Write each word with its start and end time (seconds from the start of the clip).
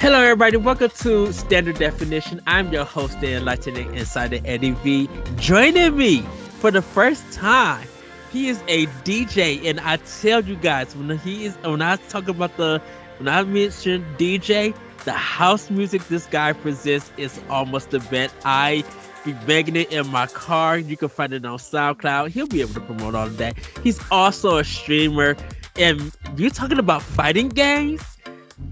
Hello, 0.00 0.22
everybody. 0.22 0.56
Welcome 0.56 0.92
to 1.00 1.32
Standard 1.32 1.76
Definition. 1.76 2.40
I'm 2.46 2.72
your 2.72 2.84
host, 2.84 3.20
the 3.20 3.32
Enlightening 3.32 3.92
Insider 3.96 4.38
Eddie 4.44 4.70
V. 4.70 5.08
Joining 5.38 5.96
me 5.96 6.20
for 6.60 6.70
the 6.70 6.82
first 6.82 7.32
time, 7.32 7.84
he 8.30 8.48
is 8.48 8.62
a 8.68 8.86
DJ, 9.02 9.68
and 9.68 9.80
I 9.80 9.96
tell 9.96 10.40
you 10.44 10.54
guys 10.54 10.94
when 10.94 11.18
he 11.18 11.46
is 11.46 11.56
when 11.64 11.82
I 11.82 11.96
talk 11.96 12.28
about 12.28 12.56
the 12.56 12.80
when 13.16 13.26
I 13.26 13.42
mention 13.42 14.06
DJ, 14.18 14.72
the 15.04 15.10
house 15.10 15.68
music 15.68 16.06
this 16.06 16.26
guy 16.26 16.52
presents 16.52 17.10
is 17.16 17.40
almost 17.50 17.90
the 17.90 17.98
best. 17.98 18.36
I 18.44 18.84
be 19.24 19.32
begging 19.32 19.74
it 19.74 19.92
in 19.92 20.06
my 20.06 20.28
car. 20.28 20.78
You 20.78 20.96
can 20.96 21.08
find 21.08 21.32
it 21.32 21.44
on 21.44 21.58
SoundCloud. 21.58 22.28
He'll 22.28 22.46
be 22.46 22.60
able 22.60 22.74
to 22.74 22.80
promote 22.80 23.16
all 23.16 23.26
of 23.26 23.36
that. 23.38 23.58
He's 23.82 23.98
also 24.12 24.58
a 24.58 24.64
streamer, 24.64 25.36
and 25.74 26.12
you're 26.36 26.50
talking 26.50 26.78
about 26.78 27.02
fighting 27.02 27.48
games 27.48 28.00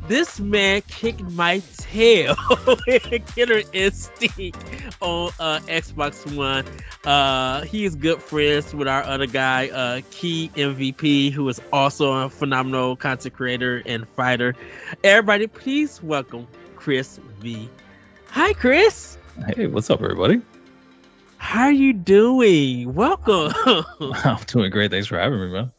this 0.08 0.40
man 0.40 0.82
kicked 0.82 1.22
my 1.32 1.62
tail 1.76 2.34
Killer 3.34 3.62
Instinct 3.72 4.58
on 5.00 5.30
uh, 5.38 5.60
Xbox 5.66 6.36
One. 6.36 6.64
Uh, 7.04 7.62
he 7.62 7.84
is 7.84 7.94
good 7.94 8.22
friends 8.22 8.74
with 8.74 8.88
our 8.88 9.02
other 9.02 9.26
guy, 9.26 9.68
uh, 9.68 10.00
Key 10.10 10.50
MVP, 10.54 11.32
who 11.32 11.48
is 11.48 11.60
also 11.72 12.12
a 12.12 12.30
phenomenal 12.30 12.96
content 12.96 13.34
creator 13.34 13.82
and 13.86 14.08
fighter. 14.08 14.54
Everybody, 15.04 15.46
please 15.46 16.02
welcome 16.02 16.46
Chris 16.76 17.18
V. 17.40 17.68
Hi, 18.30 18.52
Chris. 18.54 19.18
Hey, 19.54 19.66
what's 19.66 19.90
up, 19.90 20.02
everybody? 20.02 20.40
How 21.38 21.64
are 21.64 21.72
you 21.72 21.92
doing? 21.92 22.94
Welcome. 22.94 23.52
I'm 24.24 24.42
doing 24.46 24.70
great. 24.70 24.90
Thanks 24.90 25.06
for 25.06 25.18
having 25.18 25.40
me, 25.40 25.48
man. 25.48 25.72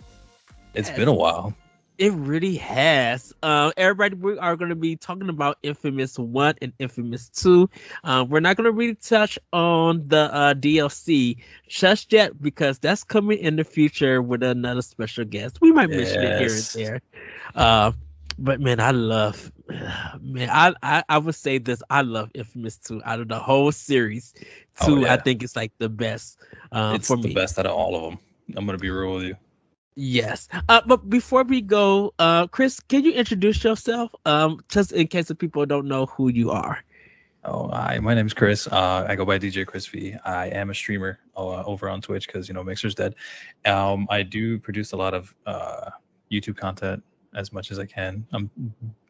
It's 0.73 0.91
been 0.91 1.07
a 1.07 1.13
while. 1.13 1.53
It 1.97 2.13
really 2.13 2.55
has. 2.57 3.33
Uh, 3.41 3.71
everybody, 3.75 4.15
we 4.15 4.37
are 4.37 4.55
going 4.55 4.69
to 4.69 4.75
be 4.75 4.95
talking 4.95 5.29
about 5.29 5.57
Infamous 5.63 6.19
1 6.19 6.55
and 6.61 6.71
Infamous 6.77 7.29
2. 7.29 7.67
Uh, 8.03 8.25
we're 8.29 8.39
not 8.39 8.55
going 8.55 8.65
to 8.65 8.71
really 8.71 8.95
touch 8.95 9.39
on 9.51 10.07
the 10.07 10.31
uh, 10.33 10.53
DLC 10.53 11.37
just 11.67 12.13
yet 12.13 12.39
because 12.39 12.77
that's 12.77 13.03
coming 13.03 13.39
in 13.39 13.55
the 13.55 13.63
future 13.63 14.21
with 14.21 14.43
another 14.43 14.83
special 14.83 15.25
guest. 15.25 15.59
We 15.59 15.71
might 15.71 15.89
mention 15.89 16.21
it 16.21 16.39
here 16.39 16.51
and 16.51 16.63
there. 16.73 17.01
Uh, 17.55 17.91
but 18.37 18.61
man, 18.61 18.79
I 18.79 18.91
love, 18.91 19.51
man, 20.21 20.49
I, 20.51 20.73
I, 20.83 21.03
I 21.09 21.17
would 21.17 21.35
say 21.35 21.57
this. 21.57 21.81
I 21.89 22.01
love 22.01 22.29
Infamous 22.35 22.77
2 22.77 23.01
out 23.05 23.21
of 23.21 23.27
the 23.27 23.39
whole 23.39 23.71
series. 23.71 24.35
2, 24.35 24.43
oh, 24.81 24.97
yeah. 24.97 25.13
I 25.13 25.17
think 25.17 25.41
it's 25.41 25.55
like 25.55 25.71
the 25.79 25.89
best 25.89 26.39
uh, 26.71 26.93
it's 26.95 27.07
for 27.07 27.17
the 27.17 27.29
me. 27.29 27.33
best 27.33 27.57
out 27.57 27.65
of 27.65 27.71
all 27.71 27.95
of 27.95 28.11
them. 28.11 28.19
I'm 28.55 28.65
going 28.65 28.77
to 28.77 28.81
be 28.81 28.91
real 28.91 29.15
with 29.15 29.23
you. 29.23 29.35
Yes. 29.99 30.47
Uh, 30.69 30.81
but 30.85 31.09
before 31.09 31.43
we 31.43 31.59
go, 31.59 32.13
uh, 32.19 32.45
Chris, 32.45 32.79
can 32.79 33.03
you 33.03 33.13
introduce 33.13 33.63
yourself? 33.63 34.11
Um, 34.25 34.59
just 34.69 34.91
in 34.91 35.07
case 35.07 35.27
the 35.27 35.33
people 35.33 35.65
don't 35.65 35.87
know 35.87 36.05
who 36.05 36.29
you 36.29 36.51
are. 36.51 36.77
Oh, 37.43 37.67
hi. 37.69 37.97
My 37.97 38.13
name 38.13 38.27
is 38.27 38.33
Chris. 38.35 38.67
Uh, 38.67 39.07
I 39.09 39.15
go 39.15 39.25
by 39.25 39.39
DJ 39.39 39.65
Chris 39.65 39.87
V. 39.87 40.13
I 40.23 40.49
am 40.49 40.69
a 40.69 40.75
streamer 40.75 41.17
uh, 41.35 41.63
over 41.63 41.89
on 41.89 41.99
Twitch 42.01 42.27
because 42.27 42.47
you 42.47 42.53
know 42.53 42.63
Mixer's 42.63 42.93
dead. 42.93 43.15
Um, 43.65 44.05
I 44.11 44.21
do 44.21 44.59
produce 44.59 44.91
a 44.91 44.97
lot 44.97 45.15
of 45.15 45.33
uh, 45.47 45.89
YouTube 46.31 46.57
content 46.57 47.03
as 47.33 47.51
much 47.51 47.71
as 47.71 47.79
I 47.79 47.87
can. 47.87 48.23
I'm 48.33 48.51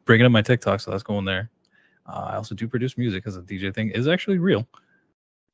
bringing 0.05 0.25
up 0.25 0.31
my 0.31 0.41
TikTok, 0.41 0.79
so 0.79 0.91
that's 0.91 1.03
going 1.03 1.25
there. 1.25 1.49
Uh, 2.05 2.29
I 2.31 2.35
also 2.37 2.55
do 2.55 2.65
produce 2.65 2.97
music 2.97 3.25
because 3.25 3.35
the 3.35 3.41
DJ 3.41 3.75
thing 3.75 3.89
is 3.89 4.07
actually 4.07 4.37
real 4.37 4.65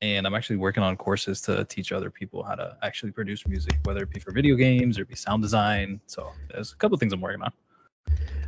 and 0.04 0.26
I'm 0.26 0.34
actually 0.34 0.56
working 0.56 0.82
on 0.82 0.96
courses 0.96 1.40
to 1.42 1.64
teach 1.64 1.90
other 1.90 2.10
people 2.10 2.42
how 2.42 2.54
to 2.54 2.76
actually 2.82 3.12
produce 3.12 3.46
music, 3.46 3.78
whether 3.84 4.02
it 4.02 4.10
be 4.10 4.20
for 4.20 4.32
video 4.32 4.54
games 4.54 4.98
or 4.98 5.06
be 5.06 5.14
sound 5.14 5.42
design. 5.42 6.00
So 6.06 6.30
there's 6.50 6.72
a 6.72 6.76
couple 6.76 6.98
things 6.98 7.12
I'm 7.14 7.22
working 7.22 7.42
on. 7.42 7.52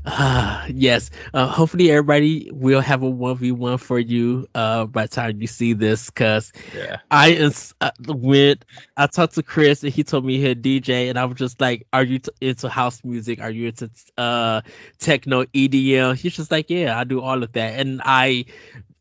Ah, 0.08 0.62
uh, 0.62 0.66
yes. 0.72 1.10
Uh, 1.34 1.48
hopefully, 1.48 1.90
everybody 1.90 2.48
will 2.52 2.80
have 2.80 3.02
a 3.02 3.10
one 3.10 3.36
v 3.36 3.50
one 3.50 3.76
for 3.76 3.98
you 3.98 4.46
uh, 4.54 4.84
by 4.84 5.02
the 5.02 5.08
time 5.08 5.40
you 5.40 5.48
see 5.48 5.72
this. 5.72 6.10
Cause 6.10 6.52
yeah. 6.76 6.98
I 7.10 7.50
uh, 7.80 7.90
went, 8.06 8.64
I 8.96 9.08
talked 9.08 9.34
to 9.34 9.42
Chris 9.42 9.82
and 9.82 9.92
he 9.92 10.04
told 10.04 10.24
me 10.24 10.36
he 10.36 10.44
had 10.44 10.62
DJ, 10.62 11.08
and 11.08 11.18
I 11.18 11.24
was 11.24 11.38
just 11.38 11.60
like, 11.60 11.88
"Are 11.92 12.04
you 12.04 12.20
t- 12.20 12.30
into 12.40 12.68
house 12.68 13.02
music? 13.02 13.40
Are 13.40 13.50
you 13.50 13.68
into 13.68 13.90
uh, 14.16 14.60
techno 14.98 15.44
EDM?" 15.46 16.16
He's 16.16 16.36
just 16.36 16.52
like, 16.52 16.70
"Yeah, 16.70 16.96
I 16.96 17.02
do 17.02 17.20
all 17.20 17.42
of 17.42 17.50
that." 17.52 17.80
And 17.80 18.00
I 18.04 18.44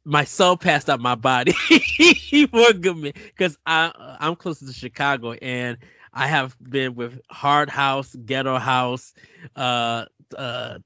my 0.06 0.24
soul 0.24 0.56
passed 0.56 0.90
out 0.90 1.00
my 1.00 1.16
body 1.16 1.52
for 2.52 2.74
good 2.74 2.96
me 2.96 3.12
because 3.14 3.58
I 3.66 4.18
I'm 4.20 4.36
close 4.36 4.60
to 4.60 4.72
Chicago 4.72 5.34
and 5.34 5.78
I 6.14 6.28
have 6.28 6.56
been 6.62 6.96
with 6.96 7.20
hard 7.30 7.70
house, 7.70 8.16
ghetto 8.16 8.58
house, 8.58 9.14
uh, 9.56 10.06
uh, 10.38 10.78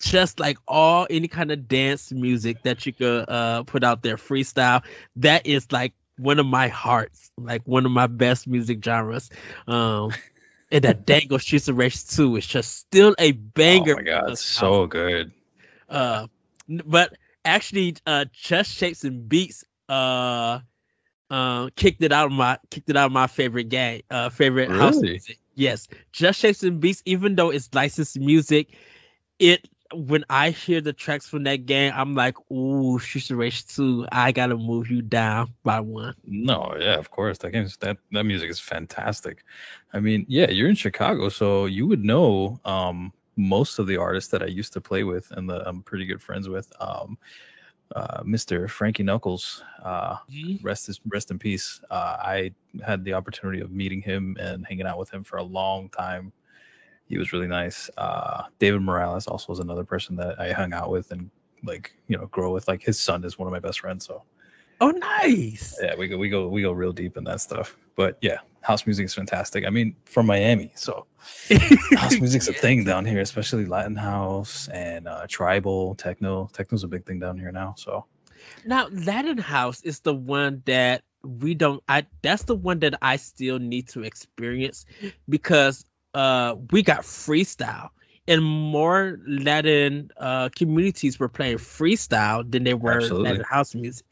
just 0.00 0.40
like 0.40 0.58
all 0.66 1.06
any 1.10 1.28
kind 1.28 1.52
of 1.52 1.68
dance 1.68 2.10
music 2.10 2.62
that 2.64 2.84
you 2.86 2.92
could 2.92 3.28
uh 3.28 3.62
put 3.64 3.84
out 3.84 4.02
there, 4.02 4.16
freestyle. 4.16 4.82
That 5.16 5.46
is 5.46 5.70
like 5.70 5.92
one 6.16 6.38
of 6.38 6.46
my 6.46 6.68
hearts, 6.68 7.30
like 7.36 7.62
one 7.66 7.86
of 7.86 7.92
my 7.92 8.06
best 8.06 8.48
music 8.48 8.82
genres. 8.82 9.30
Um, 9.66 10.12
and 10.72 10.84
that 10.84 11.06
Dango 11.06 11.38
Streets 11.38 11.68
of 11.68 11.76
Rage 11.76 12.06
2 12.06 12.36
is 12.36 12.46
just 12.46 12.76
still 12.76 13.14
a 13.18 13.32
banger. 13.32 13.92
Oh 13.92 13.96
my 13.96 14.02
god, 14.02 14.38
so 14.38 14.86
good. 14.86 15.32
Uh, 15.88 16.26
but 16.68 17.14
actually 17.48 17.96
uh 18.06 18.26
Just 18.32 18.72
Shapes 18.72 19.04
and 19.04 19.28
Beats 19.28 19.64
uh 19.88 20.60
uh 21.30 21.70
kicked 21.76 22.02
it 22.02 22.12
out 22.12 22.26
of 22.26 22.32
my 22.32 22.58
kicked 22.70 22.88
it 22.90 22.96
out 22.96 23.06
of 23.06 23.12
my 23.12 23.26
favorite 23.26 23.68
game 23.68 24.02
uh 24.10 24.28
favorite 24.28 24.68
really? 24.68 24.80
house 24.80 25.02
music. 25.02 25.38
Yes. 25.54 25.88
Just 26.12 26.40
Shapes 26.40 26.62
and 26.62 26.80
Beats, 26.80 27.02
even 27.04 27.34
though 27.34 27.50
it's 27.50 27.68
licensed 27.74 28.18
music, 28.18 28.68
it 29.38 29.68
when 29.94 30.24
I 30.28 30.50
hear 30.50 30.80
the 30.80 30.92
tracks 30.92 31.26
from 31.26 31.44
that 31.44 31.64
game, 31.66 31.92
I'm 31.96 32.14
like, 32.14 32.36
ooh, 32.52 32.96
of 32.96 33.30
Rage 33.30 33.66
2, 33.68 34.06
I 34.12 34.32
gotta 34.32 34.56
move 34.56 34.90
you 34.90 35.00
down 35.00 35.54
by 35.62 35.80
one. 35.80 36.14
No, 36.24 36.74
yeah, 36.78 36.96
of 36.98 37.10
course. 37.10 37.38
That 37.38 37.52
game's 37.52 37.76
that 37.78 37.96
that 38.12 38.24
music 38.24 38.50
is 38.50 38.60
fantastic. 38.60 39.44
I 39.92 40.00
mean, 40.00 40.26
yeah, 40.28 40.50
you're 40.50 40.68
in 40.68 40.74
Chicago, 40.74 41.28
so 41.30 41.66
you 41.66 41.86
would 41.86 42.04
know 42.04 42.60
um 42.64 43.12
most 43.38 43.78
of 43.78 43.86
the 43.86 43.96
artists 43.96 44.30
that 44.32 44.42
I 44.42 44.46
used 44.46 44.72
to 44.74 44.80
play 44.80 45.04
with 45.04 45.30
and 45.30 45.48
that 45.48 45.66
I'm 45.66 45.82
pretty 45.82 46.04
good 46.04 46.20
friends 46.20 46.48
with. 46.48 46.70
Um, 46.80 47.16
uh, 47.94 48.22
Mr. 48.22 48.68
Frankie 48.68 49.04
Knuckles, 49.04 49.62
uh, 49.82 50.16
mm-hmm. 50.30 50.62
rest 50.66 50.88
is 50.88 51.00
rest 51.08 51.30
in 51.30 51.38
peace. 51.38 51.80
Uh, 51.90 52.16
I 52.20 52.52
had 52.84 53.02
the 53.04 53.14
opportunity 53.14 53.60
of 53.60 53.70
meeting 53.70 54.02
him 54.02 54.36
and 54.38 54.66
hanging 54.66 54.86
out 54.86 54.98
with 54.98 55.08
him 55.08 55.24
for 55.24 55.38
a 55.38 55.42
long 55.42 55.88
time. 55.90 56.32
He 57.06 57.16
was 57.16 57.32
really 57.32 57.46
nice. 57.46 57.88
Uh, 57.96 58.42
David 58.58 58.82
Morales 58.82 59.26
also 59.26 59.46
was 59.48 59.60
another 59.60 59.84
person 59.84 60.16
that 60.16 60.38
I 60.38 60.52
hung 60.52 60.74
out 60.74 60.90
with 60.90 61.12
and 61.12 61.30
like 61.64 61.94
you 62.08 62.18
know 62.18 62.26
grow 62.26 62.52
with. 62.52 62.68
Like 62.68 62.82
his 62.82 62.98
son 62.98 63.24
is 63.24 63.38
one 63.38 63.46
of 63.46 63.52
my 63.52 63.60
best 63.60 63.80
friends, 63.80 64.04
so 64.04 64.22
Oh, 64.80 64.90
nice. 64.90 65.78
Yeah, 65.82 65.94
we 65.96 66.08
go, 66.08 66.16
we 66.16 66.28
go, 66.28 66.48
we 66.48 66.62
go 66.62 66.72
real 66.72 66.92
deep 66.92 67.16
in 67.16 67.24
that 67.24 67.40
stuff. 67.40 67.76
But 67.96 68.16
yeah, 68.20 68.38
house 68.60 68.86
music 68.86 69.06
is 69.06 69.14
fantastic. 69.14 69.66
I 69.66 69.70
mean, 69.70 69.96
from 70.04 70.26
Miami, 70.26 70.70
so 70.74 71.06
house 71.96 72.18
music's 72.18 72.48
a 72.48 72.52
thing 72.52 72.84
down 72.84 73.04
here, 73.04 73.20
especially 73.20 73.64
Latin 73.64 73.96
house 73.96 74.68
and 74.68 75.08
uh, 75.08 75.26
tribal 75.28 75.94
techno. 75.96 76.48
Techno's 76.52 76.84
a 76.84 76.88
big 76.88 77.04
thing 77.04 77.18
down 77.18 77.38
here 77.38 77.50
now. 77.50 77.74
So 77.76 78.04
now 78.64 78.88
Latin 78.88 79.38
house 79.38 79.82
is 79.82 80.00
the 80.00 80.14
one 80.14 80.62
that 80.66 81.02
we 81.24 81.54
don't. 81.54 81.82
I 81.88 82.06
that's 82.22 82.44
the 82.44 82.54
one 82.54 82.78
that 82.80 82.94
I 83.02 83.16
still 83.16 83.58
need 83.58 83.88
to 83.88 84.04
experience 84.04 84.86
because 85.28 85.84
uh 86.14 86.54
we 86.70 86.82
got 86.82 87.00
freestyle 87.00 87.90
and 88.28 88.44
more 88.44 89.18
Latin 89.26 90.10
uh, 90.18 90.50
communities 90.54 91.18
were 91.18 91.28
playing 91.28 91.56
freestyle 91.56 92.48
than 92.48 92.62
they 92.62 92.74
were 92.74 92.98
Absolutely. 92.98 93.30
Latin 93.30 93.44
house 93.44 93.74
music. 93.74 94.04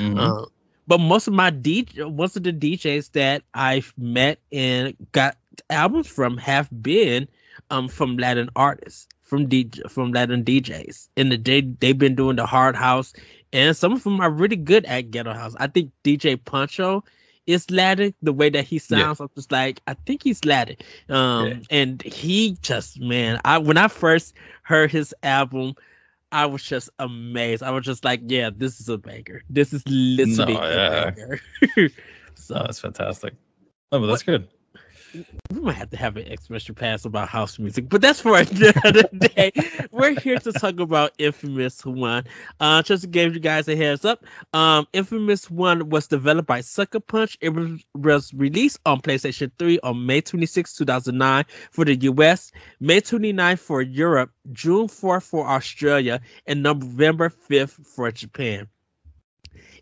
Mm-hmm. 0.00 0.18
Uh, 0.18 0.46
but 0.86 0.98
most 0.98 1.28
of 1.28 1.34
my 1.34 1.50
DJ, 1.50 2.12
most 2.12 2.36
of 2.36 2.42
the 2.42 2.52
DJs 2.52 3.12
that 3.12 3.42
I've 3.54 3.92
met 3.96 4.40
and 4.50 4.96
got 5.12 5.36
albums 5.68 6.08
from 6.08 6.38
have 6.38 6.68
been 6.70 7.28
um 7.70 7.88
from 7.88 8.16
Latin 8.16 8.50
artists, 8.56 9.06
from 9.22 9.48
DJ, 9.48 9.90
from 9.90 10.12
Latin 10.12 10.42
DJs. 10.44 11.08
And 11.16 11.30
the 11.30 11.36
day 11.36 11.60
they've 11.60 11.96
been 11.96 12.14
doing 12.14 12.36
the 12.36 12.46
hard 12.46 12.76
house, 12.76 13.12
and 13.52 13.76
some 13.76 13.92
of 13.92 14.02
them 14.02 14.20
are 14.20 14.30
really 14.30 14.56
good 14.56 14.84
at 14.86 15.10
ghetto 15.10 15.34
house. 15.34 15.54
I 15.58 15.66
think 15.66 15.92
DJ 16.02 16.42
Pancho 16.42 17.04
is 17.46 17.70
Latin. 17.70 18.14
The 18.22 18.32
way 18.32 18.48
that 18.50 18.64
he 18.64 18.78
sounds, 18.78 19.20
yeah. 19.20 19.24
I'm 19.24 19.30
just 19.34 19.52
like, 19.52 19.80
I 19.86 19.94
think 19.94 20.22
he's 20.22 20.44
Latin. 20.44 20.76
Um, 21.08 21.46
yeah. 21.46 21.56
and 21.70 22.02
he 22.02 22.56
just 22.62 22.98
man, 22.98 23.40
I 23.44 23.58
when 23.58 23.76
I 23.76 23.88
first 23.88 24.34
heard 24.62 24.90
his 24.90 25.14
album, 25.22 25.74
I 26.32 26.46
was 26.46 26.62
just 26.62 26.90
amazed. 26.98 27.62
I 27.62 27.70
was 27.70 27.84
just 27.84 28.04
like, 28.04 28.20
yeah, 28.26 28.50
this 28.54 28.80
is 28.80 28.88
a 28.88 28.98
banger. 28.98 29.42
This 29.50 29.72
is 29.72 29.82
literally 29.86 30.54
no, 30.54 30.62
yeah. 30.62 31.08
a 31.08 31.12
banger. 31.12 31.40
so 32.34 32.54
no, 32.54 32.62
that's 32.62 32.80
fantastic. 32.80 33.34
Oh, 33.92 34.00
but 34.00 34.06
that's 34.06 34.22
good. 34.22 34.48
We 35.14 35.60
might 35.60 35.74
have 35.74 35.90
to 35.90 35.96
have 35.96 36.16
an 36.16 36.26
expression 36.26 36.74
pass 36.74 37.04
about 37.04 37.28
house 37.28 37.58
music, 37.58 37.88
but 37.88 38.00
that's 38.00 38.20
for 38.20 38.36
another 38.84 39.08
day. 39.12 39.52
We're 39.90 40.18
here 40.18 40.38
to 40.38 40.52
talk 40.52 40.80
about 40.80 41.12
Infamous 41.18 41.84
One. 41.84 42.24
Uh, 42.58 42.82
just 42.82 43.02
to 43.02 43.08
give 43.08 43.34
you 43.34 43.40
guys 43.40 43.68
a 43.68 43.76
heads 43.76 44.04
up, 44.04 44.24
um, 44.52 44.86
Infamous 44.92 45.50
One 45.50 45.88
was 45.88 46.06
developed 46.06 46.46
by 46.46 46.60
Sucker 46.60 47.00
Punch. 47.00 47.36
It 47.40 47.50
was, 47.50 47.84
was 47.94 48.32
released 48.34 48.78
on 48.86 49.00
PlayStation 49.00 49.50
3 49.58 49.80
on 49.82 50.06
May 50.06 50.20
26, 50.20 50.76
2009 50.76 51.44
for 51.70 51.84
the 51.84 51.96
US, 51.96 52.52
May 52.78 53.00
29 53.00 53.56
for 53.56 53.82
Europe, 53.82 54.30
June 54.52 54.88
4 54.88 55.20
for 55.20 55.46
Australia, 55.46 56.20
and 56.46 56.62
November 56.62 57.30
5th 57.30 57.86
for 57.86 58.10
Japan. 58.12 58.68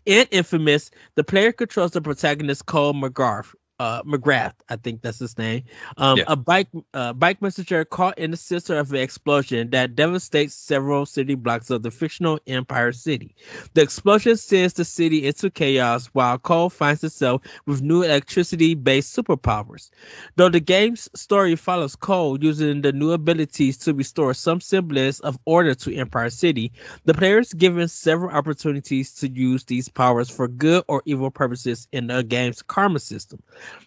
In 0.05 0.25
Infamous, 0.31 0.91
the 1.15 1.23
player 1.23 1.51
controls 1.51 1.91
the 1.91 2.01
protagonist 2.01 2.65
Cole 2.65 2.93
McGarth, 2.93 3.53
uh, 3.79 4.03
McGrath, 4.03 4.53
I 4.67 4.75
think 4.75 5.01
that's 5.01 5.19
his 5.19 5.37
name, 5.37 5.63
um, 5.97 6.17
yeah. 6.17 6.25
a 6.27 6.35
bike 6.35 6.67
uh, 6.93 7.13
bike 7.13 7.41
messenger 7.41 7.85
caught 7.85 8.17
in 8.17 8.31
the 8.31 8.37
center 8.37 8.77
of 8.77 8.91
an 8.91 8.99
explosion 8.99 9.69
that 9.71 9.95
devastates 9.95 10.53
several 10.53 11.05
city 11.05 11.35
blocks 11.35 11.69
of 11.69 11.83
the 11.83 11.91
fictional 11.91 12.39
Empire 12.45 12.91
City. 12.91 13.35
The 13.73 13.81
explosion 13.81 14.35
sends 14.37 14.73
the 14.73 14.85
city 14.85 15.25
into 15.25 15.49
chaos 15.49 16.07
while 16.07 16.37
Cole 16.37 16.69
finds 16.69 17.01
himself 17.01 17.41
with 17.65 17.81
new 17.81 18.03
electricity-based 18.03 19.15
superpowers. 19.15 19.89
Though 20.35 20.49
the 20.49 20.59
game's 20.59 21.09
story 21.15 21.55
follows 21.55 21.95
Cole 21.95 22.37
using 22.43 22.81
the 22.81 22.91
new 22.91 23.11
abilities 23.11 23.77
to 23.79 23.93
restore 23.93 24.33
some 24.33 24.59
semblance 24.61 25.19
of 25.21 25.39
order 25.45 25.73
to 25.75 25.95
Empire 25.95 26.29
City, 26.29 26.71
the 27.05 27.13
player 27.13 27.39
is 27.39 27.53
given 27.53 27.87
several 27.87 28.35
opportunities 28.35 29.13
to 29.15 29.29
use 29.29 29.63
these 29.63 29.87
powers 29.87 30.29
for 30.29 30.47
good 30.47 30.83
or 30.87 31.01
evil 31.05 31.31
purposes 31.31 31.87
in 31.91 32.07
the 32.07 32.23
game's 32.23 32.61
karma 32.61 32.99
system. 32.99 33.41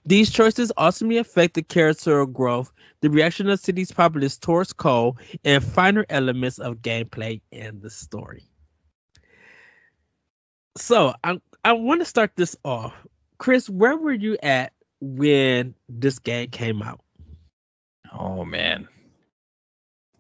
These 0.05 0.31
choices 0.31 0.73
ultimately 0.77 1.19
affect 1.19 1.55
the 1.55 1.63
character 1.63 2.25
growth, 2.27 2.73
the 3.01 3.11
reaction 3.11 3.49
of 3.49 3.61
city's 3.61 3.93
populace 3.93 4.39
towards 4.39 4.73
Cole, 4.73 5.17
and 5.45 5.63
finer 5.63 6.05
elements 6.09 6.59
of 6.59 6.83
gameplay 6.83 7.41
and 7.53 7.81
the 7.81 7.91
story. 7.91 8.45
So 10.77 11.15
I 11.23 11.39
I 11.65 11.73
want 11.73 12.01
to 12.01 12.05
start 12.05 12.33
this 12.37 12.57
off. 12.65 12.95
Chris, 13.39 13.69
where 13.69 13.97
were 13.97 14.13
you 14.13 14.37
at 14.43 14.73
when 15.01 15.75
this 15.89 16.19
game 16.19 16.51
came 16.51 16.83
out? 16.83 17.01
Oh 18.13 18.45
man. 18.45 18.89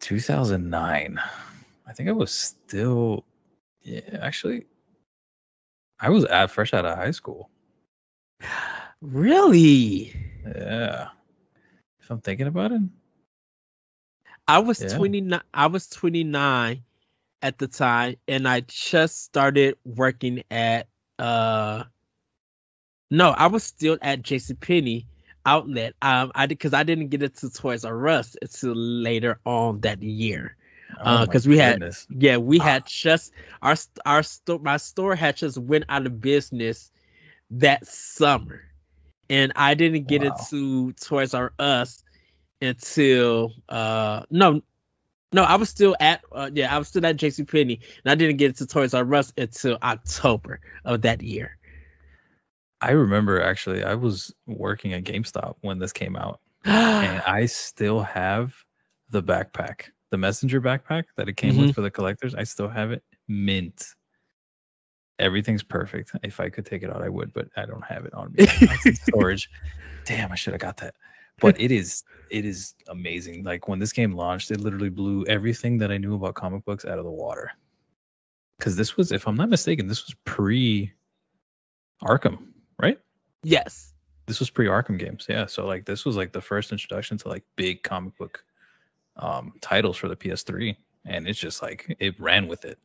2009. 0.00 1.20
I 1.86 1.92
think 1.92 2.08
I 2.08 2.12
was 2.12 2.32
still 2.32 3.24
yeah, 3.82 4.00
actually 4.20 4.66
I 6.00 6.10
was 6.10 6.24
at 6.24 6.50
fresh 6.50 6.74
out 6.74 6.84
of 6.84 6.96
high 6.96 7.12
school. 7.12 7.48
Really? 9.02 10.14
Yeah. 10.46 11.08
If 12.00 12.10
I'm 12.10 12.20
thinking 12.20 12.46
about 12.46 12.70
it. 12.70 12.82
I 14.46 14.60
was 14.60 14.80
yeah. 14.80 14.96
29 14.96 15.40
I 15.52 15.66
was 15.66 15.88
29 15.88 16.82
at 17.42 17.58
the 17.58 17.66
time 17.66 18.16
and 18.28 18.46
I 18.46 18.60
just 18.60 19.24
started 19.24 19.76
working 19.84 20.44
at 20.50 20.86
uh 21.18 21.84
no, 23.10 23.30
I 23.30 23.48
was 23.48 23.64
still 23.64 23.98
at 24.00 24.22
JC 24.22 24.58
Penney 24.58 25.06
outlet. 25.44 25.94
Um 26.00 26.30
I 26.34 26.46
did 26.46 26.60
cuz 26.60 26.72
I 26.72 26.84
didn't 26.84 27.08
get 27.08 27.24
it 27.24 27.36
to 27.38 27.50
Toys 27.50 27.84
R 27.84 28.08
Us 28.08 28.36
until 28.40 28.74
later 28.76 29.40
on 29.44 29.80
that 29.80 30.00
year. 30.00 30.56
Oh 31.00 31.04
uh 31.04 31.26
cuz 31.26 31.48
we 31.48 31.56
goodness. 31.56 32.06
had 32.08 32.22
yeah, 32.22 32.36
we 32.36 32.60
had 32.60 32.86
just 32.86 33.32
our 33.62 33.74
our 34.06 34.22
store 34.22 34.60
my 34.60 34.76
store 34.76 35.16
had 35.16 35.36
just 35.36 35.58
went 35.58 35.86
out 35.88 36.06
of 36.06 36.20
business 36.20 36.92
that 37.50 37.86
summer 37.86 38.62
and 39.32 39.50
I 39.56 39.72
didn't 39.72 40.06
get 40.06 40.22
wow. 40.22 40.28
it 40.28 40.34
to 40.50 40.92
Toys 40.92 41.32
R 41.32 41.52
Us 41.58 42.04
until 42.60 43.52
uh 43.68 44.22
no 44.30 44.62
no 45.32 45.42
I 45.42 45.56
was 45.56 45.70
still 45.70 45.96
at 45.98 46.20
uh, 46.30 46.50
yeah 46.52 46.72
I 46.72 46.78
was 46.78 46.88
still 46.88 47.04
at 47.04 47.16
JC 47.16 47.50
Penney 47.50 47.80
and 48.04 48.12
I 48.12 48.14
didn't 48.14 48.36
get 48.36 48.50
it 48.50 48.56
to 48.58 48.66
Toys 48.66 48.94
R 48.94 49.14
Us 49.14 49.32
until 49.36 49.78
October 49.82 50.60
of 50.84 51.02
that 51.02 51.22
year. 51.22 51.56
I 52.82 52.90
remember 52.90 53.40
actually 53.40 53.82
I 53.82 53.94
was 53.94 54.34
working 54.46 54.92
at 54.92 55.04
GameStop 55.04 55.56
when 55.62 55.78
this 55.78 55.92
came 55.92 56.14
out 56.14 56.40
and 56.64 57.22
I 57.22 57.46
still 57.46 58.02
have 58.02 58.54
the 59.10 59.22
backpack, 59.22 59.84
the 60.10 60.18
messenger 60.18 60.60
backpack 60.60 61.04
that 61.16 61.28
it 61.28 61.36
came 61.36 61.54
mm-hmm. 61.54 61.66
with 61.66 61.74
for 61.74 61.80
the 61.80 61.90
collectors. 61.90 62.34
I 62.34 62.44
still 62.44 62.68
have 62.68 62.92
it 62.92 63.02
mint 63.28 63.94
everything's 65.22 65.62
perfect. 65.62 66.12
If 66.22 66.40
I 66.40 66.50
could 66.50 66.66
take 66.66 66.82
it 66.82 66.90
out, 66.90 67.02
I 67.02 67.08
would, 67.08 67.32
but 67.32 67.48
I 67.56 67.64
don't 67.64 67.84
have 67.84 68.04
it 68.04 68.12
on 68.12 68.32
me. 68.32 68.46
storage. 68.94 69.48
Damn, 70.04 70.32
I 70.32 70.34
should 70.34 70.52
have 70.52 70.60
got 70.60 70.76
that. 70.78 70.94
But 71.40 71.60
it 71.60 71.70
is 71.70 72.04
it 72.32 72.44
is 72.44 72.74
amazing. 72.88 73.44
Like 73.44 73.68
when 73.68 73.78
this 73.78 73.92
game 73.92 74.12
launched, 74.12 74.50
it 74.50 74.60
literally 74.60 74.88
blew 74.88 75.24
everything 75.26 75.78
that 75.78 75.92
I 75.92 75.98
knew 75.98 76.14
about 76.14 76.34
comic 76.34 76.64
books 76.64 76.84
out 76.84 76.98
of 76.98 77.04
the 77.04 77.10
water. 77.10 77.52
Because 78.58 78.74
this 78.74 78.96
was, 78.96 79.12
if 79.12 79.28
I'm 79.28 79.36
not 79.36 79.50
mistaken, 79.50 79.86
this 79.86 80.06
was 80.06 80.14
pre 80.24 80.92
Arkham, 82.02 82.38
right? 82.80 82.98
Yes. 83.42 83.92
This 84.26 84.40
was 84.40 84.50
pre 84.50 84.66
Arkham 84.66 84.98
games. 84.98 85.26
Yeah. 85.28 85.46
So 85.46 85.66
like 85.66 85.84
this 85.84 86.04
was 86.04 86.16
like 86.16 86.32
the 86.32 86.40
first 86.40 86.72
introduction 86.72 87.18
to 87.18 87.28
like 87.28 87.44
big 87.56 87.82
comic 87.82 88.16
book 88.16 88.44
um 89.16 89.52
titles 89.60 89.96
for 89.98 90.08
the 90.08 90.16
PS3. 90.16 90.74
And 91.04 91.28
it's 91.28 91.38
just 91.38 91.60
like 91.60 91.94
it 91.98 92.18
ran 92.18 92.48
with 92.48 92.64
it. 92.64 92.78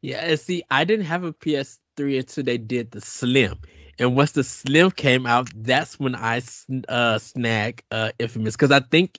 Yeah, 0.00 0.34
see, 0.36 0.62
I 0.70 0.84
didn't 0.84 1.06
have 1.06 1.24
a 1.24 1.32
PS3 1.32 2.18
until 2.18 2.44
they 2.44 2.58
did 2.58 2.90
the 2.90 3.00
Slim, 3.00 3.58
and 3.98 4.16
once 4.16 4.32
the 4.32 4.44
Slim 4.44 4.90
came 4.90 5.26
out, 5.26 5.48
that's 5.54 5.98
when 5.98 6.14
I 6.14 6.42
uh 6.88 7.18
snagged 7.18 7.82
uh 7.90 8.12
Infamous 8.18 8.54
because 8.54 8.70
I 8.70 8.80
think 8.80 9.18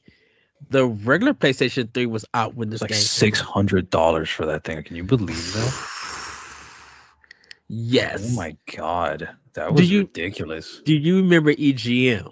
the 0.70 0.86
regular 0.86 1.34
PlayStation 1.34 1.94
3 1.94 2.06
was 2.08 2.26
out 2.34 2.56
when 2.56 2.70
this 2.70 2.82
like 2.82 2.92
game 2.92 3.00
six 3.00 3.40
hundred 3.40 3.90
dollars 3.90 4.30
for 4.30 4.46
that 4.46 4.64
thing. 4.64 4.82
Can 4.84 4.96
you 4.96 5.04
believe 5.04 5.54
that? 5.54 5.74
yes. 7.68 8.32
Oh 8.32 8.36
my 8.36 8.58
god, 8.76 9.30
that 9.54 9.74
was 9.74 9.82
do 9.82 9.88
you, 9.88 10.00
ridiculous. 10.02 10.82
Do 10.84 10.96
you 10.96 11.18
remember 11.18 11.54
EGM? 11.54 12.32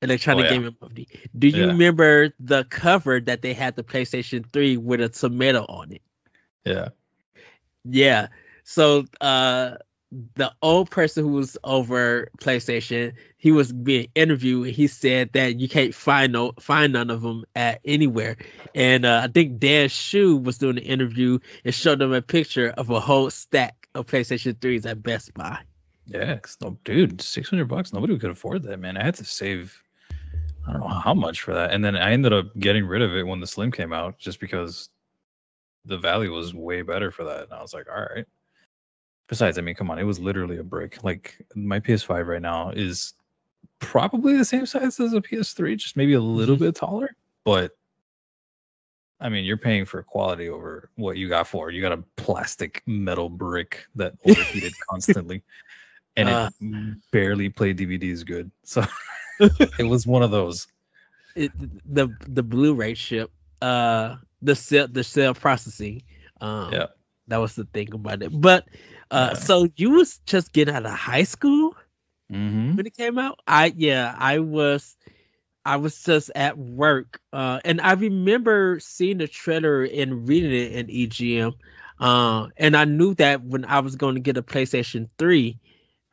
Electronic 0.00 0.44
oh, 0.44 0.46
yeah. 0.46 0.52
Gaming 0.54 0.74
Company. 0.74 1.08
Do 1.36 1.48
you 1.48 1.64
yeah. 1.64 1.72
remember 1.72 2.32
the 2.38 2.64
cover 2.64 3.18
that 3.20 3.42
they 3.42 3.52
had 3.52 3.74
the 3.74 3.82
PlayStation 3.82 4.46
3 4.48 4.76
with 4.76 5.00
a 5.00 5.08
tomato 5.08 5.64
on 5.68 5.92
it? 5.92 6.02
Yeah. 6.64 6.90
Yeah. 7.84 8.28
So 8.64 9.04
uh 9.20 9.76
the 10.10 10.52
old 10.62 10.90
person 10.90 11.24
who 11.24 11.32
was 11.32 11.58
over 11.64 12.28
PlayStation, 12.38 13.12
he 13.36 13.52
was 13.52 13.72
being 13.72 14.08
interviewed. 14.14 14.68
He 14.68 14.86
said 14.86 15.30
that 15.34 15.60
you 15.60 15.68
can't 15.68 15.94
find 15.94 16.32
no 16.32 16.52
find 16.58 16.94
none 16.94 17.10
of 17.10 17.22
them 17.22 17.44
at 17.54 17.80
anywhere. 17.84 18.36
And 18.74 19.04
uh, 19.04 19.22
I 19.24 19.28
think 19.28 19.58
Dan 19.58 19.88
Hsu 19.88 20.36
was 20.36 20.58
doing 20.58 20.76
the 20.76 20.82
interview 20.82 21.38
and 21.64 21.74
showed 21.74 21.98
them 21.98 22.12
a 22.12 22.22
picture 22.22 22.70
of 22.70 22.90
a 22.90 23.00
whole 23.00 23.28
stack 23.30 23.88
of 23.94 24.06
PlayStation 24.06 24.54
3s 24.54 24.86
at 24.86 25.02
Best 25.02 25.34
Buy. 25.34 25.58
Yeah, 26.06 26.38
no, 26.62 26.78
dude, 26.84 27.20
six 27.20 27.50
hundred 27.50 27.68
bucks. 27.68 27.92
Nobody 27.92 28.18
could 28.18 28.30
afford 28.30 28.62
that, 28.62 28.78
man. 28.80 28.96
I 28.96 29.04
had 29.04 29.14
to 29.16 29.24
save. 29.24 29.82
I 30.66 30.72
don't 30.72 30.80
know 30.80 30.88
how 30.88 31.12
much 31.12 31.42
for 31.42 31.52
that, 31.52 31.72
and 31.72 31.84
then 31.84 31.96
I 31.96 32.12
ended 32.12 32.32
up 32.32 32.46
getting 32.58 32.86
rid 32.86 33.02
of 33.02 33.14
it 33.14 33.26
when 33.26 33.40
the 33.40 33.46
Slim 33.46 33.70
came 33.70 33.92
out, 33.92 34.18
just 34.18 34.40
because 34.40 34.88
the 35.84 35.98
value 35.98 36.32
was 36.32 36.54
way 36.54 36.82
better 36.82 37.10
for 37.10 37.24
that. 37.24 37.44
And 37.44 37.52
I 37.52 37.62
was 37.62 37.74
like, 37.74 37.86
all 37.88 38.06
right. 38.14 38.26
Besides, 39.28 39.58
I 39.58 39.60
mean, 39.60 39.74
come 39.74 39.90
on, 39.90 39.98
it 39.98 40.04
was 40.04 40.18
literally 40.18 40.58
a 40.58 40.62
brick. 40.62 41.02
Like 41.02 41.44
my 41.54 41.80
PS5 41.80 42.26
right 42.26 42.42
now 42.42 42.70
is 42.70 43.14
probably 43.78 44.36
the 44.36 44.44
same 44.44 44.66
size 44.66 44.98
as 45.00 45.12
a 45.12 45.20
PS3, 45.20 45.76
just 45.76 45.96
maybe 45.96 46.14
a 46.14 46.20
little 46.20 46.56
mm-hmm. 46.56 46.64
bit 46.64 46.74
taller. 46.74 47.14
But 47.44 47.72
I 49.20 49.28
mean, 49.28 49.44
you're 49.44 49.56
paying 49.56 49.84
for 49.84 50.02
quality 50.02 50.48
over 50.48 50.90
what 50.96 51.16
you 51.16 51.28
got 51.28 51.46
for. 51.46 51.70
You 51.70 51.82
got 51.82 51.92
a 51.92 52.04
plastic 52.16 52.82
metal 52.86 53.28
brick 53.28 53.86
that 53.96 54.14
overheated 54.26 54.72
constantly, 54.88 55.42
and 56.16 56.28
uh, 56.28 56.50
it 56.60 56.98
barely 57.10 57.48
played 57.48 57.78
DVDs 57.78 58.24
good. 58.24 58.50
So 58.62 58.84
it 59.40 59.88
was 59.88 60.06
one 60.06 60.22
of 60.22 60.30
those. 60.30 60.68
It, 61.34 61.52
the 61.84 62.14
the 62.28 62.42
Blu-ray 62.42 62.94
ship 62.94 63.30
uh 63.60 64.16
the 64.42 64.54
cell 64.54 64.88
the 64.88 65.04
cell 65.04 65.34
processing. 65.34 66.02
Um, 66.40 66.72
yeah, 66.72 66.86
that 67.28 67.38
was 67.38 67.54
the 67.54 67.64
thing 67.64 67.92
about 67.92 68.22
it. 68.22 68.30
But 68.32 68.66
uh, 69.10 69.30
yeah. 69.32 69.38
so 69.38 69.68
you 69.76 69.90
was 69.90 70.18
just 70.26 70.52
getting 70.52 70.74
out 70.74 70.86
of 70.86 70.92
high 70.92 71.24
school 71.24 71.74
mm-hmm. 72.32 72.76
when 72.76 72.86
it 72.86 72.96
came 72.96 73.18
out. 73.18 73.40
I 73.46 73.72
yeah, 73.76 74.14
I 74.16 74.38
was. 74.38 74.96
I 75.64 75.76
was 75.76 76.02
just 76.02 76.30
at 76.34 76.56
work, 76.56 77.20
uh, 77.30 77.60
and 77.62 77.78
I 77.82 77.92
remember 77.92 78.80
seeing 78.80 79.18
the 79.18 79.28
trailer 79.28 79.82
and 79.84 80.26
reading 80.26 80.52
it 80.52 80.72
in 80.72 80.86
EGM, 80.86 81.52
uh, 82.00 82.46
and 82.56 82.74
I 82.74 82.86
knew 82.86 83.12
that 83.14 83.44
when 83.44 83.66
I 83.66 83.80
was 83.80 83.94
going 83.94 84.14
to 84.14 84.20
get 84.20 84.38
a 84.38 84.42
PlayStation 84.42 85.10
Three, 85.18 85.58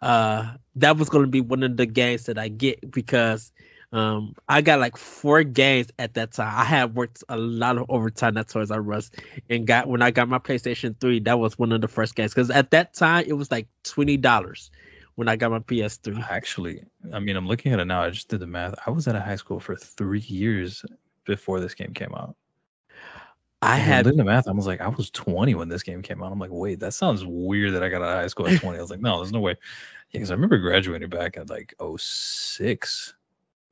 uh, 0.01 0.55
that 0.75 0.97
was 0.97 1.07
going 1.07 1.23
to 1.23 1.31
be 1.31 1.41
one 1.41 1.63
of 1.63 1.77
the 1.77 1.85
games 1.85 2.25
that 2.25 2.37
I 2.37 2.49
get 2.49 2.91
because 2.91 3.53
um, 3.95 4.35
I 4.49 4.61
got 4.61 4.81
like 4.81 4.97
four 4.97 5.43
games 5.43 5.87
at 5.99 6.15
that 6.15 6.33
time. 6.33 6.53
I 6.53 6.65
had 6.65 6.95
worked 6.95 7.23
a 7.29 7.37
lot 7.37 7.77
of 7.77 7.85
overtime 7.87 8.35
at 8.35 8.49
Toys 8.49 8.69
R 8.69 8.93
Us, 8.93 9.09
and 9.49 9.65
got 9.65 9.87
when 9.87 10.01
I 10.01 10.11
got 10.11 10.27
my 10.27 10.37
PlayStation 10.37 10.99
Three, 10.99 11.21
that 11.21 11.39
was 11.39 11.57
one 11.57 11.71
of 11.71 11.79
the 11.79 11.87
first 11.87 12.13
games 12.13 12.33
because 12.33 12.49
at 12.49 12.71
that 12.71 12.93
time 12.93 13.23
it 13.25 13.33
was 13.33 13.51
like 13.51 13.67
twenty 13.83 14.17
dollars 14.17 14.69
when 15.15 15.29
I 15.29 15.37
got 15.37 15.51
my 15.51 15.59
PS3. 15.59 16.29
Actually, 16.29 16.83
I 17.13 17.19
mean, 17.19 17.37
I'm 17.37 17.47
looking 17.47 17.71
at 17.71 17.79
it 17.79 17.85
now. 17.85 18.01
I 18.01 18.09
just 18.09 18.27
did 18.27 18.41
the 18.41 18.47
math. 18.47 18.75
I 18.85 18.91
was 18.91 19.07
at 19.07 19.15
a 19.15 19.21
high 19.21 19.37
school 19.37 19.61
for 19.61 19.77
three 19.77 20.19
years 20.19 20.83
before 21.23 21.61
this 21.61 21.73
game 21.73 21.93
came 21.93 22.13
out. 22.13 22.35
I 23.61 23.77
And 23.77 23.83
had 23.85 24.03
doing 24.03 24.17
the 24.17 24.25
math. 24.25 24.49
I 24.49 24.51
was 24.51 24.67
like, 24.67 24.81
I 24.81 24.89
was 24.89 25.09
20 25.09 25.55
when 25.55 25.69
this 25.69 25.83
game 25.83 26.01
came 26.01 26.21
out. 26.21 26.33
I'm 26.33 26.39
like, 26.39 26.51
wait, 26.51 26.81
that 26.81 26.93
sounds 26.93 27.23
weird 27.25 27.73
that 27.73 27.81
I 27.81 27.87
got 27.87 28.01
out 28.01 28.09
of 28.09 28.17
high 28.17 28.27
school 28.27 28.47
at 28.47 28.59
20. 28.59 28.77
I 28.77 28.81
was 28.81 28.91
like, 28.91 28.99
no, 28.99 29.17
there's 29.17 29.31
no 29.31 29.39
way. 29.39 29.55
Yeah, 30.11 30.19
because 30.19 30.31
I 30.31 30.33
remember 30.33 30.57
graduating 30.57 31.09
back 31.09 31.37
at 31.37 31.49
like 31.49 31.73
06. 31.97 33.13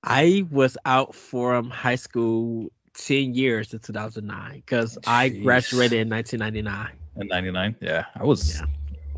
I 0.04 0.46
was 0.52 0.78
out 0.86 1.16
from 1.16 1.66
um, 1.66 1.70
high 1.70 1.96
school 1.96 2.72
10 2.96 3.34
years 3.34 3.74
in 3.74 3.80
2009 3.80 4.56
because 4.56 4.98
I 5.08 5.30
graduated 5.30 6.00
in 6.00 6.10
1999. 6.10 6.92
and 7.16 7.30
99. 7.30 7.76
Yeah, 7.82 8.06
I 8.16 8.24
was 8.24 8.60
Yeah. 8.60 8.66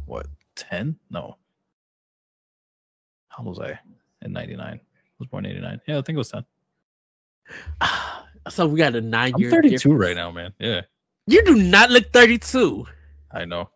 what 0.06 0.28
10? 0.56 0.96
No. 1.10 1.38
How 3.30 3.44
old 3.44 3.58
was 3.58 3.60
I 3.60 3.80
in 4.22 4.32
99? 4.32 4.62
I 4.62 4.80
was 5.20 5.28
born 5.28 5.46
in 5.46 5.52
89. 5.54 5.82
Yeah, 5.88 5.98
I 5.98 6.02
think 6.02 6.16
it 6.16 6.20
was 6.20 6.32
10. 6.32 6.46
so 8.50 8.68
we 8.68 8.78
got 8.78 8.96
a 8.96 9.02
nine 9.02 9.34
I'm 9.34 9.42
year 9.42 9.50
32 9.50 9.92
right 9.92 10.16
now, 10.16 10.30
man. 10.32 10.54
Yeah, 10.60 10.82
You 11.26 11.44
do 11.46 11.56
not 11.56 11.90
look 11.90 12.14
32. 12.14 12.86
I 13.32 13.46
know. 13.46 13.70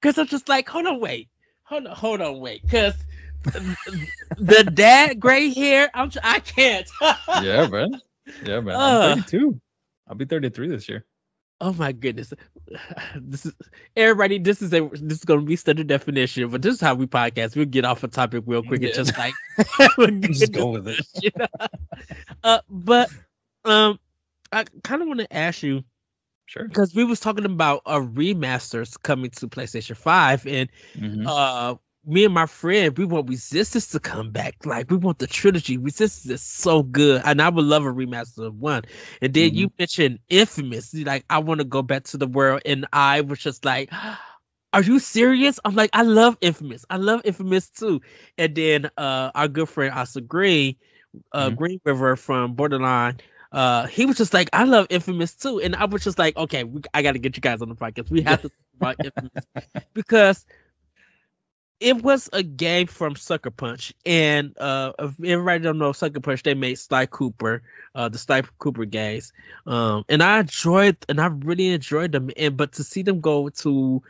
Because 0.00 0.18
I'm 0.18 0.26
just 0.26 0.48
like, 0.50 0.68
hold 0.68 0.86
on, 0.86 1.00
wait. 1.00 1.30
Hold 1.62 1.86
on, 1.86 1.96
hold 1.96 2.20
on, 2.20 2.38
wait. 2.38 2.60
Because 2.62 2.94
the 4.38 4.64
dad 4.72 5.20
gray 5.20 5.52
hair, 5.52 5.90
I'm 5.94 6.10
tr- 6.10 6.18
I 6.22 6.40
can't. 6.40 6.88
Yeah, 7.42 7.66
man. 7.68 8.00
Yeah, 8.44 8.60
man. 8.60 8.74
Uh. 8.74 9.12
I'm 9.16 9.22
32. 9.22 9.60
I'll 10.08 10.14
be 10.16 10.24
33 10.24 10.68
this 10.68 10.88
year. 10.88 11.04
Oh 11.60 11.72
my 11.72 11.92
goodness. 11.92 12.32
This 13.16 13.46
is 13.46 13.52
everybody, 13.96 14.38
this 14.38 14.60
is 14.62 14.72
a 14.72 14.88
this 14.92 15.18
is 15.18 15.24
gonna 15.24 15.42
be 15.42 15.56
standard 15.56 15.86
definition, 15.86 16.48
but 16.48 16.62
this 16.62 16.74
is 16.74 16.80
how 16.80 16.94
we 16.94 17.06
podcast. 17.06 17.56
We'll 17.56 17.66
get 17.66 17.84
off 17.84 18.02
a 18.04 18.08
topic 18.08 18.44
real 18.46 18.62
quick 18.62 18.82
and 18.82 18.92
just 18.94 19.16
like 19.18 19.34
Just 20.32 20.52
go 20.52 20.70
with 20.70 20.88
it. 20.88 21.06
you 21.22 21.30
know? 21.36 21.46
uh 22.42 22.58
but 22.68 23.10
um 23.64 23.98
I 24.52 24.64
kind 24.82 25.02
of 25.02 25.08
want 25.08 25.20
to 25.20 25.32
ask 25.36 25.62
you 25.62 25.84
Sure. 26.46 26.66
because 26.68 26.94
we 26.94 27.04
was 27.04 27.20
talking 27.20 27.44
about 27.46 27.82
a 27.86 27.98
remasters 28.00 29.00
coming 29.02 29.30
to 29.30 29.48
PlayStation 29.48 29.96
5 29.96 30.46
and 30.46 30.68
Mhm. 30.96 31.26
uh 31.26 31.76
me 32.06 32.24
and 32.24 32.34
my 32.34 32.46
friend 32.46 32.96
we 32.96 33.04
want 33.04 33.28
resistance 33.28 33.88
to 33.88 34.00
come 34.00 34.30
back. 34.30 34.64
Like 34.64 34.90
we 34.90 34.96
want 34.96 35.18
the 35.18 35.26
trilogy. 35.26 35.76
Resistance 35.78 36.32
is 36.32 36.42
so 36.42 36.82
good 36.82 37.22
and 37.24 37.40
i 37.40 37.48
would 37.48 37.64
love 37.64 37.84
a 37.84 37.92
remaster 37.92 38.46
of 38.46 38.56
one. 38.56 38.82
And 39.20 39.32
then 39.34 39.54
you 39.54 39.70
mentioned 39.78 40.18
infamous. 40.28 40.92
You're 40.94 41.06
like 41.06 41.24
i 41.30 41.38
want 41.38 41.60
to 41.60 41.64
go 41.64 41.82
back 41.82 42.04
to 42.04 42.16
the 42.18 42.26
world 42.26 42.62
and 42.64 42.86
i 42.92 43.20
was 43.20 43.38
just 43.38 43.64
like 43.64 43.90
are 44.72 44.82
you 44.82 44.98
serious? 44.98 45.58
I'm 45.64 45.74
like 45.74 45.90
i 45.92 46.02
love 46.02 46.36
infamous. 46.40 46.84
I 46.90 46.96
love 46.96 47.22
infamous 47.24 47.70
too. 47.70 48.00
And 48.38 48.54
then 48.54 48.90
uh 48.96 49.30
our 49.34 49.48
good 49.48 49.68
friend 49.68 49.92
asa 49.94 50.20
green 50.20 50.76
uh 51.32 51.50
Mhm. 51.50 51.50
green 51.50 51.80
river 51.84 52.16
from 52.16 52.54
borderline 52.54 53.18
uh 53.52 53.86
he 53.86 54.06
was 54.06 54.16
just 54.16 54.32
like 54.34 54.48
i 54.52 54.64
love 54.64 54.86
infamous 54.90 55.34
too. 55.34 55.60
And 55.60 55.74
i 55.76 55.84
was 55.86 56.04
just 56.04 56.18
like 56.18 56.36
okay 56.36 56.64
we, 56.64 56.82
i 56.94 57.02
gotta 57.02 57.18
get 57.18 57.36
you 57.36 57.40
guys 57.40 57.62
on 57.62 57.68
the 57.68 57.74
podcast. 57.76 58.10
We 58.10 58.22
have 58.22 58.40
to 58.42 58.48
talk 58.48 58.56
about 58.76 58.96
infamous. 59.02 59.46
Because 59.94 60.46
it 61.84 62.02
was 62.02 62.30
a 62.32 62.42
game 62.42 62.86
from 62.88 63.16
Sucker 63.16 63.50
Punch, 63.50 63.92
and 64.06 64.56
uh, 64.58 64.92
if 64.98 65.12
everybody 65.24 65.62
don't 65.62 65.78
know 65.78 65.92
Sucker 65.92 66.20
Punch, 66.20 66.42
they 66.42 66.54
made 66.54 66.76
Sly 66.76 67.06
Cooper, 67.06 67.62
uh, 67.94 68.08
the 68.08 68.18
Sly 68.18 68.42
Cooper 68.58 68.86
games, 68.86 69.32
um, 69.66 70.04
and 70.08 70.22
I 70.22 70.40
enjoyed, 70.40 70.96
and 71.08 71.20
I 71.20 71.26
really 71.26 71.68
enjoyed 71.68 72.12
them. 72.12 72.30
And 72.36 72.56
but 72.56 72.72
to 72.74 72.84
see 72.84 73.02
them 73.02 73.20
go 73.20 73.50
to 73.50 74.02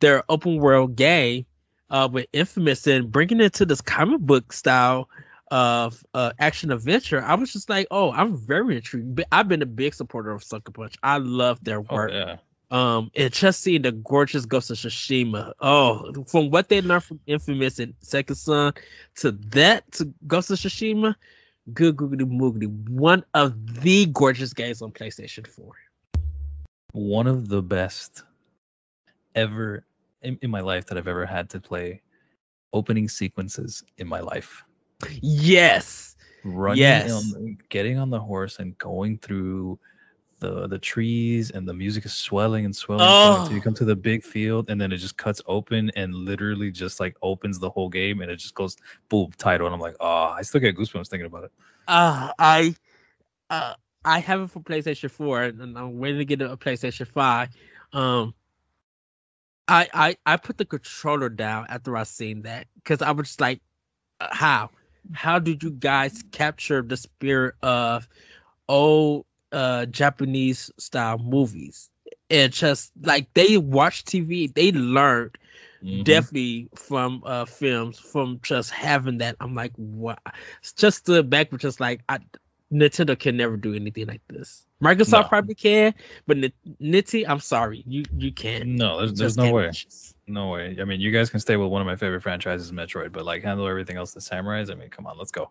their 0.00 0.24
open 0.28 0.58
world 0.58 0.96
game, 0.96 1.46
uh, 1.90 2.08
with 2.12 2.26
Infamous 2.32 2.86
and 2.86 3.10
bringing 3.10 3.40
it 3.40 3.54
to 3.54 3.66
this 3.66 3.80
comic 3.80 4.20
book 4.20 4.52
style 4.52 5.08
of 5.50 6.04
uh, 6.14 6.32
action 6.38 6.70
adventure, 6.72 7.22
I 7.22 7.34
was 7.34 7.52
just 7.52 7.68
like, 7.68 7.86
oh, 7.90 8.12
I'm 8.12 8.36
very 8.36 8.76
intrigued. 8.76 9.14
But 9.16 9.26
I've 9.32 9.48
been 9.48 9.62
a 9.62 9.66
big 9.66 9.94
supporter 9.94 10.30
of 10.32 10.44
Sucker 10.44 10.72
Punch. 10.72 10.96
I 11.02 11.18
love 11.18 11.62
their 11.64 11.82
Oh, 11.88 11.96
work. 11.96 12.10
yeah. 12.10 12.36
Um, 12.72 13.10
and 13.14 13.30
just 13.30 13.60
seeing 13.60 13.82
the 13.82 13.92
gorgeous 13.92 14.46
Ghost 14.46 14.70
of 14.70 14.78
Tsushima. 14.78 15.52
Oh, 15.60 16.24
from 16.24 16.50
what 16.50 16.70
they 16.70 16.80
learned 16.80 17.04
from 17.04 17.20
Infamous 17.26 17.78
and 17.78 17.92
Second 18.00 18.36
Son 18.36 18.72
to 19.16 19.32
that 19.50 19.90
to 19.92 20.12
Ghost 20.26 20.50
of 20.50 20.58
Tsushima, 20.58 21.14
good 21.74 21.96
googly 21.96 22.24
moogly. 22.24 22.68
One 22.88 23.24
of 23.34 23.82
the 23.82 24.06
gorgeous 24.06 24.54
games 24.54 24.80
on 24.80 24.90
PlayStation 24.90 25.46
4. 25.46 25.72
One 26.94 27.26
of 27.26 27.48
the 27.48 27.60
best 27.62 28.24
ever 29.34 29.84
in, 30.22 30.38
in 30.40 30.50
my 30.50 30.60
life 30.60 30.86
that 30.86 30.96
I've 30.96 31.08
ever 31.08 31.26
had 31.26 31.50
to 31.50 31.60
play 31.60 32.00
opening 32.72 33.06
sequences 33.06 33.84
in 33.98 34.08
my 34.08 34.20
life. 34.20 34.64
Yes. 35.20 36.16
running 36.42 36.78
Yes. 36.78 37.12
on 37.12 37.58
getting 37.68 37.98
on 37.98 38.08
the 38.08 38.20
horse 38.20 38.58
and 38.60 38.78
going 38.78 39.18
through 39.18 39.78
the 40.42 40.68
the 40.68 40.78
trees 40.80 41.52
and 41.52 41.68
the 41.68 41.74
music 41.74 42.06
is 42.06 42.14
swelling 42.14 42.66
and 42.66 42.76
swelling, 42.76 43.14
swelling 43.14 43.38
until 43.38 43.56
you 43.56 43.62
Oh. 43.62 43.70
come 43.70 43.74
to 43.74 43.86
the 43.86 43.96
big 43.96 44.24
field 44.24 44.70
and 44.70 44.80
then 44.80 44.92
it 44.92 44.98
just 44.98 45.18
cuts 45.18 45.42
open 45.46 45.90
and 45.96 46.14
literally 46.14 46.70
just 46.72 47.00
like 47.00 47.16
opens 47.22 47.60
the 47.60 47.70
whole 47.70 47.90
game 47.90 48.22
and 48.22 48.30
it 48.30 48.36
just 48.36 48.54
goes 48.54 48.76
boom 49.10 49.30
title 49.38 49.66
and 49.66 49.74
I'm 49.74 49.80
like 49.80 49.96
oh 50.00 50.34
I 50.38 50.42
still 50.42 50.60
get 50.60 50.76
goosebumps 50.76 51.08
thinking 51.08 51.26
about 51.26 51.44
it. 51.44 51.52
Uh 51.88 52.32
I 52.38 52.76
uh 53.50 53.74
I 54.04 54.20
have 54.20 54.42
it 54.42 54.50
for 54.50 54.60
PlayStation 54.60 55.10
4 55.10 55.42
and 55.44 55.78
I'm 55.78 55.98
waiting 55.98 56.18
to 56.18 56.24
get 56.26 56.42
a 56.42 56.56
PlayStation 56.56 57.06
5. 57.06 57.50
Um 57.92 58.34
I 59.68 59.88
I 59.92 60.16
I 60.26 60.36
put 60.36 60.58
the 60.58 60.64
controller 60.66 61.28
down 61.30 61.66
after 61.68 61.96
I 61.96 62.04
seen 62.04 62.42
that 62.42 62.66
because 62.76 63.02
I 63.02 63.12
was 63.12 63.28
just 63.28 63.40
like, 63.40 63.60
how? 64.20 64.70
How 65.12 65.38
did 65.38 65.62
you 65.62 65.70
guys 65.70 66.22
capture 66.32 66.82
the 66.82 66.96
spirit 66.96 67.54
of 67.62 68.08
old 68.68 69.26
uh 69.52 69.86
Japanese 69.86 70.70
style 70.78 71.18
movies? 71.18 71.90
And 72.30 72.52
just 72.52 72.92
like 73.02 73.32
they 73.34 73.56
watch 73.58 74.04
TV, 74.04 74.46
they 74.48 74.72
learned 74.72 75.36
Mhm. 75.82 76.04
definitely 76.04 76.68
from 76.74 77.22
uh 77.24 77.44
films 77.44 77.98
from 77.98 78.40
just 78.42 78.70
having 78.70 79.18
that. 79.18 79.36
I'm 79.40 79.54
like, 79.54 79.72
what? 79.76 80.18
Just 80.76 80.98
stood 80.98 81.30
back 81.30 81.52
with 81.52 81.60
just 81.60 81.80
like 81.80 82.02
I 82.08 82.18
Nintendo 82.72 83.18
can 83.18 83.36
never 83.36 83.56
do 83.56 83.74
anything 83.74 84.06
like 84.06 84.22
this. 84.28 84.66
Microsoft 84.82 85.24
No. 85.24 85.28
probably 85.28 85.54
can, 85.54 85.94
but 86.26 86.38
N- 86.38 86.52
Nitty, 86.80 87.24
I'm 87.28 87.40
sorry, 87.40 87.84
you 87.86 88.04
you 88.16 88.32
can't. 88.32 88.68
No, 88.68 88.98
there's, 88.98 89.14
there's 89.14 89.36
no 89.36 89.50
way. 89.50 89.70
No 90.26 90.50
way. 90.50 90.76
I 90.80 90.84
mean, 90.84 91.00
you 91.00 91.10
guys 91.10 91.30
can 91.30 91.40
stay 91.40 91.56
with 91.56 91.68
one 91.68 91.80
of 91.82 91.86
my 91.86 91.96
favorite 91.96 92.22
franchises, 92.22 92.72
Metroid, 92.72 93.12
but 93.12 93.24
like 93.24 93.42
handle 93.42 93.66
everything 93.68 93.96
else 93.96 94.12
the 94.12 94.20
samurais. 94.20 94.70
I 94.70 94.74
mean, 94.74 94.88
come 94.90 95.06
on, 95.06 95.18
let's 95.18 95.30
go. 95.32 95.50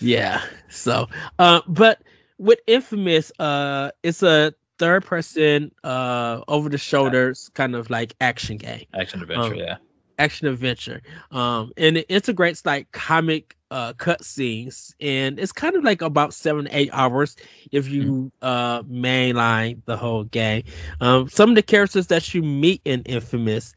Yeah. 0.00 0.42
So, 0.68 1.08
uh, 1.38 1.60
but 1.66 2.00
with 2.38 2.60
Infamous, 2.66 3.32
uh, 3.38 3.90
it's 4.02 4.22
a 4.22 4.54
third 4.78 5.04
person, 5.04 5.72
uh, 5.84 6.40
over 6.48 6.68
the 6.68 6.78
shoulders 6.78 7.50
kind 7.54 7.74
of 7.74 7.90
like 7.90 8.14
action 8.20 8.56
game. 8.56 8.84
Action 8.94 9.20
adventure, 9.22 9.54
Um, 9.54 9.54
yeah. 9.54 9.76
action 10.20 10.48
adventure 10.48 11.00
um 11.30 11.70
and 11.76 11.96
it 11.96 12.06
integrates 12.08 12.66
like 12.66 12.90
comic 12.90 13.56
uh 13.70 13.92
cutscenes 13.94 14.94
and 15.00 15.38
it's 15.38 15.52
kind 15.52 15.76
of 15.76 15.84
like 15.84 16.00
about 16.00 16.32
seven 16.32 16.66
eight 16.70 16.88
hours 16.92 17.36
if 17.70 17.88
you 17.88 18.32
uh 18.42 18.82
mainline 18.84 19.80
the 19.84 19.96
whole 19.96 20.24
game 20.24 20.62
um 21.00 21.28
some 21.28 21.50
of 21.50 21.54
the 21.54 21.62
characters 21.62 22.06
that 22.06 22.32
you 22.32 22.42
meet 22.42 22.80
in 22.84 23.02
infamous 23.02 23.74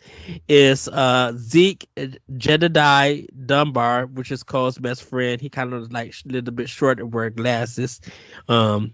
is 0.48 0.88
uh 0.90 1.34
zeke 1.38 1.88
jedediah 2.38 3.24
dunbar 3.46 4.06
which 4.08 4.32
is 4.32 4.44
cole's 4.44 4.78
best 4.78 5.04
friend. 5.04 5.42
He 5.42 5.50
kind 5.50 5.74
of 5.74 5.92
like 5.92 6.14
a 6.26 6.32
little 6.32 6.54
bit 6.54 6.70
short 6.70 7.00
and 7.00 7.14
wear 7.14 7.30
glasses. 7.30 8.00
Um 8.48 8.94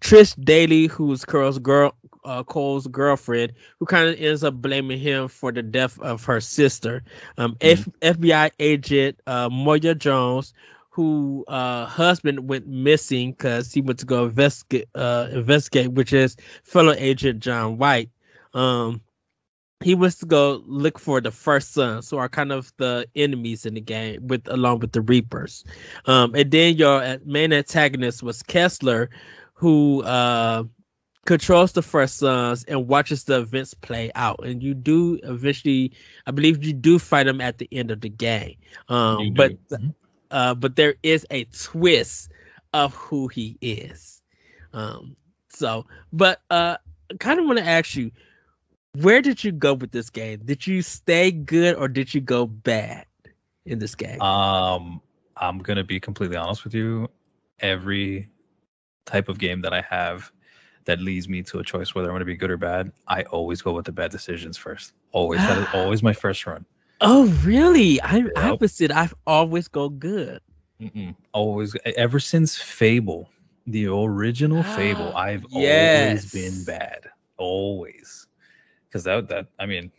Trish 0.00 0.36
Dailey, 0.38 0.88
who's 0.88 1.24
Cole's 1.24 1.58
girl, 1.58 1.96
uh, 2.24 2.42
Cole's 2.44 2.86
girlfriend, 2.86 3.52
who 3.78 3.86
kind 3.86 4.08
of 4.08 4.20
ends 4.20 4.44
up 4.44 4.54
blaming 4.54 4.98
him 4.98 5.28
for 5.28 5.52
the 5.52 5.62
death 5.62 5.98
of 6.00 6.24
her 6.24 6.40
sister. 6.40 7.02
Um, 7.38 7.56
F- 7.60 7.88
FBI 8.00 8.50
agent 8.58 9.20
uh, 9.26 9.48
Moya 9.50 9.94
Jones, 9.94 10.54
who 10.90 11.44
uh, 11.48 11.86
husband 11.86 12.48
went 12.48 12.66
missing 12.66 13.32
because 13.32 13.72
he 13.72 13.80
went 13.80 13.98
to 13.98 14.06
go 14.06 14.24
investigate, 14.24 14.88
uh, 14.94 15.28
investigate, 15.32 15.92
which 15.92 16.12
is 16.12 16.36
fellow 16.62 16.94
agent 16.96 17.40
John 17.40 17.78
White. 17.78 18.10
Um, 18.54 19.00
he 19.80 19.94
was 19.94 20.16
to 20.18 20.26
go 20.26 20.62
look 20.66 20.98
for 20.98 21.20
the 21.20 21.30
first 21.30 21.72
son, 21.72 22.00
so 22.02 22.18
are 22.18 22.28
kind 22.28 22.52
of 22.52 22.72
the 22.78 23.06
enemies 23.16 23.66
in 23.66 23.74
the 23.74 23.80
game, 23.80 24.26
with 24.26 24.46
along 24.48 24.78
with 24.78 24.92
the 24.92 25.02
Reapers. 25.02 25.64
Um, 26.06 26.34
and 26.34 26.50
then 26.50 26.76
your 26.76 27.18
main 27.24 27.52
antagonist 27.52 28.22
was 28.22 28.42
Kessler, 28.42 29.10
who 29.54 30.02
uh 30.02 30.64
controls 31.24 31.72
the 31.72 31.82
first 31.82 32.18
sons 32.18 32.64
and 32.64 32.86
watches 32.86 33.24
the 33.24 33.40
events 33.40 33.74
play 33.74 34.10
out 34.14 34.44
and 34.44 34.62
you 34.62 34.74
do 34.74 35.18
eventually 35.22 35.92
i 36.26 36.30
believe 36.30 36.64
you 36.64 36.72
do 36.72 36.98
fight 36.98 37.26
him 37.26 37.40
at 37.40 37.58
the 37.58 37.68
end 37.72 37.90
of 37.90 38.00
the 38.00 38.08
game 38.08 38.56
um 38.88 39.34
but. 39.34 39.52
Mhm. 39.70 39.94
uh 40.30 40.54
but 40.54 40.76
there 40.76 40.94
is 41.02 41.26
a 41.30 41.44
twist 41.44 42.30
of 42.72 42.94
who 42.94 43.28
he 43.28 43.56
is 43.60 44.22
um 44.72 45.16
so 45.48 45.86
but 46.12 46.42
uh 46.50 46.76
kind 47.18 47.38
of 47.38 47.46
want 47.46 47.58
to 47.58 47.64
ask 47.64 47.94
you 47.96 48.10
where 48.94 49.20
did 49.20 49.42
you 49.42 49.52
go 49.52 49.74
with 49.74 49.90
this 49.90 50.10
game? 50.10 50.40
Did 50.44 50.66
you 50.66 50.82
stay 50.82 51.30
good 51.30 51.76
or 51.76 51.88
did 51.88 52.14
you 52.14 52.20
go 52.20 52.46
bad 52.46 53.06
in 53.66 53.78
this 53.78 53.94
game? 53.94 54.20
Um, 54.20 55.00
I'm 55.36 55.58
gonna 55.58 55.84
be 55.84 55.98
completely 56.00 56.36
honest 56.36 56.64
with 56.64 56.74
you. 56.74 57.10
Every 57.58 58.28
type 59.04 59.28
of 59.28 59.38
game 59.38 59.62
that 59.62 59.72
I 59.72 59.80
have 59.82 60.30
that 60.84 61.00
leads 61.00 61.28
me 61.28 61.42
to 61.44 61.58
a 61.58 61.64
choice 61.64 61.94
whether 61.94 62.08
I'm 62.08 62.14
gonna 62.14 62.24
be 62.24 62.36
good 62.36 62.50
or 62.50 62.56
bad, 62.56 62.92
I 63.08 63.22
always 63.24 63.62
go 63.62 63.72
with 63.72 63.86
the 63.86 63.92
bad 63.92 64.10
decisions 64.10 64.56
first. 64.56 64.92
Always, 65.12 65.46
that 65.46 65.58
is 65.58 65.66
always 65.72 66.02
my 66.02 66.12
first 66.12 66.46
run. 66.46 66.64
Oh, 67.00 67.26
really? 67.44 68.00
I'm 68.02 68.26
Yep. 68.26 68.34
opposite. 68.36 68.90
I've 68.90 69.14
always 69.26 69.68
go 69.68 69.88
good. 69.88 70.40
Mm-mm. 70.80 71.14
Always, 71.32 71.74
ever 71.96 72.18
since 72.20 72.56
Fable, 72.56 73.30
the 73.66 73.86
original 73.86 74.62
Fable, 74.76 75.14
I've 75.14 75.44
Yes. 75.50 76.24
always 76.26 76.26
been 76.32 76.64
bad. 76.64 77.00
Always, 77.36 78.26
because 78.88 79.04
that 79.04 79.28
that 79.28 79.46
I 79.58 79.66
mean, 79.66 79.90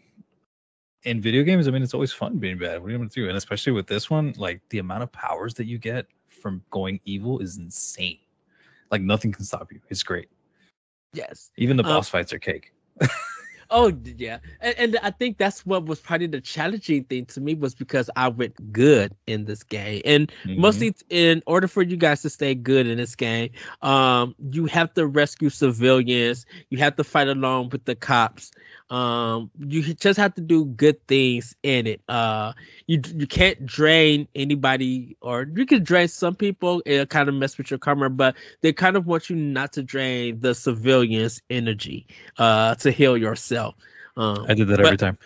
in 1.03 1.21
video 1.21 1.43
games, 1.43 1.67
I 1.67 1.71
mean, 1.71 1.83
it's 1.83 1.93
always 1.93 2.11
fun 2.11 2.37
being 2.37 2.57
bad. 2.57 2.81
What 2.81 2.87
are 2.87 2.91
you 2.91 2.97
gonna 2.97 3.09
do? 3.09 3.27
And 3.27 3.37
especially 3.37 3.73
with 3.73 3.87
this 3.87 4.09
one, 4.09 4.33
like 4.37 4.61
the 4.69 4.79
amount 4.79 5.03
of 5.03 5.11
powers 5.11 5.53
that 5.55 5.65
you 5.65 5.77
get 5.77 6.05
from 6.29 6.63
going 6.71 6.99
evil 7.05 7.39
is 7.39 7.57
insane. 7.57 8.19
Like 8.91 9.01
nothing 9.01 9.31
can 9.31 9.43
stop 9.45 9.71
you. 9.71 9.81
It's 9.89 10.03
great. 10.03 10.29
Yes. 11.13 11.51
Even 11.57 11.77
the 11.77 11.83
Um, 11.83 11.89
boss 11.95 12.09
fights 12.09 12.33
are 12.33 12.39
cake. 12.39 12.73
Oh 13.71 13.91
yeah, 14.03 14.39
and, 14.61 14.75
and 14.77 14.97
I 15.01 15.09
think 15.09 15.37
that's 15.37 15.65
what 15.65 15.85
was 15.85 15.99
probably 15.99 16.27
the 16.27 16.39
challenging 16.41 17.03
thing 17.05 17.25
to 17.27 17.41
me 17.41 17.55
was 17.55 17.73
because 17.73 18.09
I 18.15 18.27
went 18.27 18.71
good 18.71 19.13
in 19.25 19.45
this 19.45 19.63
game, 19.63 20.01
and 20.05 20.31
Mhm. 20.45 20.55
mostly 20.55 20.93
in 21.09 21.41
order 21.47 21.67
for 21.67 21.81
you 21.81 21.97
guys 21.97 22.21
to 22.23 22.29
stay 22.29 22.53
good 22.53 22.85
in 22.87 22.97
this 22.97 23.15
game, 23.15 23.49
um, 23.81 24.35
you 24.51 24.65
have 24.67 24.93
to 24.93 25.07
rescue 25.07 25.49
civilians, 25.49 26.45
you 26.69 26.77
have 26.77 26.95
to 26.97 27.03
fight 27.03 27.27
along 27.27 27.69
with 27.69 27.85
the 27.85 27.95
cops, 27.95 28.51
um, 28.89 29.49
you 29.57 29.81
just 29.81 30.17
have 30.17 30.35
to 30.35 30.41
do 30.41 30.65
good 30.65 31.05
things 31.07 31.55
in 31.63 31.87
it. 31.87 32.01
Uh, 32.07 32.53
you 32.85 33.01
you 33.15 33.25
can't 33.25 33.65
drain 33.65 34.27
anybody, 34.35 35.17
or 35.21 35.47
you 35.55 35.65
can 35.65 35.83
drain 35.83 36.07
some 36.07 36.35
people. 36.35 36.83
It 36.85 37.09
kind 37.09 37.27
of 37.27 37.35
mess 37.35 37.57
with 37.57 37.71
your 37.71 37.79
karma, 37.79 38.09
but 38.09 38.35
they 38.61 38.73
kind 38.73 38.95
of 38.95 39.07
want 39.07 39.29
you 39.29 39.35
not 39.35 39.73
to 39.73 39.83
drain 39.83 40.39
the 40.39 40.53
civilians' 40.53 41.41
energy 41.49 42.05
uh 42.37 42.75
to 42.75 42.91
heal 42.91 43.17
yourself. 43.17 43.75
Um, 44.17 44.45
I 44.47 44.53
did 44.53 44.67
that 44.67 44.77
but- 44.77 44.85
every 44.85 44.97
time. 44.97 45.17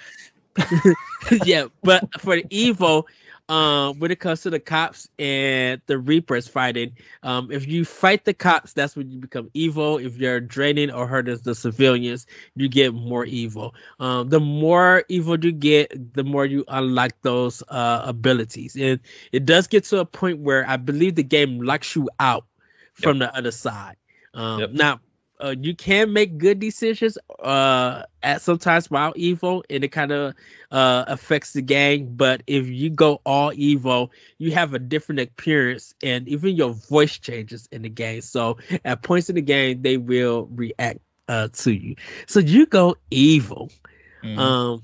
yeah, 1.45 1.67
but 1.83 2.09
for 2.19 2.35
the 2.35 2.45
evil, 2.49 3.07
um, 3.50 4.00
when 4.00 4.12
it 4.12 4.20
comes 4.20 4.44
to 4.44 4.51
the 4.51 4.60
cops 4.60 5.10
and 5.20 5.82
the 5.88 5.98
Reapers 5.98 6.48
fighting, 6.48 6.94
um, 7.24 7.51
if 7.51 7.68
you 7.68 7.86
fight 7.86 8.25
the 8.25 8.34
cops, 8.34 8.74
that's 8.74 8.96
when 8.96 9.12
you 9.12 9.20
become 9.20 9.50
evil. 9.53 9.98
If 9.98 10.18
you're 10.18 10.39
draining 10.39 10.91
or 10.91 11.08
hurting 11.08 11.39
the 11.44 11.56
civilians, 11.56 12.27
you 12.56 12.70
get 12.70 12.94
more 12.94 13.25
evil. 13.25 13.75
Um, 14.00 14.29
the 14.29 14.39
more 14.39 15.03
evil 15.10 15.39
you 15.39 15.51
get, 15.51 16.13
the 16.13 16.24
more 16.24 16.46
you 16.46 16.65
unlock 16.68 17.13
those 17.24 17.63
uh 17.68 18.03
abilities, 18.06 18.75
and 18.75 19.00
it 19.32 19.46
does 19.46 19.68
get 19.68 19.86
to 19.86 20.00
a 20.00 20.06
point 20.06 20.39
where 20.39 20.68
I 20.68 20.77
believe 20.77 21.15
the 21.15 21.24
game 21.24 21.62
locks 21.62 21.96
you 21.96 22.10
out 22.20 22.46
from 22.94 23.20
the 23.20 23.36
other 23.36 23.51
side. 23.51 23.96
Um, 24.34 24.60
Yep. 24.60 24.72
Now, 24.74 25.00
uh, 25.39 25.55
you 25.60 25.75
can 25.75 26.13
make 26.13 26.38
good 26.38 26.60
decisions 26.60 27.17
uh, 27.39 28.03
at 28.24 28.41
sometimes 28.41 28.89
while 28.89 29.13
evil, 29.15 29.63
and 29.69 29.84
it 29.84 29.89
kind 29.89 30.12
of 30.12 30.34
uh, 30.72 31.05
affects 31.08 31.53
the 31.53 31.62
game. 31.62 32.15
But 32.15 32.43
if 32.48 32.67
you 32.67 32.89
go 32.89 33.22
all 33.25 33.51
evil, 33.55 34.12
you 34.38 34.51
have 34.51 34.74
a 34.74 34.79
different 34.79 35.19
appearance, 35.22 35.93
and 36.03 36.27
even 36.27 36.55
your 36.55 36.72
voice 36.74 37.17
changes 37.17 37.67
in 37.72 37.81
the 37.84 37.89
game. 37.89 38.22
So 38.22 38.58
at 38.84 39.01
points 39.03 39.29
in 39.29 39.36
the 39.36 39.41
game, 39.41 39.81
they 39.81 39.98
will 39.98 40.48
react 40.51 41.00
uh, 41.27 41.50
to 41.53 41.72
you. 41.72 41.96
So 42.27 42.39
you 42.39 42.65
go 42.65 42.96
evil. 43.12 43.69
Mhm. 44.24 44.38
Um, 44.38 44.84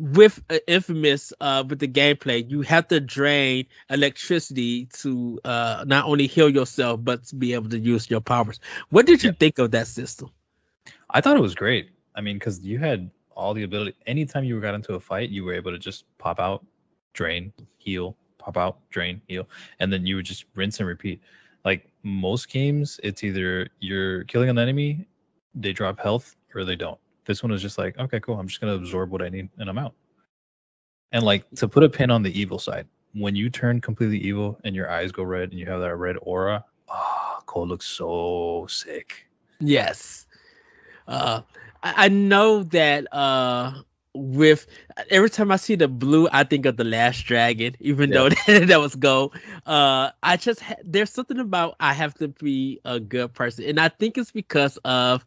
with 0.00 0.42
uh, 0.50 0.58
infamous 0.68 1.32
uh 1.40 1.64
with 1.68 1.80
the 1.80 1.88
gameplay 1.88 2.48
you 2.50 2.62
have 2.62 2.88
to 2.88 3.00
drain 3.00 3.66
electricity 3.90 4.86
to 4.86 5.40
uh 5.44 5.84
not 5.86 6.06
only 6.06 6.26
heal 6.26 6.48
yourself 6.48 7.00
but 7.04 7.24
to 7.24 7.36
be 7.36 7.54
able 7.54 7.68
to 7.70 7.78
use 7.78 8.10
your 8.10 8.20
powers 8.20 8.60
what 8.90 9.06
did 9.06 9.22
you 9.24 9.30
Yeah. 9.30 9.32
think 9.32 9.58
of 9.58 9.72
that 9.72 9.86
system 9.86 10.30
I 11.10 11.20
thought 11.20 11.36
it 11.36 11.40
was 11.40 11.54
great. 11.54 11.90
I 12.14 12.20
mean, 12.20 12.36
because 12.36 12.60
you 12.60 12.78
had 12.78 13.10
all 13.34 13.54
the 13.54 13.62
ability. 13.64 13.96
Anytime 14.06 14.44
you 14.44 14.60
got 14.60 14.74
into 14.74 14.94
a 14.94 15.00
fight, 15.00 15.30
you 15.30 15.44
were 15.44 15.54
able 15.54 15.72
to 15.72 15.78
just 15.78 16.04
pop 16.18 16.40
out, 16.40 16.64
drain, 17.12 17.52
heal, 17.78 18.16
pop 18.38 18.56
out, 18.56 18.78
drain, 18.90 19.20
heal, 19.28 19.48
and 19.80 19.92
then 19.92 20.06
you 20.06 20.16
would 20.16 20.24
just 20.26 20.44
rinse 20.54 20.80
and 20.80 20.88
repeat. 20.88 21.20
Like 21.64 21.90
most 22.02 22.48
games, 22.48 23.00
it's 23.02 23.22
either 23.24 23.68
you're 23.80 24.24
killing 24.24 24.48
an 24.50 24.58
enemy, 24.58 25.06
they 25.54 25.72
drop 25.72 26.00
health, 26.00 26.36
or 26.54 26.64
they 26.64 26.76
don't. 26.76 27.00
This 27.30 27.44
one 27.44 27.52
was 27.52 27.62
just 27.62 27.78
like, 27.78 27.96
okay, 27.96 28.18
cool. 28.18 28.40
I'm 28.40 28.48
just 28.48 28.60
gonna 28.60 28.74
absorb 28.74 29.12
what 29.12 29.22
I 29.22 29.28
need, 29.28 29.48
and 29.58 29.70
I'm 29.70 29.78
out. 29.78 29.94
And 31.12 31.22
like 31.22 31.48
to 31.54 31.68
put 31.68 31.84
a 31.84 31.88
pin 31.88 32.10
on 32.10 32.24
the 32.24 32.36
evil 32.36 32.58
side, 32.58 32.88
when 33.12 33.36
you 33.36 33.50
turn 33.50 33.80
completely 33.80 34.18
evil 34.18 34.58
and 34.64 34.74
your 34.74 34.90
eyes 34.90 35.12
go 35.12 35.22
red 35.22 35.50
and 35.50 35.60
you 35.60 35.66
have 35.66 35.80
that 35.80 35.94
red 35.94 36.16
aura, 36.22 36.64
ah, 36.88 37.40
Cole 37.46 37.68
looks 37.68 37.86
so 37.86 38.66
sick. 38.68 39.28
yes 39.60 40.26
uh 41.06 41.42
i, 41.84 42.06
I 42.06 42.08
know 42.08 42.64
that 42.64 43.06
uh 43.14 43.74
with 44.14 44.66
every 45.08 45.30
time 45.30 45.52
I 45.52 45.56
see 45.56 45.76
the 45.76 45.86
blue, 45.86 46.28
I 46.32 46.42
think 46.42 46.66
of 46.66 46.76
the 46.76 46.84
last 46.84 47.26
dragon, 47.26 47.76
even 47.78 48.10
though 48.10 48.28
that 48.46 48.80
was 48.80 48.96
gold. 48.96 49.36
Uh, 49.64 50.10
I 50.22 50.36
just 50.36 50.60
ha- 50.60 50.82
there's 50.84 51.10
something 51.10 51.38
about 51.38 51.76
I 51.78 51.92
have 51.92 52.14
to 52.14 52.28
be 52.28 52.80
a 52.84 52.98
good 52.98 53.32
person, 53.34 53.66
and 53.66 53.78
I 53.78 53.88
think 53.88 54.18
it's 54.18 54.32
because 54.32 54.78
of 54.84 55.24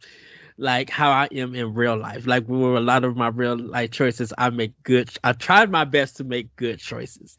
like 0.56 0.90
how 0.90 1.10
I 1.10 1.28
am 1.32 1.54
in 1.54 1.74
real 1.74 1.96
life. 1.96 2.26
Like 2.26 2.48
with 2.48 2.60
a 2.60 2.80
lot 2.80 3.04
of 3.04 3.16
my 3.16 3.28
real 3.28 3.56
life 3.56 3.90
choices, 3.90 4.32
I 4.38 4.50
make 4.50 4.72
good. 4.82 5.10
I 5.24 5.32
tried 5.32 5.70
my 5.70 5.84
best 5.84 6.16
to 6.18 6.24
make 6.24 6.54
good 6.56 6.78
choices, 6.78 7.36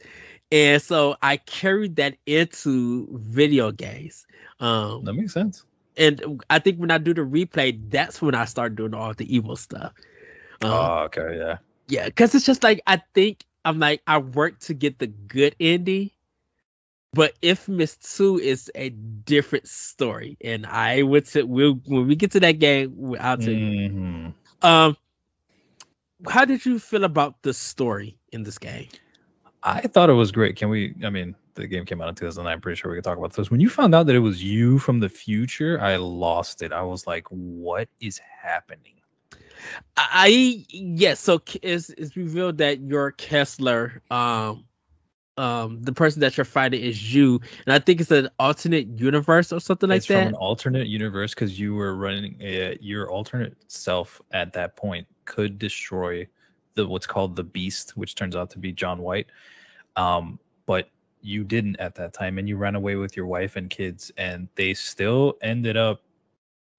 and 0.52 0.82
so 0.82 1.16
I 1.22 1.38
carried 1.38 1.98
that 1.98 2.18
into 2.26 3.08
video 3.12 3.72
games. 3.72 4.26
Um, 4.60 5.04
That 5.06 5.14
makes 5.14 5.34
sense. 5.34 5.66
and 5.98 6.44
I 6.50 6.60
think 6.60 6.78
when 6.80 6.92
I 6.92 6.98
do 6.98 7.14
the 7.14 7.22
replay, 7.22 7.80
that's 7.90 8.22
when 8.22 8.36
I 8.36 8.46
start 8.46 8.76
doing 8.76 8.94
all 8.94 9.14
the 9.14 9.34
evil 9.34 9.56
stuff. 9.56 9.94
Um, 10.62 10.72
oh, 10.72 11.04
okay, 11.06 11.38
yeah. 11.38 11.58
yeah, 11.88 12.06
because 12.06 12.36
it's 12.36 12.46
just 12.46 12.64
like 12.64 12.82
I 12.88 13.02
think 13.14 13.46
I'm 13.66 13.80
like 13.80 14.02
I 14.08 14.18
work 14.20 14.60
to 14.62 14.74
get 14.74 15.00
the 15.00 15.08
good 15.08 15.56
ending, 15.60 16.12
but 17.16 17.34
Infamous 17.42 17.96
Two 17.96 18.38
is 18.38 18.70
a 18.76 18.90
different 18.90 19.68
story, 19.68 20.38
and 20.44 20.66
I 20.66 21.02
would 21.02 21.28
say 21.28 21.44
we'll 21.44 21.76
when 21.86 22.08
we 22.08 22.16
get 22.16 22.32
to 22.32 22.42
that 22.42 22.60
game, 22.60 23.16
I'll 23.20 23.38
tell 23.38 23.54
you. 23.54 23.90
Mhm. 23.90 24.34
Um, 24.62 24.98
how 26.28 26.44
did 26.44 26.66
you 26.66 26.78
feel 26.78 27.06
about 27.06 27.42
the 27.42 27.54
story 27.54 28.18
in 28.34 28.44
this 28.44 28.58
game? 28.58 28.88
I 29.64 29.82
thought 29.82 30.10
it 30.10 30.14
was 30.14 30.32
great. 30.32 30.58
Can 30.58 30.70
we? 30.70 30.94
I 31.06 31.10
mean, 31.10 31.36
the 31.56 31.68
game 31.68 31.86
came 31.86 32.02
out 32.02 32.10
in 32.10 32.16
2009. 32.16 32.52
I'm 32.52 32.62
pretty 32.62 32.76
sure 32.76 32.92
we 32.92 32.98
could 32.98 33.06
talk 33.06 33.18
about 33.18 33.34
this. 33.34 33.50
When 33.50 33.62
you 33.62 33.70
found 33.70 33.96
out 33.96 34.08
that 34.08 34.16
it 34.16 34.20
was 34.20 34.44
you 34.44 34.78
from 34.78 35.00
the 35.00 35.10
future, 35.10 35.80
I 35.80 35.96
lost 35.96 36.62
it. 36.62 36.74
I 36.74 36.82
was 36.82 37.08
like, 37.08 37.28
"What 37.30 37.88
is 38.02 38.18
happening?" 38.20 39.00
I 39.96 40.66
yes, 40.70 41.22
so 41.22 41.42
it's 41.62 41.90
it's 41.92 42.18
revealed 42.18 42.58
that 42.58 42.82
you're 42.82 43.12
Kessler. 43.12 44.02
Um, 44.12 44.66
um, 45.38 45.82
the 45.82 45.92
person 45.94 46.22
that 46.22 46.38
you're 46.38 46.46
fighting 46.46 46.82
is 46.82 47.14
you, 47.14 47.40
and 47.66 47.74
I 47.74 47.80
think 47.80 48.02
it's 48.02 48.12
an 48.12 48.30
alternate 48.40 48.88
universe 49.00 49.52
or 49.52 49.60
something 49.60 49.90
like 49.90 49.98
that. 49.98 49.98
it's 49.98 50.06
from 50.08 50.28
an 50.28 50.36
alternate 50.36 50.88
universe 50.88 51.34
because 51.34 51.60
you 51.60 51.76
were 51.76 51.96
running 51.96 52.36
uh, 52.42 52.76
your 52.80 53.10
alternate 53.12 53.56
self 53.68 54.22
at 54.32 54.54
that 54.54 54.76
point 54.76 55.08
could 55.26 55.58
destroy 55.60 56.28
the 56.76 56.88
what's 56.88 57.08
called 57.08 57.36
the 57.36 57.44
Beast, 57.44 57.98
which 57.98 58.16
turns 58.16 58.36
out 58.36 58.50
to 58.52 58.60
be 58.60 58.72
John 58.72 59.02
White. 59.02 59.28
Um, 59.96 60.40
but 60.66 60.90
you 61.22 61.44
didn't 61.44 61.78
at 61.80 61.96
that 61.96 62.14
time, 62.14 62.38
and 62.38 62.48
you 62.48 62.58
ran 62.58 62.76
away 62.76 62.96
with 62.96 63.16
your 63.18 63.26
wife 63.26 63.56
and 63.56 63.70
kids, 63.70 64.12
and 64.18 64.48
they 64.56 64.74
still 64.74 65.38
ended 65.42 65.76
up 65.78 66.02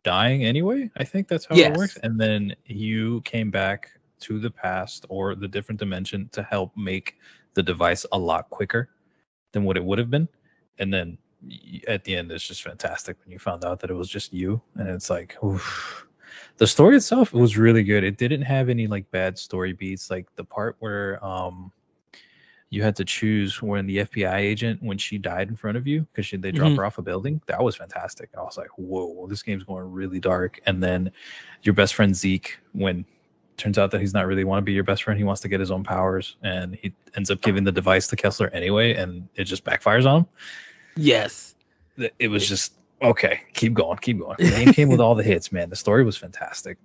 dying 0.05 0.45
anyway. 0.45 0.90
I 0.97 1.05
think 1.05 1.29
that's 1.29 1.45
how 1.47 1.57
Yes. 1.57 1.69
it 1.69 1.79
works. 1.79 1.99
And 2.03 2.21
then 2.21 2.55
you 2.66 3.21
came 3.23 3.51
back 3.51 3.90
to 4.21 4.38
the 4.38 4.51
past 4.51 5.05
or 5.09 5.35
the 5.35 5.49
different 5.49 5.79
dimension 5.79 6.29
to 6.33 6.42
help 6.42 6.77
make 6.77 7.16
the 7.57 7.62
device 7.62 8.07
a 8.12 8.19
lot 8.19 8.49
quicker 8.51 8.90
than 9.53 9.64
what 9.64 9.77
it 9.77 9.85
would 9.85 9.99
have 9.99 10.11
been. 10.11 10.29
And 10.79 10.92
then 10.92 11.19
at 11.88 12.05
the 12.05 12.14
end, 12.14 12.31
it's 12.31 12.47
just 12.47 12.62
fantastic 12.62 13.16
when 13.25 13.33
you 13.33 13.38
found 13.38 13.64
out 13.64 13.81
that 13.81 13.90
it 13.90 13.95
was 13.95 14.09
just 14.09 14.33
you, 14.33 14.61
and 14.77 14.88
it's 14.88 15.11
like, 15.11 15.42
oof. 15.42 16.07
the 16.59 16.66
story 16.66 16.97
itself 16.97 17.33
was 17.33 17.57
really 17.57 17.83
good. 17.83 18.05
It 18.05 18.19
didn't 18.19 18.42
have 18.42 18.69
any 18.69 18.87
like 18.87 19.11
bad 19.11 19.38
story 19.38 19.73
beats, 19.73 20.11
like 20.11 20.27
the 20.37 20.45
part 20.45 20.77
where 20.81 21.25
um 21.25 21.73
you 22.69 22.83
had 22.83 22.97
to 22.97 23.05
choose 23.05 23.62
when 23.62 23.87
the 23.87 23.99
FBI 23.99 24.37
agent 24.38 24.83
when 24.83 24.99
she 24.99 25.19
died 25.19 25.49
in 25.49 25.57
front 25.57 25.77
of 25.79 25.87
you 25.87 26.07
because 26.12 26.29
they 26.31 26.51
dropped 26.51 26.73
Mhm. 26.75 26.77
her 26.79 26.85
off 26.85 26.99
a 26.99 27.03
building. 27.03 27.40
That 27.47 27.62
was 27.62 27.77
fantastic. 27.77 28.29
I 28.37 28.42
was 28.42 28.59
like, 28.59 28.71
whoa, 28.77 29.27
this 29.29 29.42
game's 29.42 29.62
going 29.62 29.90
really 29.90 30.19
dark. 30.19 30.61
And 30.66 30.83
then 30.83 31.12
your 31.62 31.75
best 31.75 31.95
friend 31.95 32.14
Zeke, 32.14 32.59
when 32.73 33.05
turns 33.57 33.79
out 33.79 33.90
that 33.90 34.01
he's 34.01 34.14
not 34.14 34.27
really 34.27 34.45
want 34.45 34.59
to 34.59 34.64
be 34.64 34.73
your 34.73 34.85
best 34.85 35.03
friend, 35.03 35.19
he 35.19 35.25
wants 35.25 35.40
to 35.42 35.49
get 35.49 35.61
his 35.61 35.71
own 35.71 35.85
powers, 35.85 36.37
and 36.42 36.75
he 36.75 36.92
ends 37.16 37.31
up 37.31 37.40
giving 37.40 37.64
the 37.64 37.73
device 37.73 38.07
to 38.09 38.16
Kessler 38.16 38.49
anyway, 38.49 38.95
and 38.95 39.29
it 39.35 39.45
just 39.45 39.64
backfires 39.64 40.07
on 40.07 40.21
him. 40.21 40.27
Yes, 40.97 41.55
It 42.19 42.29
was 42.29 42.49
just 42.49 42.75
okay. 43.03 43.40
Keep 43.55 43.75
going, 43.75 43.99
keep 43.99 44.19
going. 44.19 44.37
The 44.38 44.51
game 44.51 44.73
came 44.73 44.88
with 44.88 45.01
all 45.01 45.14
the 45.14 45.23
hits, 45.23 45.53
man. 45.53 45.71
The 45.71 45.77
story 45.77 46.05
was 46.05 46.16
fantastic. 46.16 46.79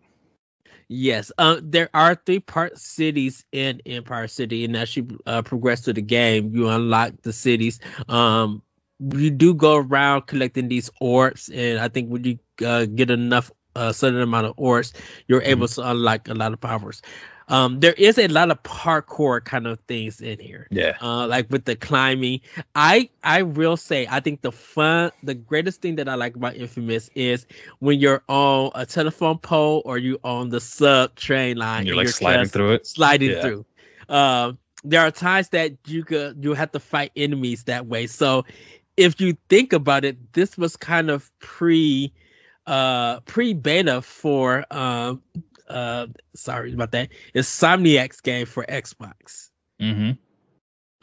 Yes, 0.88 1.32
uh, 1.38 1.62
there 1.64 1.90
are 1.94 2.16
three 2.16 2.42
part 2.42 2.78
cities 2.78 3.46
in 3.54 3.82
Empire 3.86 4.28
City, 4.28 4.66
and 4.66 4.76
as 4.76 4.96
you 4.98 5.20
uh, 5.26 5.42
progress 5.42 5.82
through 5.82 5.94
the 5.94 6.02
game, 6.02 6.54
you 6.54 6.68
unlock 6.68 7.14
the 7.22 7.32
cities. 7.32 7.80
Um, 8.10 8.62
you 9.00 9.32
do 9.32 9.54
go 9.54 9.78
around 9.78 10.28
collecting 10.28 10.68
these 10.68 10.90
orbs, 11.00 11.50
and 11.50 11.80
I 11.80 11.88
think 11.88 12.10
when 12.10 12.26
you 12.26 12.40
uh, 12.66 12.86
get 12.86 13.10
enough 13.10 13.52
a 13.76 13.94
certain 13.94 14.22
amount 14.22 14.48
of 14.48 14.54
orbs, 14.58 14.94
you're 15.28 15.42
able 15.44 15.68
Mm-hmm. 15.68 15.70
to 15.70 15.90
unlock 15.90 16.28
a 16.28 16.34
lot 16.34 16.54
of 16.54 16.60
powers. 16.60 17.02
Um, 17.48 17.80
there 17.80 17.94
is 17.94 18.18
a 18.18 18.28
lot 18.28 18.52
of 18.52 18.62
parkour 18.64 19.44
kind 19.44 19.68
of 19.68 19.80
things 19.82 20.22
in 20.22 20.40
here. 20.40 20.70
Yeah. 20.70 20.98
Uh, 21.02 21.28
like 21.28 21.50
with 21.50 21.66
the 21.66 21.76
climbing, 21.76 22.42
I 22.76 23.10
I 23.24 23.42
will 23.44 23.76
say 23.78 24.08
I 24.10 24.20
think 24.20 24.42
the 24.42 24.52
fun, 24.52 25.12
the 25.24 25.34
greatest 25.34 25.82
thing 25.82 25.96
that 25.96 26.08
I 26.08 26.16
like 26.16 26.36
about 26.36 26.56
Infamous 26.56 27.10
is 27.16 27.46
when 27.80 28.00
you're 28.00 28.24
on 28.28 28.72
a 28.76 28.86
telephone 28.86 29.38
pole 29.40 29.82
or 29.86 29.98
you 29.98 30.20
on 30.24 30.50
the 30.50 30.60
sub 30.60 31.16
train 31.16 31.58
line. 31.58 31.86
And 31.86 31.88
you're 31.88 31.96
and 31.96 31.98
like 31.98 32.08
sliding 32.08 32.50
through 32.50 32.74
it. 32.74 32.84
sliding 32.84 33.36
Yeah. 33.36 33.36
through. 33.36 33.66
Um, 34.10 34.58
there 34.84 35.02
are 35.02 35.12
times 35.12 35.50
that 35.50 35.74
you 35.86 36.04
could 36.04 36.44
you 36.44 36.54
have 36.54 36.72
to 36.72 36.80
fight 36.80 37.12
enemies 37.16 37.64
that 37.64 37.86
way. 37.88 38.08
So 38.08 38.46
if 38.98 39.20
you 39.22 39.38
think 39.50 39.74
about 39.74 40.06
it, 40.06 40.34
this 40.34 40.58
was 40.58 40.76
kind 40.76 41.10
of 41.10 41.30
pre 41.40 42.14
uh 42.67 43.19
pre 43.21 43.54
beta 43.54 44.02
for 44.02 44.65
um 44.71 45.21
uh 45.67 46.08
sorry 46.36 46.74
about 46.74 46.91
that. 46.91 47.10
Insomniac's 47.36 48.21
game 48.21 48.45
for 48.45 48.65
Xbox. 48.65 49.50
Mm-hmm. 49.82 50.12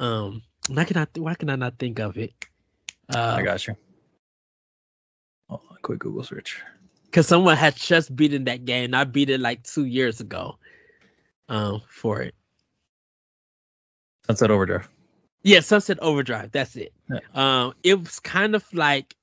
Um 0.04 0.42
why 0.68 0.84
can 0.84 0.96
I 0.98 1.06
why 1.16 1.34
can 1.34 1.50
I 1.50 1.56
not 1.56 1.78
think 1.78 1.98
of 1.98 2.16
it? 2.18 2.32
Uh 3.14 3.36
I 3.38 3.42
got 3.42 3.66
you. 3.66 3.76
Oh, 5.50 5.60
quick 5.82 5.98
Google 6.00 6.24
search. 6.24 6.62
because 7.06 7.26
someone 7.26 7.56
had 7.56 7.74
just 7.76 8.14
beaten 8.14 8.44
that 8.44 8.64
game. 8.64 8.94
I 8.94 9.04
beat 9.04 9.30
it 9.30 9.40
like 9.40 9.62
two 9.64 9.84
years 9.86 10.20
ago. 10.20 10.58
Um 11.48 11.80
for 11.88 12.20
it. 12.22 12.34
Sunset 14.26 14.50
Overdrive. 14.50 14.88
Yeah, 15.42 15.60
Sunset 15.60 15.98
Overdrive. 16.02 16.52
That's 16.52 16.76
it. 16.76 16.92
Yeah. 17.10 17.20
Um, 17.32 17.72
it 17.82 17.98
was 17.98 18.20
kind 18.20 18.54
of 18.54 18.64
like 18.74 19.14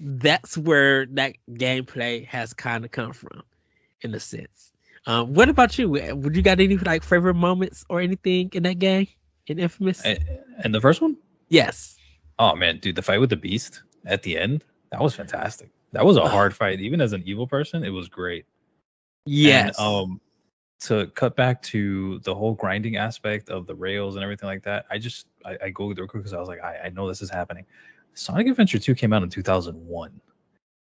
that's 0.00 0.56
where 0.56 1.06
that 1.06 1.34
gameplay 1.50 2.26
has 2.26 2.52
kind 2.52 2.84
of 2.84 2.90
come 2.90 3.12
from, 3.12 3.42
in 4.02 4.14
a 4.14 4.20
sense. 4.20 4.72
Um, 5.06 5.34
what 5.34 5.48
about 5.48 5.78
you? 5.78 5.88
Would 5.88 6.36
you 6.36 6.42
got 6.42 6.60
any 6.60 6.76
like 6.76 7.02
favorite 7.02 7.34
moments 7.34 7.84
or 7.88 8.00
anything 8.00 8.50
in 8.52 8.62
that 8.64 8.78
game 8.78 9.06
in 9.46 9.58
Infamous? 9.58 10.02
And, 10.04 10.74
the 10.74 10.80
first 10.80 11.00
one? 11.00 11.16
yes. 11.48 11.96
Oh 12.38 12.54
man, 12.54 12.78
dude, 12.78 12.94
the 12.94 13.02
fight 13.02 13.18
with 13.18 13.30
the 13.30 13.36
beast 13.36 13.82
at 14.04 14.22
the 14.22 14.38
end, 14.38 14.64
that 14.92 15.00
was 15.00 15.14
fantastic. 15.14 15.70
That 15.92 16.04
was 16.04 16.16
a 16.16 16.28
hard 16.28 16.54
fight. 16.54 16.80
Even 16.80 17.00
as 17.00 17.12
an 17.12 17.22
evil 17.26 17.46
person, 17.46 17.82
it 17.82 17.90
was 17.90 18.08
great. 18.08 18.44
Yes. 19.24 19.76
And, 19.78 19.86
um, 19.86 20.20
to 20.80 21.08
cut 21.08 21.34
back 21.34 21.60
to 21.62 22.20
the 22.20 22.34
whole 22.34 22.54
grinding 22.54 22.96
aspect 22.96 23.48
of 23.50 23.66
the 23.66 23.74
rails 23.74 24.14
and 24.14 24.22
everything 24.22 24.46
like 24.46 24.62
that, 24.62 24.86
I 24.90 24.98
just 24.98 25.26
I, 25.44 25.58
I 25.64 25.70
go 25.70 25.92
through 25.92 26.06
quick 26.06 26.22
because 26.22 26.32
I 26.32 26.38
was 26.38 26.48
like, 26.48 26.62
I, 26.62 26.82
I 26.84 26.88
know 26.90 27.08
this 27.08 27.22
is 27.22 27.30
happening. 27.30 27.66
Sonic 28.14 28.48
Adventure 28.48 28.78
2 28.78 28.94
came 28.94 29.12
out 29.12 29.22
in 29.22 29.30
2001. 29.30 30.20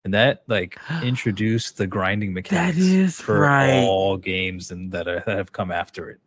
And 0.04 0.14
that 0.14 0.42
like 0.46 0.78
introduced 1.02 1.76
the 1.76 1.86
grinding 1.86 2.32
mechanics 2.32 2.78
is 2.78 3.20
for 3.20 3.40
right. 3.40 3.84
all 3.84 4.16
games 4.16 4.70
and 4.70 4.92
that, 4.92 5.06
are, 5.08 5.22
that 5.26 5.36
have 5.36 5.52
come 5.52 5.70
after 5.70 6.08
it. 6.10 6.20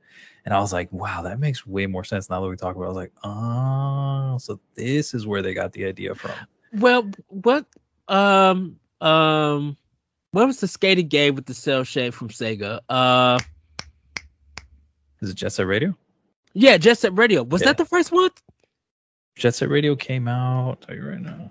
And 0.45 0.53
I 0.53 0.59
was 0.59 0.73
like, 0.73 0.91
wow, 0.91 1.21
that 1.23 1.39
makes 1.39 1.65
way 1.67 1.85
more 1.85 2.03
sense 2.03 2.29
now 2.29 2.41
that 2.41 2.47
we 2.49 2.55
talk 2.55 2.75
about 2.75 2.83
it. 2.83 2.87
I 2.87 2.89
was 2.89 2.97
like, 2.97 3.11
oh, 3.23 4.37
so 4.39 4.59
this 4.75 5.13
is 5.13 5.25
where 5.27 5.41
they 5.41 5.53
got 5.53 5.71
the 5.73 5.85
idea 5.85 6.15
from. 6.15 6.33
well, 6.73 7.09
what 7.27 7.65
um 8.07 8.77
um 8.99 9.77
what 10.31 10.47
was 10.47 10.59
the 10.59 10.67
skating 10.67 11.07
game 11.07 11.35
with 11.35 11.45
the 11.45 11.53
cell 11.53 11.83
shade 11.83 12.13
from 12.13 12.29
Sega? 12.29 12.79
Uh 12.89 13.39
Is 15.21 15.29
it 15.29 15.35
Jet 15.35 15.51
Set 15.53 15.67
Radio? 15.67 15.95
yeah, 16.53 16.77
Jet 16.77 16.97
Set 16.97 17.17
Radio. 17.17 17.43
Was 17.43 17.61
Yeah. 17.61 17.67
that 17.67 17.77
the 17.77 17.85
first 17.85 18.11
one? 18.11 18.29
Jet 19.41 19.55
Set 19.55 19.69
Radio 19.69 19.95
came 19.95 20.27
out. 20.27 20.67
I'll 20.69 20.75
tell 20.75 20.95
you 20.95 21.03
right 21.09 21.19
now. 21.19 21.49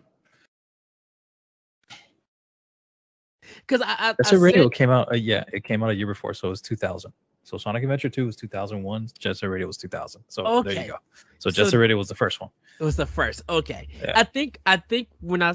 Because 3.66 3.83
I, 3.83 3.96
I, 3.98 4.09
Jet 4.12 4.16
I 4.26 4.29
Set 4.31 4.38
Radio 4.38 4.62
said- 4.66 4.72
came 4.74 4.90
out. 4.90 5.11
Uh, 5.12 5.16
yeah, 5.16 5.42
it 5.53 5.64
came 5.64 5.83
out 5.83 5.90
a 5.90 5.94
year 5.94 6.07
before, 6.07 6.33
so 6.33 6.46
it 6.46 6.50
was 6.50 6.62
2000. 6.62 7.12
So 7.42 7.59
Sonic 7.59 7.83
Adventure 7.83 8.09
2 8.09 8.26
was 8.26 8.37
2001. 8.37 9.09
Jet 9.18 9.37
Set 9.37 9.48
Radio 9.50 9.66
was 9.66 9.76
2000. 9.76 10.22
So 10.29 10.62
there 10.62 10.72
you 10.85 10.92
go. 10.92 10.98
So 11.40 11.50
Jet 11.50 11.64
So- 11.64 11.70
Set 11.70 11.79
Radio 11.79 11.96
was 11.96 12.09
the 12.09 12.14
first 12.14 12.40
one. 12.40 12.50
It 12.79 12.85
was 12.85 12.94
the 12.94 13.07
first. 13.07 13.42
Okay. 13.48 13.88
Yeah. 14.00 14.12
I 14.14 14.22
think 14.22 14.61
I 14.64 14.76
think 14.76 15.09
when 15.20 15.42
I 15.42 15.55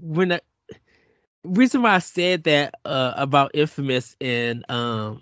when 0.00 0.32
I 0.32 0.40
reason 1.44 1.82
why 1.82 1.96
I 1.96 1.98
said 1.98 2.44
that 2.44 2.74
uh 2.86 3.12
about 3.16 3.50
Infamous 3.52 4.16
and 4.22 4.64
um 4.70 5.20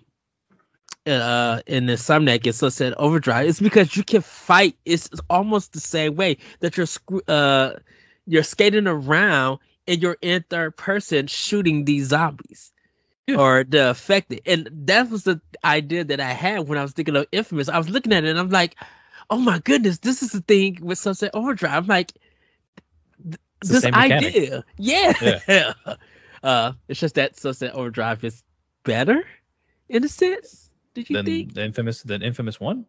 uh 1.06 1.60
in 1.66 1.86
the 1.86 1.94
Insomniac 1.94 2.44
and 2.46 2.54
Sunset 2.54 2.94
Overdrive 2.96 3.46
is 3.46 3.60
because 3.60 3.96
you 3.96 4.04
can 4.04 4.22
fight 4.22 4.76
it's 4.84 5.08
almost 5.28 5.72
the 5.72 5.80
same 5.80 6.14
way 6.14 6.36
that 6.60 6.76
you're 6.76 6.86
uh 7.28 7.72
you're 8.26 8.42
skating 8.44 8.86
around 8.86 9.58
and 9.88 10.00
you're 10.00 10.18
in 10.22 10.44
third 10.48 10.76
person 10.76 11.26
shooting 11.26 11.84
these 11.84 12.06
zombies 12.08 12.72
Yeah. 13.26 13.36
or 13.36 13.64
the 13.64 13.90
affected 13.90 14.42
and 14.46 14.68
that 14.86 15.10
was 15.10 15.24
the 15.24 15.40
idea 15.64 16.04
that 16.04 16.20
I 16.20 16.32
had 16.32 16.68
when 16.68 16.78
I 16.78 16.82
was 16.82 16.92
thinking 16.92 17.16
of 17.16 17.26
Infamous 17.32 17.68
I 17.68 17.78
was 17.78 17.90
looking 17.90 18.12
at 18.12 18.24
it 18.24 18.30
and 18.30 18.38
I'm 18.38 18.50
like 18.50 18.76
oh 19.30 19.38
my 19.38 19.58
goodness, 19.60 19.98
this 19.98 20.22
is 20.22 20.30
the 20.32 20.40
thing 20.42 20.78
with 20.82 20.98
Sunset 20.98 21.30
Overdrive. 21.32 21.72
I'm 21.84 21.86
like, 21.86 22.12
th- 23.22 23.38
this 23.62 23.84
idea, 23.86 24.62
yeah. 24.76 25.72
uh, 26.42 26.72
it's 26.88 27.00
just 27.00 27.14
that 27.14 27.36
Sunset 27.38 27.72
Overdrive 27.72 28.22
is 28.24 28.42
better 28.84 29.24
in 29.88 30.04
a 30.04 30.08
sense. 30.08 30.61
Did 30.94 31.08
you 31.10 31.16
Then 31.16 31.24
think 31.24 31.54
the 31.54 31.64
infamous, 31.64 32.02
the 32.02 32.16
infamous 32.20 32.60
one. 32.60 32.86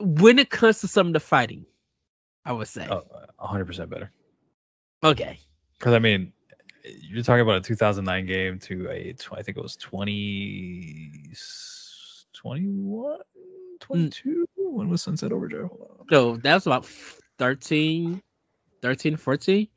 when 0.00 0.38
it 0.38 0.50
comes 0.50 0.80
to 0.80 0.88
some 0.88 1.08
of 1.08 1.12
the 1.12 1.20
fighting? 1.20 1.66
I 2.44 2.52
would 2.52 2.68
say 2.68 2.86
Oh, 2.90 3.02
100 3.38 3.64
percent 3.66 3.90
better. 3.90 4.10
okay. 5.02 5.38
Because 5.78 5.92
I 5.94 5.98
mean, 5.98 6.32
you're 7.02 7.22
talking 7.22 7.42
about 7.42 7.56
a 7.56 7.60
2009 7.60 8.26
game 8.26 8.58
to 8.60 8.88
a 8.90 9.14
I 9.32 9.42
think 9.42 9.58
it 9.58 9.62
was 9.62 9.76
20, 9.76 11.32
21, 12.32 13.18
22. 13.80 14.46
When 14.56 14.88
was 14.88 15.02
Sunset 15.02 15.32
Overdrive? 15.32 15.68
Hold 15.68 15.96
on. 16.00 16.06
So 16.10 16.36
that 16.38 16.54
was 16.54 16.66
about 16.66 16.86
13, 17.38 18.22
13, 18.82 19.16
14. 19.16 19.68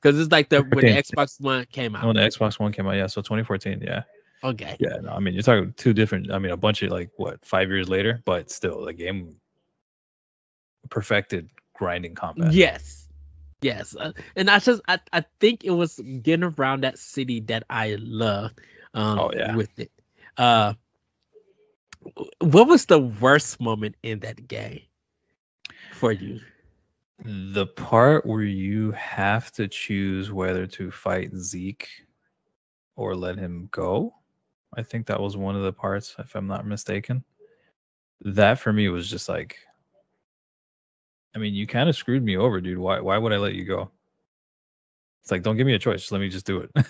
Because 0.00 0.20
it's 0.20 0.30
like 0.32 0.48
the 0.48 0.62
when 0.62 0.84
the 0.84 0.92
Xbox 0.92 1.40
One 1.40 1.64
came 1.66 1.96
out. 1.96 2.06
When 2.06 2.16
the 2.16 2.22
Xbox 2.22 2.58
One 2.60 2.72
came 2.72 2.86
out, 2.86 2.96
yeah, 2.96 3.06
so 3.06 3.20
2014, 3.22 3.80
yeah, 3.82 4.02
Okay. 4.44 4.76
yeah. 4.78 4.96
No, 5.02 5.12
I 5.12 5.20
mean, 5.20 5.32
you're 5.34 5.42
talking 5.42 5.72
two 5.76 5.94
different. 5.94 6.30
I 6.30 6.38
mean, 6.38 6.52
a 6.52 6.56
bunch 6.56 6.82
of 6.82 6.90
like 6.90 7.10
what 7.16 7.44
five 7.44 7.70
years 7.70 7.88
later, 7.88 8.22
but 8.26 8.50
still, 8.50 8.84
the 8.84 8.92
game 8.92 9.36
perfected 10.90 11.48
grinding 11.74 12.14
combat. 12.14 12.52
Yes. 12.52 13.08
Yes. 13.62 13.96
Uh, 13.96 14.12
and 14.36 14.50
I 14.50 14.58
just 14.58 14.82
I, 14.86 15.00
I 15.12 15.24
think 15.40 15.64
it 15.64 15.70
was 15.70 15.98
getting 15.98 16.44
around 16.44 16.84
that 16.84 16.98
city 16.98 17.40
that 17.40 17.64
I 17.70 17.96
loved 17.98 18.60
um 18.92 19.18
Oh, 19.18 19.30
yeah. 19.34 19.56
with 19.56 19.78
it. 19.78 19.90
Uh 20.36 20.74
what 22.40 22.68
was 22.68 22.84
the 22.84 22.98
worst 22.98 23.60
moment 23.60 23.96
in 24.02 24.20
that 24.20 24.46
game 24.46 24.82
for 25.92 26.12
you? 26.12 26.40
The 27.24 27.66
part 27.66 28.26
where 28.26 28.42
you 28.42 28.90
have 28.92 29.50
to 29.52 29.68
choose 29.68 30.30
whether 30.30 30.66
to 30.66 30.90
fight 30.90 31.34
Zeke 31.34 31.88
or 32.96 33.16
let 33.16 33.38
him 33.38 33.68
go. 33.72 34.14
I 34.76 34.82
think 34.82 35.06
that 35.06 35.20
was 35.20 35.36
one 35.36 35.56
of 35.56 35.62
the 35.62 35.72
parts, 35.72 36.14
if 36.18 36.34
I'm 36.34 36.46
not 36.46 36.66
mistaken. 36.66 37.24
That 38.22 38.58
for 38.58 38.72
me 38.72 38.88
was 38.88 39.08
just 39.10 39.28
like 39.28 39.56
I 41.34 41.38
mean, 41.38 41.54
you 41.54 41.66
kind 41.66 41.88
of 41.88 41.96
screwed 41.96 42.22
me 42.22 42.36
over, 42.36 42.60
dude. 42.60 42.78
Why 42.78 43.00
why 43.00 43.18
would 43.18 43.32
I 43.32 43.36
let 43.38 43.54
you 43.54 43.64
go? 43.64 43.90
It's 45.22 45.30
like 45.30 45.42
don't 45.42 45.56
give 45.56 45.66
me 45.66 45.74
a 45.74 45.78
choice, 45.78 46.10
let 46.12 46.20
me 46.20 46.28
just 46.28 46.46
do 46.46 46.58
it. 46.60 46.70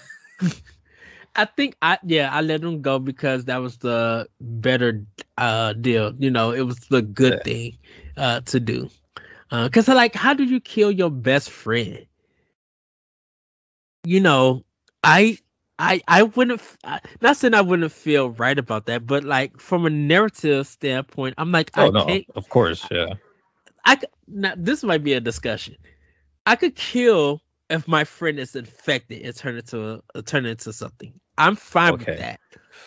I 1.36 1.44
think 1.44 1.76
I 1.82 1.98
yeah, 2.04 2.30
I 2.32 2.40
let 2.42 2.62
him 2.62 2.82
go 2.82 2.98
because 2.98 3.44
that 3.46 3.58
was 3.58 3.78
the 3.78 4.28
better 4.40 5.04
uh 5.36 5.72
deal. 5.74 6.14
You 6.18 6.30
know, 6.30 6.50
it 6.52 6.62
was 6.62 6.78
the 6.88 7.02
good 7.02 7.34
Yeah. 7.34 7.42
thing 7.42 7.78
uh 8.16 8.40
to 8.46 8.60
do. 8.60 8.90
Uh 9.50 9.68
cuz 9.68 9.88
like 9.88 10.14
how 10.14 10.34
do 10.34 10.44
you 10.44 10.60
kill 10.60 10.90
your 10.90 11.10
best 11.10 11.50
friend? 11.50 12.06
You 14.04 14.20
know, 14.20 14.64
I 15.02 15.38
I 15.78 16.02
I 16.08 16.22
wouldn't 16.24 16.62
I- 16.84 17.00
not 17.20 17.36
saying 17.36 17.54
I 17.54 17.62
wouldn't 17.62 17.92
feel 17.92 18.30
right 18.30 18.58
about 18.58 18.86
that, 18.86 19.06
but 19.06 19.24
like 19.24 19.58
from 19.60 19.86
a 19.86 19.90
narrative 19.90 20.66
standpoint, 20.66 21.34
I'm 21.38 21.52
like 21.52 21.70
oh, 21.76 21.82
I 21.82 21.86
oh 21.86 21.90
no, 21.90 22.04
can't 22.04 22.26
of 22.34 22.48
course, 22.48 22.86
yeah. 22.90 23.14
I 23.84 23.96
could 23.96 24.10
now 24.28 24.54
this 24.56 24.82
might 24.84 25.04
be 25.04 25.14
a 25.14 25.20
discussion. 25.20 25.76
I 26.46 26.56
could 26.56 26.74
kill 26.76 27.42
if 27.70 27.88
my 27.88 28.04
friend 28.04 28.38
is 28.38 28.56
infected 28.56 29.22
and 29.22 29.34
turn 29.36 29.56
into 29.56 29.80
a, 29.90 30.02
uh, 30.14 30.22
turn 30.22 30.46
into 30.46 30.72
something. 30.72 31.18
I'm 31.38 31.56
fine 31.56 31.94
Okay. 31.94 32.12
with 32.12 32.18
that. 32.18 32.40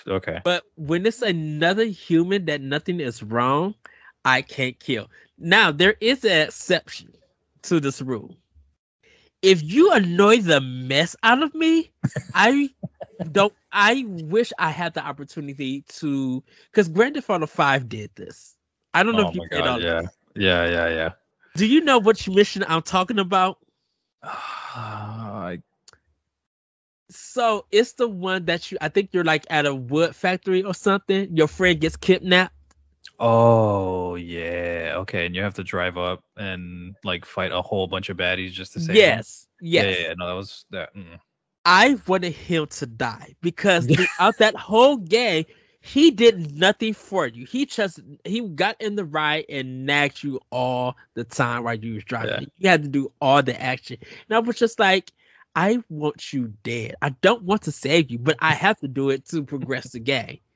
Okay. 0.08 0.42
But 0.44 0.64
when 0.76 1.06
it's 1.06 1.22
another 1.22 1.86
human 1.86 2.46
that 2.46 2.62
nothing 2.62 3.00
is 3.00 3.24
wrong, 3.24 3.76
I 4.26 4.42
can't 4.42 4.80
kill. 4.80 5.10
Now 5.38 5.72
there 5.72 5.96
is 6.00 6.24
an 6.26 6.48
exception 6.48 7.14
to 7.64 7.80
this 7.80 8.02
rule. 8.02 8.38
If 9.42 9.64
you 9.64 9.92
annoy 9.92 10.40
the 10.42 10.62
mess 10.62 11.16
out 11.24 11.44
of 11.44 11.54
me, 11.54 11.92
I 12.34 12.70
don't. 13.32 13.54
I 13.72 14.04
wish 14.08 14.52
I 14.58 14.72
had 14.72 14.94
the 14.94 15.06
opportunity 15.06 15.84
to, 16.00 16.44
because 16.72 16.90
Grand 16.90 17.16
Theft 17.16 17.30
Auto 17.30 17.48
Five 17.48 17.90
did 17.90 18.12
this. 18.16 18.56
I 18.94 19.04
don't 19.04 19.16
know 19.16 19.22
Oh 19.22 19.24
if 19.24 19.34
you 19.34 19.42
played 19.42 19.68
all. 19.68 19.82
yeah. 19.82 20.02
Yeah, 20.36 20.66
yeah, 20.68 20.88
yeah. 20.90 21.12
Do 21.56 21.66
you 21.66 21.82
know 21.82 22.00
which 22.00 22.30
mission 22.30 22.64
I'm 22.68 22.82
talking 22.84 23.20
about? 23.20 23.60
I 24.24 25.62
So 27.10 27.66
it's 27.72 27.94
the 27.94 28.08
one 28.08 28.46
that 28.46 28.72
you. 28.72 28.78
I 28.82 28.90
think 28.90 29.12
you're 29.14 29.24
like 29.24 29.46
at 29.50 29.66
a 29.66 29.74
wood 29.76 30.16
factory 30.16 30.64
or 30.64 30.74
something. 30.74 31.36
Your 31.36 31.48
friend 31.48 31.80
gets 31.80 31.98
kidnapped. 31.98 32.54
Oh 33.20 34.16
yeah, 34.16 34.94
okay, 34.98 35.26
and 35.26 35.36
you 35.36 35.42
have 35.42 35.56
to 35.56 35.64
drive 35.64 35.98
up 35.98 36.24
and 36.38 36.96
like 37.04 37.26
fight 37.26 37.52
a 37.52 37.62
whole 37.62 37.88
bunch 37.88 38.10
of 38.10 38.18
baddies 38.18 38.52
just 38.52 38.74
to 38.74 38.80
save 38.80 39.04
them? 39.04 39.24
Yes, 39.24 39.48
Yeah, 39.70 39.84
yes. 39.84 40.00
yeah, 40.00 40.08
yeah, 40.08 40.14
no, 40.18 40.28
that 40.28 40.34
was 40.34 40.66
that. 40.72 40.96
Mm. 40.96 41.20
I 41.66 41.98
wanted 42.08 42.34
him 42.34 42.68
to 42.68 42.86
die 42.86 43.36
because 43.42 43.88
throughout 43.92 44.38
that 44.40 44.56
whole 44.56 44.98
game, 44.98 45.46
he 45.82 46.12
did 46.12 46.56
nothing 46.58 46.94
for 46.94 47.28
you. 47.28 47.46
He 47.46 47.66
just 47.66 48.00
he 48.24 48.42
got 48.42 48.80
in 48.82 48.96
the 48.96 49.06
ride 49.06 49.46
and 49.50 49.86
nagged 49.86 50.24
you 50.24 50.40
all 50.52 50.96
the 51.14 51.24
time 51.24 51.64
while 51.64 51.76
you 51.76 51.96
was 51.96 52.04
driving. 52.06 52.40
Yeah. 52.42 52.48
You 52.58 52.70
had 52.70 52.84
to 52.84 52.90
do 52.90 53.12
all 53.22 53.42
the 53.44 53.60
action. 53.60 53.98
And 54.30 54.36
I 54.36 54.40
was 54.40 54.58
just 54.58 54.80
like, 54.80 55.12
I 55.56 55.80
want 55.90 56.34
you 56.34 56.54
dead. 56.64 56.96
I 57.02 57.10
don't 57.10 57.44
want 57.44 57.64
to 57.64 57.72
save 57.72 58.12
you, 58.12 58.20
but 58.20 58.36
I 58.40 58.54
have 58.54 58.80
to 58.80 58.88
do 58.88 59.10
it 59.10 59.26
to 59.30 59.44
progress 59.44 59.92
the 59.92 60.00
game. 60.00 60.40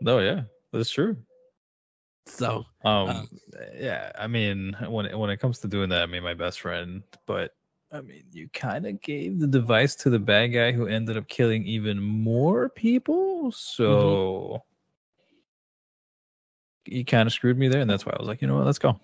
No, 0.00 0.18
yeah, 0.18 0.42
that's 0.72 0.90
true. 0.90 1.16
So 2.26 2.64
Um, 2.84 3.08
Uh, 3.08 3.24
yeah, 3.78 4.12
I 4.18 4.26
mean, 4.26 4.76
when 4.88 5.06
it, 5.06 5.18
when 5.18 5.30
it 5.30 5.38
comes 5.38 5.58
to 5.60 5.68
doing 5.68 5.90
that, 5.90 6.02
I 6.02 6.06
mean, 6.06 6.22
my 6.22 6.34
best 6.34 6.60
friend, 6.60 7.02
but 7.26 7.54
I 7.92 8.00
mean, 8.00 8.24
you 8.32 8.48
kind 8.52 8.86
of 8.86 9.00
gave 9.00 9.38
the 9.38 9.46
device 9.46 9.94
to 9.96 10.10
the 10.10 10.18
bad 10.18 10.48
guy 10.48 10.72
who 10.72 10.86
ended 10.86 11.16
up 11.16 11.28
killing 11.28 11.64
even 11.66 12.00
more 12.00 12.68
people, 12.70 13.52
so 13.52 14.62
he 16.84 17.04
kind 17.04 17.26
of 17.26 17.32
screwed 17.32 17.58
me 17.58 17.68
there, 17.68 17.80
and 17.80 17.90
that's 17.90 18.04
why 18.06 18.12
I 18.12 18.18
was 18.18 18.28
like, 18.28 18.40
you 18.42 18.48
know 18.48 18.56
what, 18.56 18.66
let's 18.66 18.78
go. 18.78 18.98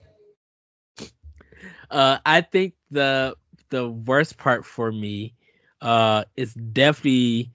uh 1.90 2.18
I 2.24 2.40
think 2.42 2.74
the 2.90 3.37
the 3.70 3.88
worst 3.88 4.38
part 4.38 4.64
for 4.64 4.90
me 4.90 5.35
uh 5.81 6.24
is 6.37 6.54
definitely 6.54 7.50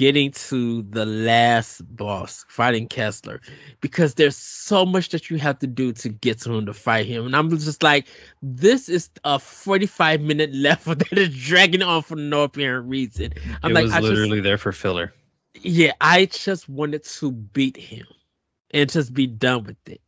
getting 0.00 0.32
to 0.32 0.82
the 0.84 1.06
last 1.06 1.82
boss 1.96 2.46
fighting 2.48 2.88
Kessler 2.88 3.42
because 3.82 4.14
there's 4.14 4.36
so 4.36 4.86
much 4.86 5.10
that 5.10 5.30
you 5.30 5.38
have 5.38 5.58
to 5.60 5.66
do 5.66 5.92
to 5.92 6.08
get 6.08 6.40
to 6.40 6.54
him 6.54 6.66
to 6.66 6.74
fight 6.74 7.06
him 7.06 7.26
and 7.26 7.36
I'm 7.36 7.50
just 7.50 7.82
like 7.82 8.08
this 8.42 8.88
is 8.88 9.10
a 9.24 9.38
45 9.38 10.22
minute 10.22 10.54
level 10.54 10.94
that 10.96 11.12
is 11.18 11.36
dragging 11.36 11.82
on 11.82 12.02
for 12.02 12.16
no 12.16 12.44
apparent 12.44 12.88
reason 12.88 13.34
I'm 13.62 13.72
it 13.72 13.74
like 13.74 13.84
was 13.84 13.92
I 13.94 14.00
just 14.00 14.10
literally 14.10 14.40
there 14.40 14.58
for 14.58 14.72
filler. 14.72 15.12
yeah, 15.62 15.92
I 16.00 16.26
just 16.26 16.68
wanted 16.68 17.04
to 17.04 17.32
beat 17.32 17.76
him 17.76 18.06
and 18.72 18.90
just 18.90 19.14
be 19.14 19.26
done 19.26 19.64
with 19.64 19.88
it. 19.88 20.00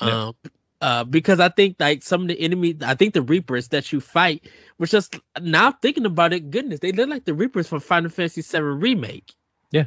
Yeah. 0.00 0.28
Um 0.28 0.34
uh 0.82 1.04
because 1.04 1.40
I 1.40 1.48
think 1.50 1.76
like 1.80 2.02
some 2.04 2.22
of 2.22 2.28
the 2.28 2.40
enemy 2.40 2.76
I 2.82 2.94
think 2.96 3.14
the 3.14 3.22
Reapers 3.22 3.68
that 3.70 3.92
you 3.92 4.00
fight 4.00 4.46
was 4.78 4.90
just 4.90 5.18
now 5.40 5.72
thinking 5.72 6.06
about 6.06 6.34
it, 6.34 6.50
goodness, 6.50 6.80
they 6.80 6.92
look 6.92 7.08
like 7.10 7.24
the 7.24 7.34
Reapers 7.34 7.68
from 7.68 7.80
Final 7.80 8.10
Fantasy 8.10 8.42
VII 8.42 8.76
Remake. 8.76 9.34
Yeah, 9.72 9.84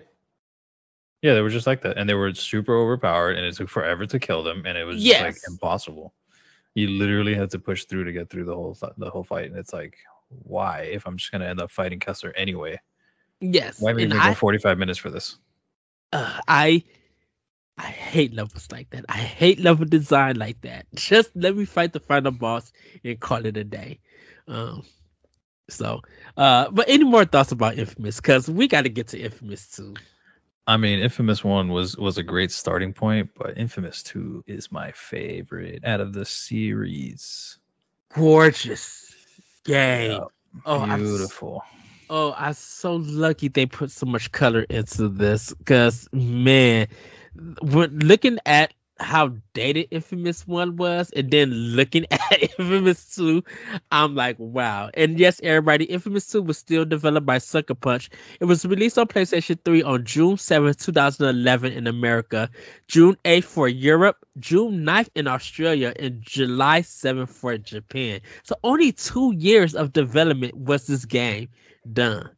yeah, 1.21 1.33
they 1.33 1.41
were 1.41 1.49
just 1.49 1.67
like 1.67 1.81
that, 1.83 1.97
and 1.97 2.09
they 2.09 2.13
were 2.13 2.33
super 2.33 2.75
overpowered, 2.77 3.37
and 3.37 3.45
it 3.45 3.55
took 3.55 3.69
forever 3.69 4.05
to 4.07 4.19
kill 4.19 4.43
them, 4.43 4.65
and 4.65 4.77
it 4.77 4.85
was 4.85 5.03
just 5.03 5.19
like 5.21 5.41
impossible. 5.47 6.13
You 6.75 6.89
literally 6.89 7.35
had 7.35 7.51
to 7.51 7.59
push 7.59 7.85
through 7.85 8.05
to 8.05 8.13
get 8.13 8.29
through 8.29 8.45
the 8.45 8.55
whole 8.55 8.75
th- 8.75 8.93
the 8.97 9.09
whole 9.09 9.23
fight, 9.23 9.49
and 9.49 9.57
it's 9.57 9.73
like, 9.73 9.97
why? 10.29 10.81
If 10.83 11.07
I'm 11.07 11.17
just 11.17 11.31
gonna 11.31 11.45
end 11.45 11.61
up 11.61 11.71
fighting 11.71 11.99
Kessler 11.99 12.33
anyway, 12.37 12.79
Yes. 13.41 13.79
why 13.79 13.91
am 13.91 13.97
I 13.97 14.01
even 14.01 14.21
go 14.21 14.33
45 14.33 14.77
minutes 14.77 14.99
for 14.99 15.09
this? 15.11 15.37
uh, 16.13 16.39
I 16.47 16.83
I 17.77 17.87
hate 17.87 18.33
levels 18.33 18.67
like 18.71 18.89
that. 18.91 19.05
I 19.09 19.17
hate 19.17 19.59
level 19.59 19.85
design 19.85 20.37
like 20.37 20.61
that. 20.61 20.85
Just 20.95 21.31
let 21.35 21.55
me 21.55 21.65
fight 21.65 21.93
the 21.93 21.99
final 21.99 22.31
boss 22.31 22.71
and 23.03 23.19
call 23.19 23.45
it 23.45 23.57
a 23.57 23.63
day. 23.63 23.99
Um 24.47 24.83
so 25.69 26.01
uh 26.37 26.69
but 26.71 26.87
any 26.89 27.03
more 27.03 27.25
thoughts 27.25 27.51
about 27.51 27.77
Infamous? 27.77 28.17
Because 28.17 28.49
we 28.49 28.67
gotta 28.67 28.89
get 28.89 29.09
to 29.09 29.19
Infamous 29.19 29.71
too. 29.71 29.95
I 30.67 30.77
mean, 30.77 30.99
Infamous 30.99 31.43
One 31.43 31.69
was 31.69 31.97
was 31.97 32.17
a 32.17 32.23
great 32.23 32.51
starting 32.51 32.93
point, 32.93 33.29
but 33.35 33.57
Infamous 33.57 34.01
Two 34.03 34.43
is 34.47 34.71
my 34.71 34.91
favorite 34.93 35.83
out 35.85 36.01
of 36.01 36.13
the 36.13 36.25
series. 36.25 37.59
gorgeous 38.13 39.13
game. 39.63 40.21
Oh, 40.65 40.79
I'm, 40.81 40.99
beautiful. 40.99 41.63
oh, 42.09 42.33
I'm 42.37 42.53
so 42.53 42.95
lucky 42.95 43.49
they 43.49 43.65
put 43.65 43.91
so 43.91 44.05
much 44.05 44.31
color 44.31 44.61
into 44.69 45.09
this 45.09 45.53
because 45.53 46.07
man, 46.13 46.87
when 47.61 47.99
looking 47.99 48.39
at 48.45 48.73
how 48.99 49.35
dated 49.53 49.87
Infamous 49.91 50.47
One 50.47 50.77
was, 50.77 51.09
and 51.11 51.29
then 51.29 51.49
looking 51.51 52.05
at 52.11 52.41
Infamous 52.41 53.15
Two, 53.15 53.43
I'm 53.91 54.15
like, 54.15 54.37
wow. 54.39 54.89
And 54.93 55.19
yes, 55.19 55.39
everybody, 55.43 55.85
Infamous 55.85 56.27
Two 56.27 56.41
was 56.41 56.57
still 56.57 56.85
developed 56.85 57.25
by 57.25 57.39
Sucker 57.39 57.75
Punch. 57.75 58.09
It 58.39 58.45
was 58.45 58.65
released 58.65 58.97
on 58.97 59.07
PlayStation 59.07 59.59
3 59.65 59.83
on 59.83 60.05
June 60.05 60.35
7th, 60.37 60.83
2011 60.83 61.73
in 61.73 61.87
America, 61.87 62.49
June 62.87 63.17
8th 63.25 63.43
for 63.43 63.67
Europe, 63.67 64.17
June 64.39 64.85
9th 64.85 65.09
in 65.15 65.27
Australia, 65.27 65.93
and 65.99 66.21
July 66.21 66.81
7th 66.81 67.29
for 67.29 67.57
Japan. 67.57 68.21
So 68.43 68.55
only 68.63 68.91
two 68.93 69.33
years 69.35 69.75
of 69.75 69.93
development 69.93 70.55
was 70.55 70.87
this 70.87 71.05
game 71.05 71.49
done 71.91 72.34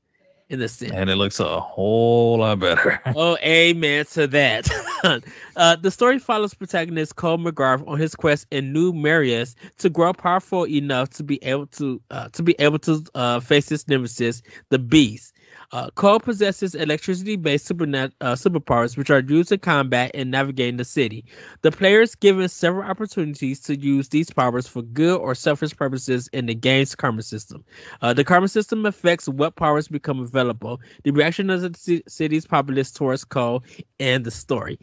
in 0.49 0.59
the 0.59 0.67
sense. 0.69 0.91
And 0.93 1.09
it 1.09 1.15
looks 1.15 1.39
a 1.39 1.59
whole 1.59 2.39
lot 2.39 2.59
better. 2.59 3.01
Oh, 3.15 3.37
amen 3.37 4.05
to 4.11 4.27
that. 4.27 4.69
uh, 5.55 5.75
the 5.75 5.89
story 5.89 6.19
follows 6.19 6.53
protagonist 6.53 7.15
Cole 7.15 7.37
McGrath 7.37 7.87
on 7.87 7.97
his 7.97 8.15
quest 8.15 8.45
in 8.51 8.71
New 8.71 8.93
Marais 8.93 9.47
to 9.79 9.89
grow 9.89 10.13
powerful 10.13 10.67
enough 10.67 11.09
to 11.11 11.23
be 11.23 11.43
able 11.43 11.67
to 11.67 11.99
uh, 12.11 12.29
to 12.29 12.43
be 12.43 12.55
able 12.59 12.79
to 12.79 13.03
uh, 13.15 13.39
face 13.39 13.69
his 13.69 13.87
nemesis, 13.87 14.43
the 14.69 14.77
Beast. 14.77 15.33
Uh, 15.73 15.89
Cole 15.91 16.19
possesses 16.19 16.75
electricity-based 16.75 17.71
uh, 17.71 17.75
superpowers, 17.75 18.97
which 18.97 19.09
are 19.09 19.19
used 19.19 19.51
in 19.51 19.59
combat 19.59 20.11
and 20.13 20.31
navigating 20.31 20.77
the 20.77 20.85
city. 20.85 21.25
The 21.61 21.71
player 21.71 22.01
is 22.01 22.15
given 22.15 22.47
several 22.47 22.89
opportunities 22.89 23.59
to 23.61 23.77
use 23.77 24.07
these 24.07 24.29
powers 24.29 24.65
for 24.67 24.81
good 24.81 25.19
or 25.19 25.35
selfish 25.35 25.75
purposes 25.75 26.29
in 26.31 26.45
the 26.45 26.55
game's 26.55 26.95
karma 26.95 27.21
system. 27.21 27.65
Uh, 28.01 28.13
the 28.13 28.23
karma 28.23 28.47
system 28.47 28.85
affects 28.85 29.27
what 29.27 29.55
powers 29.57 29.89
become 29.89 30.21
available, 30.21 30.79
the 31.03 31.11
reaction 31.11 31.49
of 31.49 31.61
the 31.61 31.69
ci- 31.71 32.03
city's 32.07 32.45
populace 32.45 32.91
towards 32.91 33.25
Cole, 33.25 33.63
and 33.99 34.23
the 34.23 34.31
story. 34.31 34.79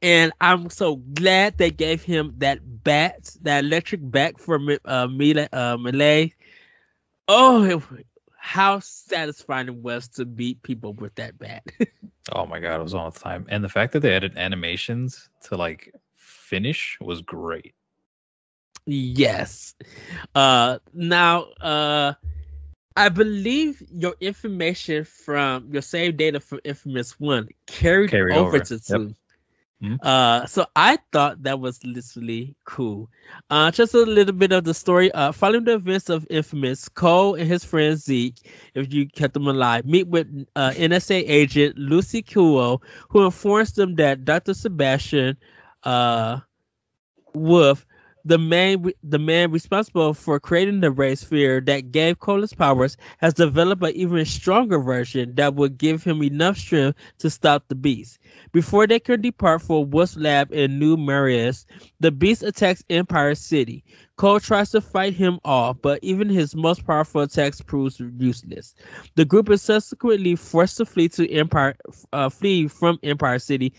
And 0.00 0.32
I'm 0.40 0.70
so 0.70 0.96
glad 0.96 1.58
they 1.58 1.72
gave 1.72 2.02
him 2.04 2.34
that 2.38 2.60
bat, 2.84 3.34
that 3.42 3.64
electric 3.64 4.00
bat 4.04 4.38
for 4.38 4.60
uh. 4.84 5.08
Uh. 5.52 5.78
Oh, 7.28 7.64
it, 7.64 8.06
how 8.48 8.78
satisfying 8.80 9.68
it 9.68 9.74
was 9.74 10.08
to 10.08 10.24
beat 10.24 10.62
people 10.62 10.94
with 10.94 11.14
that 11.16 11.38
bat. 11.38 11.62
Oh 12.30 12.44
my 12.44 12.60
god, 12.60 12.78
it 12.78 12.82
was 12.82 12.92
all 12.92 13.10
the 13.10 13.18
time. 13.18 13.46
And 13.48 13.64
the 13.64 13.70
fact 13.70 13.94
that 13.94 14.00
they 14.00 14.14
added 14.14 14.36
animations 14.36 15.30
to 15.44 15.56
like 15.56 15.94
finish 16.14 16.98
was 17.00 17.22
great. 17.22 17.74
yes. 18.84 19.74
Uh, 20.34 20.78
now, 20.92 21.44
uh, 21.58 22.12
I 22.94 23.08
believe 23.08 23.82
your 23.90 24.14
information 24.20 25.04
from 25.04 25.70
your 25.72 25.80
save 25.80 26.18
data 26.18 26.38
from 26.38 26.60
Infamous 26.64 27.18
One 27.18 27.48
carried, 27.66 28.10
Carried 28.10 28.36
over, 28.36 28.56
over, 28.56 28.60
to 28.60 28.80
yep. 28.88 29.16
2 29.80 29.86
Mhm. 29.86 30.00
Uh, 30.02 30.46
so 30.46 30.66
I 30.76 30.98
thought 31.12 31.42
that 31.44 31.60
was 31.60 31.82
literally 31.84 32.56
cool. 32.64 33.10
Uh, 33.50 33.70
just 33.70 33.94
a 33.94 33.98
little 33.98 34.34
bit 34.34 34.52
of 34.52 34.64
the 34.64 34.74
story. 34.74 35.10
Uh, 35.12 35.32
following 35.32 35.64
the 35.64 35.74
events 35.74 36.08
of 36.10 36.26
Infamous, 36.30 36.88
Cole 36.88 37.34
and 37.34 37.48
his 37.48 37.64
friend 37.64 37.96
Zeke, 37.98 38.36
if 38.74 38.92
you 38.92 39.08
kept 39.08 39.34
them 39.34 39.48
alive, 39.48 39.84
meet 39.86 40.06
with 40.08 40.26
uh, 40.56 40.72
NSA 40.76 41.24
agent 41.26 41.78
Lucy 41.78 42.22
Kuo, 42.22 42.80
who 43.10 43.24
informs 43.24 43.72
them 43.72 43.96
that 43.96 44.24
Dr. 44.24 44.54
Sebastian, 44.54 45.36
uh, 45.84 46.40
Wolfe, 47.34 47.86
the 48.28 48.38
man 48.38 48.84
the 49.02 49.18
man 49.18 49.50
responsible 49.50 50.12
for 50.12 50.38
creating 50.38 50.80
the 50.80 50.90
ray 50.90 51.14
sphere 51.14 51.62
that 51.62 51.90
gave 51.92 52.18
Cole 52.18 52.42
his 52.42 52.52
powers, 52.52 52.98
has 53.16 53.32
developed 53.32 53.82
an 53.82 53.92
even 53.94 54.26
stronger 54.26 54.78
version 54.78 55.34
that 55.36 55.54
would 55.54 55.78
give 55.78 56.04
him 56.04 56.22
enough 56.22 56.58
strength 56.58 56.98
to 57.20 57.30
stop 57.30 57.64
the 57.68 57.74
beast. 57.74 58.18
Before 58.52 58.86
they 58.86 59.00
can 59.00 59.22
depart 59.22 59.62
for 59.62 59.82
Wolfe's 59.82 60.18
lab 60.18 60.52
in 60.52 60.78
New 60.78 60.98
Marais, 60.98 61.64
the 62.00 62.10
beast 62.10 62.42
attacks 62.42 62.84
Empire 62.90 63.34
City. 63.34 63.82
Cole 64.16 64.40
tries 64.40 64.72
to 64.72 64.82
fight 64.82 65.14
him 65.14 65.40
off, 65.42 65.78
but 65.80 66.00
even 66.02 66.28
his 66.28 66.54
most 66.54 66.86
powerful 66.86 67.22
attacks 67.22 67.62
proves 67.62 67.98
useless. 68.18 68.74
The 69.14 69.24
group 69.24 69.48
is 69.48 69.62
subsequently 69.62 70.36
forced 70.36 70.76
to 70.76 70.84
flee 70.84 71.08
to 71.10 71.32
Empire, 71.32 71.76
uh, 72.12 72.28
flee 72.28 72.68
from 72.68 72.98
Empire 73.02 73.38
City. 73.38 73.72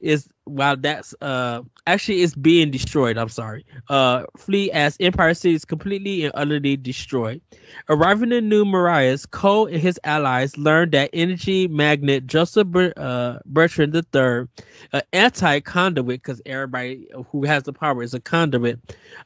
Is 0.00 0.28
while 0.46 0.76
that's 0.76 1.14
uh 1.20 1.60
actually 1.86 2.22
it's 2.22 2.34
being 2.34 2.70
destroyed. 2.70 3.18
I'm 3.18 3.28
sorry. 3.28 3.64
Uh, 3.88 4.24
flee 4.36 4.70
as 4.70 4.96
Empire 5.00 5.34
City 5.34 5.54
is 5.54 5.64
completely 5.64 6.24
and 6.24 6.32
utterly 6.34 6.76
destroyed. 6.76 7.42
Arriving 7.88 8.32
in 8.32 8.48
New 8.48 8.64
Marais, 8.64 9.18
Cole 9.30 9.66
and 9.66 9.76
his 9.80 9.98
allies 10.04 10.56
learned 10.56 10.92
that 10.92 11.10
energy 11.12 11.68
magnet 11.68 12.26
Joseph 12.26 12.68
Ber- 12.68 12.94
uh, 12.96 13.38
Bertrand 13.44 13.94
III, 13.94 14.46
an 14.92 15.02
anti-conduit, 15.12 16.22
because 16.22 16.40
everybody 16.46 17.08
who 17.30 17.44
has 17.44 17.64
the 17.64 17.72
power 17.72 18.02
is 18.02 18.14
a 18.14 18.20
conduit, 18.20 18.80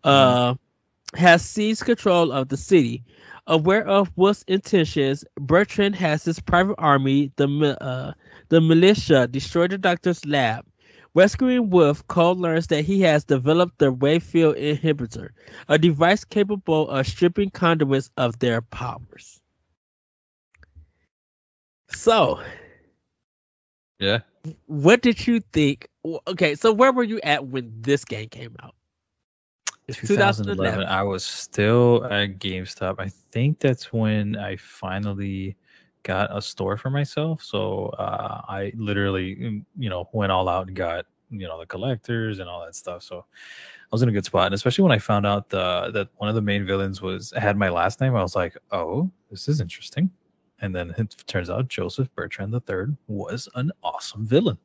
uh, 0.04 0.54
has 1.14 1.42
seized 1.44 1.84
control 1.84 2.32
of 2.32 2.48
the 2.48 2.56
city. 2.56 3.04
Aware 3.46 3.86
of 3.86 4.10
Wolfe's 4.16 4.44
intentions, 4.48 5.24
Bertrand 5.38 5.96
has 5.96 6.24
his 6.24 6.40
private 6.40 6.76
army, 6.78 7.32
the 7.36 7.76
uh, 7.80 8.12
the 8.48 8.60
militia, 8.60 9.26
destroy 9.26 9.68
the 9.68 9.78
doctor's 9.78 10.24
lab. 10.26 10.64
Rescuing 11.14 11.70
Wolfe, 11.70 12.06
Cole 12.06 12.36
learns 12.36 12.68
that 12.68 12.84
he 12.84 13.00
has 13.02 13.24
developed 13.24 13.78
the 13.78 13.90
Ray 13.90 14.20
Field 14.20 14.56
inhibitor, 14.56 15.30
a 15.68 15.78
device 15.78 16.24
capable 16.24 16.88
of 16.88 17.06
stripping 17.06 17.50
conduits 17.50 18.10
of 18.16 18.38
their 18.38 18.60
powers. 18.62 19.40
So, 21.88 22.40
Yeah. 23.98 24.20
what 24.66 25.02
did 25.02 25.26
you 25.26 25.40
think? 25.52 25.88
Okay, 26.28 26.54
so 26.54 26.72
where 26.72 26.92
were 26.92 27.02
you 27.02 27.20
at 27.24 27.46
when 27.46 27.72
this 27.82 28.04
game 28.04 28.28
came 28.28 28.54
out? 28.62 28.74
It's 29.88 29.98
2011. 29.98 30.86
I 30.86 31.02
was 31.02 31.24
still 31.24 32.04
at 32.04 32.38
GameStop. 32.38 32.96
I 33.00 33.08
think 33.08 33.58
that's 33.58 33.92
when 33.92 34.36
I 34.36 34.56
finally 34.56 35.56
got 36.02 36.36
a 36.36 36.40
store 36.40 36.76
for 36.76 36.90
myself. 36.90 37.42
So 37.42 37.86
uh, 37.98 38.42
I 38.48 38.72
literally, 38.76 39.36
mm, 39.36 39.64
you 39.78 39.90
know, 39.90 40.08
went 40.12 40.32
all 40.32 40.48
out 40.48 40.66
and 40.66 40.76
got, 40.76 41.06
you 41.30 41.46
know, 41.46 41.58
the 41.58 41.66
collectors 41.66 42.38
and 42.38 42.48
all 42.48 42.64
that 42.64 42.74
stuff. 42.74 43.02
So 43.02 43.18
I 43.18 43.88
was 43.92 44.02
in 44.02 44.08
a 44.08 44.12
good 44.12 44.24
spot. 44.24 44.46
And 44.46 44.54
especially 44.54 44.82
when 44.82 44.92
I 44.92 44.98
found 44.98 45.26
out 45.26 45.48
the, 45.48 45.90
that 45.92 46.08
one 46.16 46.28
of 46.28 46.34
the 46.34 46.42
main 46.42 46.66
villains 46.66 47.00
was 47.02 47.32
had 47.36 47.56
my 47.56 47.68
last 47.68 48.00
name, 48.00 48.14
I 48.16 48.22
was 48.22 48.36
like, 48.36 48.56
oh, 48.72 49.10
this 49.30 49.48
is 49.48 49.60
interesting. 49.60 50.10
And 50.60 50.74
then 50.74 50.94
it 50.98 51.16
turns 51.26 51.50
out 51.50 51.68
Joseph 51.68 52.14
Bertrand 52.14 52.54
III 52.54 52.96
was 53.08 53.48
an 53.54 53.72
awesome 53.82 54.26
villain. 54.26 54.58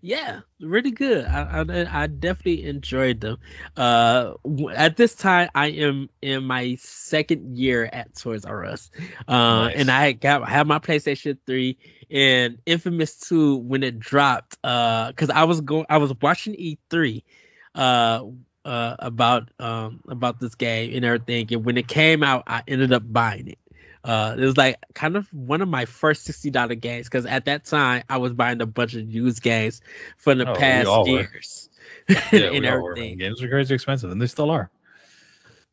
Yeah, 0.00 0.40
really 0.60 0.90
good. 0.90 1.24
I, 1.26 1.62
I 1.62 2.02
I 2.02 2.06
definitely 2.06 2.64
enjoyed 2.64 3.20
them. 3.20 3.38
Uh, 3.76 4.34
at 4.74 4.96
this 4.96 5.14
time, 5.14 5.48
I 5.54 5.66
am 5.68 6.08
in 6.20 6.44
my 6.44 6.76
second 6.76 7.56
year 7.58 7.88
at 7.92 8.14
Toys 8.14 8.44
R 8.44 8.64
Us, 8.64 8.90
uh, 9.28 9.70
Nice. 9.70 9.74
and 9.74 9.90
I 9.90 10.12
got 10.12 10.48
have 10.48 10.66
my 10.66 10.78
PlayStation 10.78 11.38
Three 11.46 11.78
and 12.10 12.58
Infamous 12.66 13.18
Two 13.18 13.56
when 13.58 13.82
it 13.82 13.98
dropped. 13.98 14.56
Uh, 14.64 15.08
because 15.08 15.30
I 15.30 15.44
was 15.44 15.60
going, 15.60 15.86
I 15.88 15.98
was 15.98 16.12
watching 16.20 16.54
E 16.54 16.78
three, 16.90 17.24
uh, 17.74 18.24
uh, 18.64 18.96
about 18.98 19.50
um 19.58 20.00
about 20.08 20.40
this 20.40 20.54
game 20.54 20.94
and 20.94 21.04
everything, 21.04 21.46
and 21.52 21.64
when 21.64 21.76
it 21.76 21.86
came 21.88 22.22
out, 22.22 22.44
I 22.46 22.62
ended 22.66 22.92
up 22.92 23.02
buying 23.06 23.48
it. 23.48 23.58
Uh, 24.04 24.34
it 24.36 24.40
was 24.44 24.56
like 24.56 24.76
kind 24.94 25.16
of 25.16 25.32
one 25.32 25.62
of 25.62 25.68
my 25.68 25.84
first 25.84 26.24
sixty 26.24 26.50
dollar 26.50 26.74
games 26.74 27.06
because 27.06 27.24
at 27.26 27.44
that 27.44 27.64
time 27.64 28.02
I 28.08 28.16
was 28.18 28.32
buying 28.32 28.60
a 28.60 28.66
bunch 28.66 28.94
of 28.94 29.08
used 29.08 29.42
games 29.42 29.80
for 30.16 30.34
the 30.34 30.46
Oh, 30.46 30.52
we 30.54 30.58
past 30.58 30.88
all 30.88 31.04
were. 31.08 31.20
years 31.20 31.68
Yeah, 32.32 32.46
and 32.46 32.60
we 32.60 32.68
all 32.68 32.82
were. 32.82 32.94
Games 32.94 33.42
are 33.42 33.48
crazy 33.48 33.74
expensive, 33.74 34.10
and 34.10 34.20
they 34.20 34.26
still 34.26 34.50
are. 34.50 34.70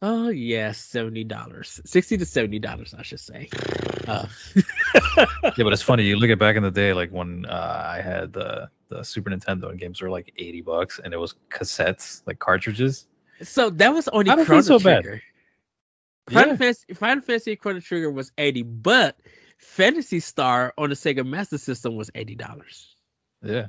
Oh 0.01 0.29
yeah, 0.29 0.71
seventy 0.71 1.23
dollars, 1.25 1.81
sixty 1.85 2.17
to 2.17 2.25
seventy 2.25 2.59
dollars, 2.59 2.93
I 2.97 3.01
should 3.03 3.19
say. 3.19 3.49
Uh, 4.07 4.27
Yeah, 5.57 5.63
but 5.63 5.73
it's 5.73 5.81
funny. 5.81 6.03
You 6.03 6.15
look 6.17 6.29
at 6.29 6.39
back 6.39 6.55
in 6.55 6.63
the 6.63 6.71
day, 6.71 6.93
like 6.93 7.11
when 7.11 7.45
uh, 7.45 7.83
I 7.95 8.01
had 8.01 8.31
the 8.31 8.69
the 8.89 9.03
Super 9.03 9.29
Nintendo 9.29 9.69
and 9.69 9.79
games 9.79 10.01
were 10.01 10.09
like 10.09 10.31
eighty 10.37 10.61
bucks, 10.61 10.99
and 11.03 11.13
it 11.13 11.17
was 11.17 11.35
cassettes, 11.49 12.21
like 12.25 12.39
cartridges. 12.39 13.07
so 13.41 13.69
that 13.71 13.93
was 13.93 14.07
only 14.09 14.31
Chrono 14.31 14.61
so 14.61 14.79
bad. 14.79 15.05
Final 16.29 16.49
Yeah. 16.51 16.55
Fantasy, 16.57 16.93
Final 16.93 17.21
Fantasy 17.23 17.55
Chrono 17.55 17.79
Trigger 17.79 18.11
was 18.11 18.31
eighty, 18.37 18.63
but 18.63 19.17
Phantasy 19.57 20.19
Star 20.19 20.73
on 20.77 20.89
the 20.89 20.95
Sega 20.95 21.25
Master 21.25 21.57
System 21.57 21.95
was 21.95 22.09
eighty 22.15 22.35
dollars. 22.35 22.95
Yeah, 23.43 23.67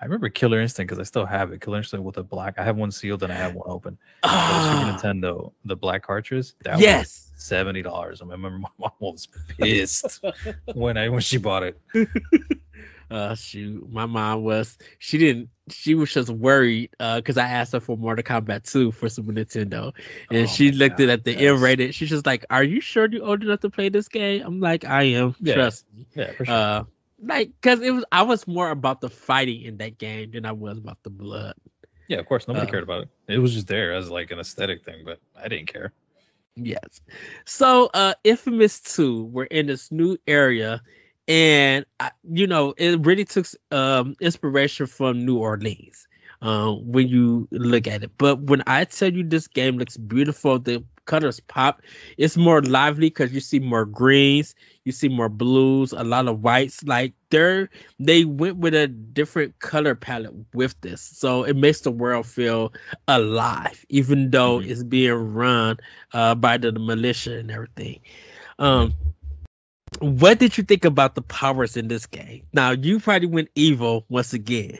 I 0.00 0.04
remember 0.04 0.28
Killer 0.28 0.60
Instinct 0.60 0.88
because 0.90 1.00
I 1.00 1.04
still 1.04 1.26
have 1.26 1.52
it. 1.52 1.60
Killer 1.60 1.78
Instinct 1.78 2.04
with 2.04 2.16
a 2.18 2.22
black. 2.22 2.58
I 2.58 2.64
have 2.64 2.76
one 2.76 2.90
sealed 2.90 3.22
and 3.22 3.32
I 3.32 3.36
have 3.36 3.54
one 3.54 3.68
open. 3.70 3.98
But 4.22 4.28
the 4.28 4.34
Ah, 4.36 4.96
Super 5.00 5.08
Nintendo, 5.08 5.52
the 5.64 5.76
black 5.76 6.02
cartridge. 6.02 6.52
That 6.64 6.78
yes. 6.80 7.30
was 7.36 7.42
seventy 7.44 7.82
dollars. 7.82 8.20
I 8.22 8.26
remember 8.26 8.58
my 8.58 8.68
mom 8.78 8.90
was 9.00 9.28
pissed 9.58 10.22
when 10.74 10.96
I 10.96 11.08
when 11.08 11.20
she 11.20 11.36
bought 11.38 11.62
it. 11.62 11.80
Uh, 13.10 13.34
shoot, 13.34 13.90
my 13.90 14.06
mom 14.06 14.42
was. 14.44 14.76
She 14.98 15.18
didn't. 15.18 15.50
She 15.70 15.94
was 15.94 16.12
just 16.12 16.28
worried. 16.30 16.90
Uh, 16.98 17.16
because 17.16 17.36
I 17.38 17.46
asked 17.46 17.72
her 17.72 17.80
for 17.80 17.96
Mortal 17.96 18.22
Kombat 18.24 18.70
2 18.70 18.92
for 18.92 19.08
Super 19.08 19.32
Nintendo, 19.32 19.92
and 20.30 20.44
Oh 20.44 20.46
she 20.46 20.72
looked 20.72 20.98
God, 20.98 21.08
at 21.08 21.24
the 21.24 21.32
yes. 21.32 21.56
M-rated. 21.56 21.94
She's 21.94 22.10
just 22.10 22.26
like, 22.26 22.44
"Are 22.50 22.64
you 22.64 22.80
sure 22.80 23.08
you're 23.10 23.24
old 23.24 23.42
enough 23.42 23.60
to 23.60 23.70
play 23.70 23.88
this 23.88 24.08
game?" 24.08 24.42
I'm 24.44 24.60
like, 24.60 24.84
"I 24.84 25.04
am. 25.04 25.34
Yeah. 25.40 25.54
Trust 25.54 25.86
me." 25.94 26.06
Yeah, 26.14 26.32
for 26.32 26.44
sure. 26.44 26.54
Uh, 26.54 26.84
like, 27.22 27.52
cause 27.62 27.80
it 27.80 27.90
was. 27.90 28.04
I 28.12 28.22
was 28.22 28.46
more 28.46 28.70
about 28.70 29.00
the 29.00 29.08
fighting 29.08 29.62
in 29.62 29.78
that 29.78 29.98
game 29.98 30.32
than 30.32 30.44
I 30.44 30.52
was 30.52 30.78
about 30.78 31.02
the 31.02 31.10
blood. 31.10 31.54
yeah, 32.08 32.18
of 32.18 32.26
course. 32.26 32.46
Nobody 32.48 32.66
uh, 32.66 32.70
cared 32.70 32.82
about 32.82 33.02
it. 33.02 33.08
It 33.28 33.38
was 33.38 33.54
just 33.54 33.66
there 33.66 33.94
as 33.94 34.10
like 34.10 34.30
an 34.30 34.38
aesthetic 34.40 34.84
thing, 34.84 35.02
but 35.04 35.20
I 35.36 35.48
didn't 35.48 35.66
care. 35.72 35.92
Yes. 36.56 37.00
So, 37.46 37.90
uh, 37.92 38.14
Infamous 38.22 38.80
2, 38.80 39.24
we're 39.24 39.44
in 39.44 39.66
this 39.66 39.90
new 39.90 40.18
area, 40.26 40.82
and 41.28 41.84
I, 42.00 42.10
you 42.28 42.46
know, 42.46 42.74
it 42.76 43.04
really 43.06 43.24
took 43.24 43.46
um 43.70 44.14
inspiration 44.20 44.86
from 44.86 45.24
New 45.24 45.38
Orleans. 45.38 46.06
Um, 46.42 46.90
when 46.92 47.08
you 47.08 47.48
look 47.50 47.86
at 47.86 48.02
it, 48.02 48.10
but 48.18 48.40
when 48.42 48.62
I 48.66 48.84
tell 48.84 49.12
you 49.12 49.24
this 49.24 49.46
game 49.48 49.78
looks 49.78 49.96
beautiful, 49.96 50.58
the 50.58 50.84
colors 51.06 51.40
pop. 51.40 51.80
It's 52.16 52.36
more 52.36 52.60
lively 52.62 53.08
because 53.08 53.32
you 53.32 53.40
see 53.40 53.58
more 53.58 53.84
greens, 53.84 54.54
you 54.84 54.92
see 54.92 55.08
more 55.08 55.28
blues, 55.28 55.92
a 55.92 56.02
lot 56.04 56.28
of 56.28 56.42
whites. 56.42 56.82
Like 56.84 57.14
they're 57.30 57.70
they 57.98 58.24
went 58.24 58.58
with 58.58 58.74
a 58.74 58.86
different 58.88 59.58
color 59.60 59.94
palette 59.94 60.34
with 60.54 60.80
this, 60.80 61.00
so 61.00 61.44
it 61.44 61.56
makes 61.56 61.80
the 61.80 61.90
world 61.90 62.26
feel 62.26 62.72
alive, 63.08 63.84
even 63.88 64.30
though 64.30 64.58
Mhm. 64.58 64.64
it's 64.64 64.82
being 64.82 65.12
run 65.34 65.76
uh, 66.12 66.34
by 66.34 66.56
the, 66.58 66.72
militia 66.72 67.38
and 67.38 67.50
everything. 67.50 68.00
Um, 68.58 68.94
what 70.00 70.38
did 70.38 70.56
you 70.56 70.64
think 70.64 70.84
about 70.84 71.14
the 71.14 71.22
powers 71.22 71.76
in 71.76 71.88
this 71.88 72.06
game? 72.06 72.46
Now 72.52 72.70
you 72.72 73.00
probably 73.00 73.28
went 73.28 73.48
evil 73.54 74.04
once 74.08 74.32
again, 74.32 74.78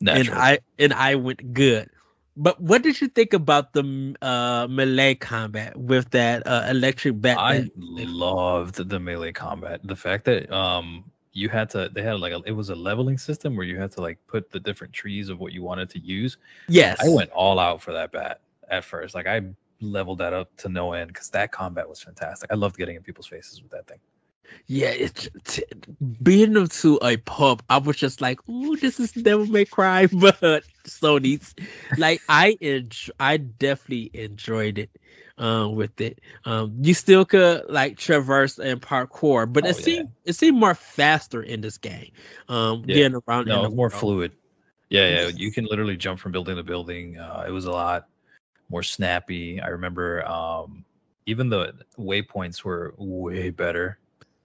Naturally. 0.00 0.30
and 0.30 0.38
I 0.38 0.58
and 0.78 0.92
I 0.92 1.14
went 1.16 1.52
good. 1.52 1.90
But 2.36 2.60
what 2.60 2.82
did 2.82 3.00
you 3.00 3.08
think 3.08 3.32
about 3.32 3.72
the 3.74 4.16
uh, 4.20 4.66
melee 4.68 5.14
combat 5.14 5.76
with 5.76 6.10
that 6.10 6.46
uh, 6.46 6.66
electric 6.68 7.20
bat? 7.20 7.38
I 7.38 7.70
loved 7.76 8.88
the 8.88 8.98
melee 8.98 9.32
combat. 9.32 9.80
The 9.84 9.96
fact 9.96 10.24
that 10.24 10.50
um 10.50 11.04
you 11.32 11.48
had 11.48 11.70
to 11.70 11.90
they 11.92 12.02
had 12.02 12.20
like 12.20 12.32
a, 12.32 12.40
it 12.46 12.52
was 12.52 12.70
a 12.70 12.74
leveling 12.74 13.18
system 13.18 13.56
where 13.56 13.66
you 13.66 13.78
had 13.78 13.92
to 13.92 14.00
like 14.00 14.18
put 14.26 14.50
the 14.50 14.60
different 14.60 14.92
trees 14.92 15.28
of 15.28 15.38
what 15.38 15.52
you 15.52 15.62
wanted 15.62 15.90
to 15.90 15.98
use. 15.98 16.36
yes, 16.68 16.98
I 17.00 17.08
went 17.08 17.30
all 17.30 17.58
out 17.58 17.82
for 17.82 17.92
that 17.92 18.12
bat 18.12 18.40
at 18.68 18.84
first. 18.84 19.14
Like 19.14 19.26
I 19.26 19.42
leveled 19.84 20.18
that 20.18 20.32
up 20.32 20.54
to 20.58 20.68
no 20.68 20.92
end 20.92 21.08
because 21.08 21.30
that 21.30 21.52
combat 21.52 21.88
was 21.88 22.02
fantastic. 22.02 22.50
I 22.52 22.54
loved 22.56 22.76
getting 22.76 22.96
in 22.96 23.02
people's 23.02 23.26
faces 23.26 23.62
with 23.62 23.70
that 23.72 23.86
thing. 23.86 23.98
Yeah, 24.66 24.90
it's 24.90 25.28
t- 25.44 25.64
being 26.22 26.66
to 26.68 26.98
a 27.02 27.16
pub. 27.16 27.62
I 27.68 27.78
was 27.78 27.96
just 27.96 28.20
like, 28.20 28.46
"Ooh, 28.48 28.76
this 28.76 29.00
is 29.00 29.12
Devil 29.12 29.46
May 29.46 29.64
Cry," 29.64 30.06
but 30.12 30.64
Sony's 30.84 31.54
like 31.96 32.20
I 32.28 32.56
enj- 32.60 33.10
I 33.18 33.38
definitely 33.38 34.10
enjoyed 34.14 34.78
it. 34.78 34.90
Um, 35.36 35.74
with 35.74 36.00
it, 36.00 36.20
um, 36.44 36.76
you 36.80 36.94
still 36.94 37.24
could 37.24 37.64
like 37.68 37.98
traverse 37.98 38.60
and 38.60 38.80
parkour, 38.80 39.52
but 39.52 39.64
it 39.64 39.74
Oh, 39.74 39.78
yeah. 39.78 39.84
seemed 39.84 40.08
it 40.24 40.34
seemed 40.34 40.58
more 40.58 40.76
faster 40.76 41.42
in 41.42 41.60
this 41.60 41.76
game. 41.78 42.12
Um, 42.48 42.84
Yeah. 42.86 42.94
getting 42.94 43.20
around. 43.26 43.48
No, 43.48 43.64
it 43.64 43.70
more 43.70 43.88
world. 43.88 43.92
fluid. 43.92 44.32
Yeah, 44.90 45.08
yeah. 45.08 45.28
You 45.34 45.50
can 45.50 45.64
literally 45.64 45.96
jump 45.96 46.20
from 46.20 46.30
building 46.30 46.54
to 46.54 46.62
building. 46.62 47.18
Uh, 47.18 47.44
it 47.48 47.50
was 47.50 47.64
a 47.64 47.72
lot 47.72 48.06
more 48.74 48.82
snappy. 48.82 49.60
I 49.60 49.68
remember 49.68 50.26
um, 50.26 50.84
even 51.26 51.48
the 51.48 51.74
waypoints 51.96 52.64
were 52.64 52.92
way 52.98 53.50
better 53.50 54.00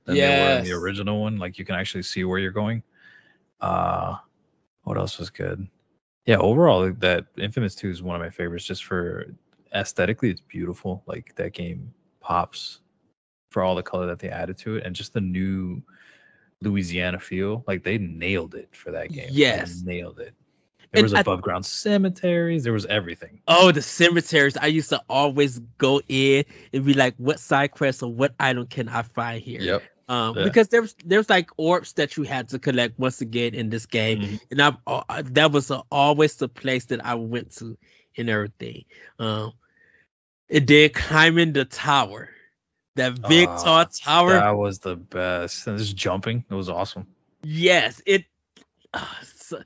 than 0.06 0.18
they 0.18 0.30
were 0.30 0.52
in 0.60 0.63
the 0.63 0.72
original 0.72 1.22
one. 1.22 1.39
Like 1.39 1.58
you 1.58 1.65
can 1.65 1.74
actually 1.74 2.04
see 2.04 2.24
where 2.24 2.38
you're 2.38 2.52
going. 2.52 2.84
Uh, 3.60 4.18
what 4.84 4.98
else 4.98 5.18
was 5.18 5.32
good? 5.32 5.68
Yeah, 6.28 6.38
overall, 6.38 6.92
that 7.00 7.26
Infamous 7.39 7.74
2 7.74 7.89
is 7.89 8.04
one 8.04 8.15
of 8.15 8.22
my 8.22 8.30
favorites 8.30 8.65
just 8.65 8.86
for 8.86 9.34
aesthetically, 9.73 10.30
it's 10.30 10.42
beautiful. 10.42 11.02
Like 11.08 11.34
that 11.36 11.54
game 11.54 11.92
pops 12.19 12.82
for 13.50 13.63
all 13.63 13.73
the 13.73 13.82
color 13.82 14.06
that 14.06 14.19
they 14.19 14.30
added 14.30 14.60
to 14.60 14.75
it 14.75 14.86
and 14.86 14.96
just 14.96 15.12
the 15.13 15.21
new 15.21 15.82
Louisiana 16.62 17.19
feel. 17.19 17.63
Like 17.65 17.84
they 17.84 17.98
nailed 17.98 18.54
it 18.54 18.69
for 18.75 18.92
that 18.92 19.12
game. 19.12 19.25
They 19.25 19.34
Yes. 19.40 19.82
nailed 19.84 20.19
it. 20.19 20.36
There 20.92 21.04
was 21.04 21.13
above 21.13 21.42
ground 21.42 21.65
cemeteries. 21.65 22.63
There 22.63 22.73
was 22.73 22.85
everything. 22.87 23.42
Oh, 23.48 23.71
the 23.71 23.81
cemeteries! 23.81 24.58
I 24.58 24.67
used 24.67 24.90
to 24.90 25.02
always 25.10 25.60
go 25.77 26.02
in 26.10 26.46
and 26.73 26.85
be 26.85 26.94
like, 26.94 27.13
"What 27.17 27.40
side 27.40 27.71
quest 27.71 28.02
or 28.02 28.12
what 28.12 28.33
item 28.40 28.65
can 28.67 28.90
I 28.90 29.04
find 29.04 29.42
here?" 29.42 29.62
Yep. 29.62 29.83
Um, 30.10 30.37
Yeah. 30.37 30.44
because 30.46 30.69
there's 30.69 30.96
there's 31.06 31.29
like 31.29 31.52
orbs 31.58 31.94
that 31.94 32.17
you 32.17 32.23
had 32.23 32.50
to 32.50 32.58
collect 32.60 32.98
once 32.98 33.21
again 33.21 33.54
in 33.54 33.69
this 33.69 33.85
game, 33.85 34.19
Mhm. 34.21 34.40
and 34.50 34.62
I 34.62 34.75
uh, 34.87 35.21
that 35.25 35.52
was 35.52 35.69
uh, 35.69 35.81
always 35.92 36.35
the 36.37 36.50
place 36.50 36.85
that 36.85 37.06
I 37.06 37.13
went 37.13 37.52
to 37.58 37.77
and 38.17 38.29
everything. 38.29 38.85
Um, 39.19 39.54
it 40.48 40.65
did 40.65 40.96
climbing 40.96 41.54
the 41.54 41.65
tower, 41.65 42.29
that 42.96 43.21
big 43.27 43.48
Ah, 43.48 43.63
tall 43.63 43.85
tower. 43.85 44.33
That 44.33 44.58
was 44.58 44.79
the 44.79 44.96
best. 44.96 45.67
And 45.67 45.77
just 45.77 45.96
jumping, 45.96 46.44
it 46.50 46.56
was 46.56 46.69
awesome. 46.69 47.06
Yes, 47.44 48.02
it. 48.08 48.25
Uh, 48.94 49.06
so, 49.23 49.62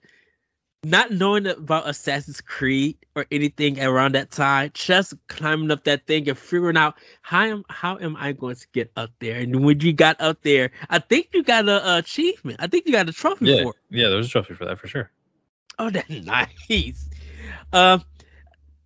not 0.83 1.11
knowing 1.11 1.47
about 1.47 1.87
Assassin's 1.87 2.41
Creed 2.41 2.97
or 3.15 3.25
anything 3.31 3.81
around 3.81 4.15
that 4.15 4.31
time, 4.31 4.71
just 4.73 5.13
climbing 5.27 5.71
up 5.71 5.85
that 5.85 6.05
thing 6.07 6.27
and 6.27 6.37
figuring 6.37 6.77
out 6.77 6.95
how 7.21 7.43
am 7.45 7.63
how 7.69 7.97
am 7.97 8.15
I 8.17 8.33
going 8.33 8.55
to 8.55 8.67
get 8.73 8.91
up 8.97 9.11
there? 9.19 9.39
And 9.39 9.63
when 9.63 9.79
you 9.79 9.93
got 9.93 10.19
up 10.19 10.41
there, 10.41 10.71
I 10.89 10.99
think 10.99 11.29
you 11.33 11.43
got 11.43 11.67
a, 11.69 11.89
a 11.93 11.97
achievement. 11.99 12.57
I 12.61 12.67
think 12.67 12.85
you 12.85 12.91
got 12.91 13.07
a 13.07 13.13
trophy 13.13 13.45
Yeah, 13.45 13.63
for 13.63 13.69
it. 13.71 13.75
yeah, 13.89 14.07
there 14.09 14.17
was 14.17 14.27
a 14.27 14.29
trophy 14.29 14.53
for 14.55 14.65
that 14.65 14.79
for 14.79 14.87
sure. 14.87 15.09
Oh, 15.79 15.89
that's 15.89 16.09
nice. 16.09 17.09
Um, 17.71 18.03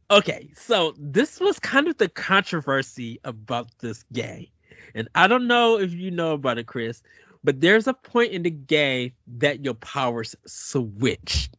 okay, 0.09 0.49
so 0.55 0.93
this 0.97 1.39
was 1.39 1.59
kind 1.59 1.87
of 1.87 1.97
the 1.97 2.09
controversy 2.09 3.19
about 3.23 3.67
this 3.79 4.03
game, 4.13 4.47
and 4.95 5.09
I 5.15 5.27
don't 5.27 5.47
know 5.47 5.79
if 5.79 5.91
you 5.91 6.11
know 6.11 6.33
about 6.33 6.57
it, 6.59 6.67
Chris, 6.67 7.01
but 7.43 7.59
there's 7.59 7.87
a 7.87 7.93
point 7.93 8.31
in 8.31 8.43
the 8.43 8.49
game 8.51 9.11
that 9.37 9.65
your 9.65 9.73
powers 9.73 10.35
switch. 10.45 11.49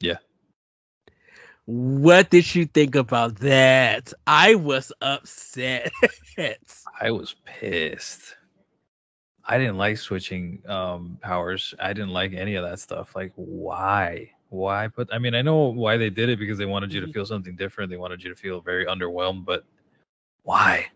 Yeah. 0.00 0.18
What 1.66 2.30
did 2.30 2.54
you 2.54 2.66
think 2.66 2.94
about 2.96 3.36
that? 3.36 4.12
I 4.26 4.54
was 4.56 4.92
upset. 5.00 5.92
I 7.00 7.10
was 7.10 7.34
pissed. 7.44 8.36
I 9.44 9.58
didn't 9.58 9.76
like 9.78 9.96
switching 9.98 10.62
um 10.68 11.18
powers. 11.22 11.74
I 11.80 11.92
didn't 11.92 12.10
like 12.12 12.32
any 12.32 12.54
of 12.56 12.64
that 12.64 12.78
stuff. 12.80 13.14
Like 13.16 13.32
why? 13.36 14.32
Why 14.48 14.88
put 14.88 15.08
I 15.12 15.18
mean, 15.18 15.34
I 15.34 15.42
know 15.42 15.72
why 15.72 15.96
they 15.96 16.10
did 16.10 16.28
it 16.28 16.38
because 16.38 16.58
they 16.58 16.66
wanted 16.66 16.92
you 16.92 17.00
to 17.00 17.06
Mhm. 17.06 17.12
feel 17.12 17.26
something 17.26 17.56
different. 17.56 17.90
They 17.90 17.96
wanted 17.96 18.22
you 18.22 18.30
to 18.30 18.36
feel 18.36 18.60
very 18.60 18.86
underwhelmed, 18.86 19.44
but 19.44 19.64
why? 20.42 20.88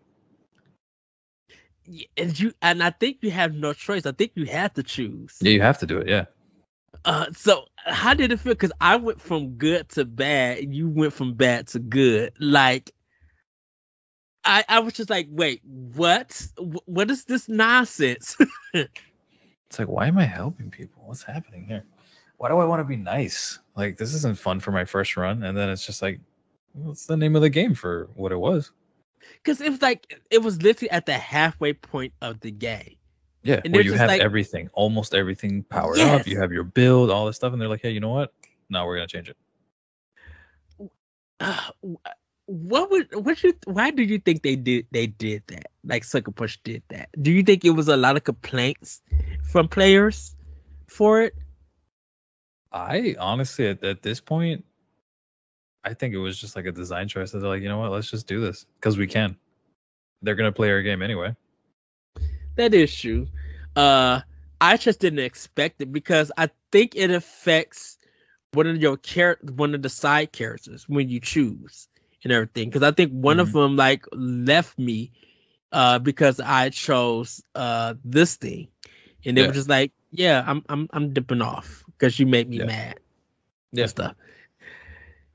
And 2.17 2.39
you 2.39 2.53
and 2.61 2.83
I 2.83 2.89
think 2.91 3.19
you 3.21 3.31
have 3.31 3.53
no 3.53 3.73
choice. 3.73 4.05
I 4.05 4.11
think 4.11 4.33
you 4.35 4.45
had 4.45 4.75
to 4.75 4.83
choose. 4.83 5.41
Yeah, 5.41 5.51
you 5.51 5.61
have 5.61 5.79
to 5.79 5.85
do 5.85 5.97
it. 5.99 6.07
Yeah. 6.07 6.25
Uh, 7.05 7.25
so 7.35 7.65
how 7.75 8.13
did 8.13 8.31
it 8.31 8.39
feel? 8.39 8.53
Because 8.53 8.71
I 8.79 8.95
went 8.95 9.21
from 9.21 9.51
good 9.55 9.89
to 9.89 10.05
bad, 10.05 10.73
you 10.73 10.89
went 10.89 11.13
from 11.13 11.33
bad 11.33 11.67
to 11.69 11.79
good. 11.79 12.33
Like, 12.39 12.91
I 14.45 14.63
I 14.67 14.79
was 14.79 14.93
just 14.93 15.09
like, 15.09 15.27
wait, 15.29 15.61
what? 15.65 16.47
What 16.85 17.11
is 17.11 17.25
this 17.25 17.49
nonsense? 17.49 18.37
It's 19.73 19.79
like, 19.79 19.87
why 19.87 20.05
am 20.05 20.19
I 20.19 20.25
helping 20.25 20.69
people? 20.69 21.01
What's 21.07 21.23
happening 21.23 21.65
here? 21.65 21.83
Why 22.37 22.47
do 22.47 22.59
I 22.59 22.65
want 22.65 22.81
to 22.81 22.83
be 22.83 22.95
nice? 22.95 23.57
Like, 23.75 23.97
this 23.97 24.13
isn't 24.13 24.37
fun 24.37 24.59
for 24.59 24.71
my 24.71 24.85
first 24.85 25.17
run. 25.17 25.41
And 25.41 25.57
then 25.57 25.67
it's 25.67 25.83
just 25.83 26.03
like, 26.03 26.19
what's 26.73 27.07
the 27.07 27.17
name 27.17 27.35
of 27.35 27.41
the 27.41 27.49
game 27.49 27.73
for 27.73 28.07
what 28.13 28.31
it 28.31 28.37
was? 28.37 28.71
Because 29.41 29.61
it 29.61 29.71
was 29.71 29.81
like 29.81 30.21
it 30.29 30.43
was 30.43 30.61
literally 30.61 30.91
at 30.91 31.07
the 31.07 31.13
halfway 31.13 31.73
point 31.73 32.13
of 32.21 32.39
the 32.41 32.51
game. 32.51 32.97
Yeah, 33.43 33.59
And 33.65 33.73
where 33.73 33.83
you 33.83 33.93
have 33.93 34.07
like- 34.07 34.21
everything, 34.21 34.69
almost 34.73 35.13
everything 35.13 35.63
powered 35.63 35.97
Yes. 35.97 36.21
up. 36.21 36.27
You 36.27 36.39
have 36.39 36.51
your 36.53 36.63
build, 36.63 37.11
all 37.11 37.25
this 37.25 37.35
stuff, 37.35 37.51
and 37.51 37.61
they're 37.61 37.67
like, 37.67 37.81
"Hey, 37.81 37.91
you 37.91 37.99
know 37.99 38.09
what? 38.09 38.33
No, 38.69 38.85
we're 38.85 38.95
gonna 38.95 39.07
change 39.07 39.29
it." 39.29 39.37
Uh, 41.39 41.59
what 42.45 42.89
would 42.91 43.13
what 43.25 43.43
you? 43.43 43.53
Why 43.65 43.91
do 43.91 44.03
you 44.03 44.17
think 44.19 44.43
they 44.43 44.55
did 44.55 44.87
they 44.91 45.07
did 45.07 45.43
that? 45.47 45.67
Like 45.83 46.03
Sucker 46.05 46.31
Punch 46.31 46.61
did 46.63 46.83
that. 46.89 47.09
Do 47.21 47.31
you 47.31 47.43
think 47.43 47.65
it 47.65 47.71
was 47.71 47.87
a 47.89 47.97
lot 47.97 48.15
of 48.15 48.23
complaints 48.23 49.01
from 49.43 49.67
players 49.67 50.35
for 50.87 51.21
it? 51.23 51.35
I 52.71 53.15
honestly, 53.19 53.67
at, 53.67 53.83
at 53.83 54.01
this 54.01 54.19
point, 54.21 54.65
I 55.83 55.93
think 55.93 56.13
it 56.13 56.17
was 56.17 56.39
just 56.39 56.55
like 56.55 56.65
a 56.65 56.71
design 56.71 57.07
choice. 57.07 57.31
That 57.31 57.39
They're 57.39 57.49
like, 57.49 57.61
you 57.61 57.69
know 57.69 57.79
what? 57.79 57.91
Let's 57.91 58.09
just 58.09 58.25
do 58.27 58.39
this 58.39 58.65
because 58.75 58.97
we 58.97 59.07
can. 59.07 59.35
They're 60.21 60.35
gonna 60.35 60.51
play 60.53 60.71
our 60.71 60.81
game 60.81 61.01
anyway. 61.01 61.35
That 62.55 62.73
is 62.73 62.83
issue. 62.83 63.27
Uh, 63.75 64.21
I 64.59 64.77
just 64.77 64.99
didn't 64.99 65.19
expect 65.19 65.81
it 65.81 65.91
because 65.91 66.31
I 66.37 66.49
think 66.71 66.95
it 66.95 67.11
affects 67.11 67.97
one 68.53 68.67
of 68.67 68.77
your 68.77 68.97
char- 68.97 69.39
one 69.41 69.73
of 69.75 69.81
the 69.81 69.89
side 69.89 70.31
characters 70.31 70.87
when 70.87 71.09
you 71.09 71.19
choose 71.19 71.87
and 72.23 72.31
everything. 72.33 72.69
Because 72.69 72.83
I 72.83 72.91
think 72.91 73.11
one 73.11 73.39
of 73.39 73.51
them 73.51 73.75
like 73.75 74.05
left 74.13 74.77
me, 74.79 75.11
uh, 75.71 75.99
because 75.99 76.39
I 76.39 76.69
chose 76.69 77.43
uh 77.55 77.95
this 78.03 78.35
thing, 78.35 78.67
and 79.25 79.37
they 79.37 79.41
Yeah. 79.41 79.43
were 79.43 79.51
just 79.53 79.69
like, 79.69 79.91
"Yeah, 80.11 80.43
I'm 80.45 80.63
I'm 80.69 80.87
I'm 80.91 81.13
dipping 81.13 81.41
off 81.41 81.83
because 81.97 82.19
you 82.19 82.25
made 82.27 82.49
me 82.49 82.59
Yeah. 82.59 82.65
mad." 82.65 82.99
Yeah. 83.71 83.83
and 83.83 83.89
stuff. 83.89 84.15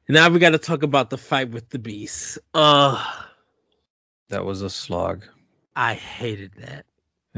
Now 0.09 0.29
we 0.31 0.39
got 0.39 0.51
to 0.51 0.59
talk 0.59 0.83
about 0.83 1.11
the 1.11 1.19
fight 1.19 1.51
with 1.51 1.69
the 1.71 1.79
beast. 1.79 2.39
Uh, 2.55 3.05
That 4.31 4.45
was 4.45 4.63
a 4.63 4.71
slog. 4.71 5.25
I 5.77 5.95
hated 5.95 6.55
that. 6.57 6.87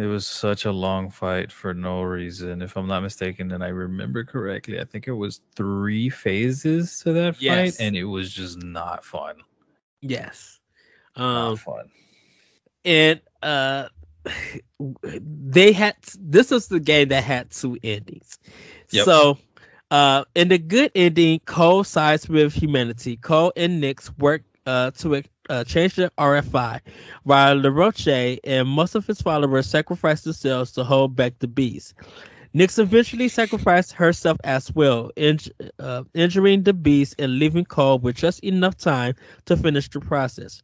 It 0.01 0.07
was 0.07 0.27
such 0.27 0.65
a 0.65 0.73
long 0.73 1.11
fight 1.11 1.53
for 1.53 1.75
no 1.75 2.03
reason. 2.03 2.63
If 2.63 2.77
I'm 2.77 2.87
not 2.89 3.03
mistaken, 3.03 3.53
and 3.53 3.63
I 3.65 3.69
remember 3.69 4.25
correctly, 4.25 4.81
I 4.81 4.85
think 4.85 5.09
it 5.09 5.13
was 5.13 5.41
three 5.57 6.09
phases 6.11 7.01
to 7.01 7.13
that 7.15 7.37
Yes. 7.39 7.77
fight, 7.77 7.87
and 7.87 7.97
it 7.97 8.05
was 8.05 8.33
just 8.33 8.63
not 8.63 9.05
fun. 9.05 9.37
Yes. 10.01 10.61
Not 11.31 11.55
Um, 11.55 11.57
fun. 11.57 11.91
and 12.85 13.21
uh 13.43 13.89
they 14.79 15.73
had 15.73 15.95
this 16.19 16.53
is 16.53 16.69
the 16.69 16.81
game 16.81 17.09
that 17.09 17.25
had 17.25 17.51
two 17.51 17.77
endings 17.83 18.39
Yep. 18.91 19.05
so 19.05 19.39
uh 19.91 20.25
in 20.35 20.49
the 20.49 20.59
good 20.59 20.91
ending 20.95 21.41
cole 21.41 21.85
sides 21.85 22.29
with 22.29 22.53
humanity 22.55 23.17
cole 23.17 23.53
and 23.57 23.81
nix 23.81 24.11
work 24.19 24.43
uh 24.67 24.91
to 24.93 25.23
uh, 25.51 25.65
change 25.65 25.97
the 25.97 26.13
rfi 26.19 26.81
while 27.25 27.57
laroche 27.57 28.39
and 28.45 28.69
most 28.69 28.95
of 28.95 29.07
his 29.07 29.21
followers 29.23 29.67
sacrifice 29.67 30.23
themselves 30.23 30.73
to 30.73 30.85
hold 30.85 31.17
back 31.17 31.39
the 31.41 31.49
beast 31.49 31.95
nix 32.55 32.79
eventually 32.79 33.29
sacrificed 33.29 33.93
herself 33.93 34.39
as 34.45 34.75
well 34.75 35.11
uh, 35.81 36.05
injuring 36.15 36.63
the 36.63 36.75
beast 36.75 37.17
and 37.19 37.39
leaving 37.39 37.65
cole 37.65 37.99
with 37.99 38.17
just 38.17 38.41
enough 38.45 38.77
time 38.77 39.15
to 39.47 39.57
finish 39.57 39.89
the 39.91 40.01
process 40.01 40.63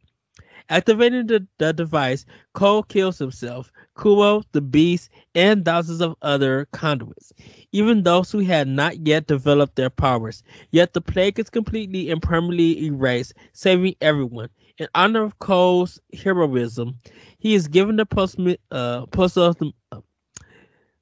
Activating 0.69 1.27
the, 1.27 1.47
the 1.59 1.73
device, 1.73 2.25
Cole 2.53 2.83
kills 2.83 3.19
himself, 3.19 3.71
Kuo, 3.95 4.43
the 4.51 4.61
beast, 4.61 5.09
and 5.35 5.63
thousands 5.65 6.01
of 6.01 6.15
other 6.21 6.67
conduits, 6.73 7.33
even 7.71 8.03
those 8.03 8.31
who 8.31 8.39
had 8.39 8.67
not 8.67 9.07
yet 9.07 9.27
developed 9.27 9.75
their 9.75 9.89
powers. 9.89 10.43
Yet 10.71 10.93
the 10.93 11.01
plague 11.01 11.39
is 11.39 11.49
completely 11.49 12.09
and 12.11 12.21
permanently 12.21 12.85
erased, 12.85 13.33
saving 13.53 13.95
everyone. 14.01 14.49
In 14.77 14.87
honor 14.93 15.23
of 15.23 15.39
Cole's 15.39 15.99
heroism, 16.13 16.99
he 17.39 17.53
is 17.55 17.67
given 17.67 17.95
the 17.95 18.05
posthum- 18.05 18.57
uh, 18.71 19.05
posthum- 19.07 19.73
uh, 19.91 20.01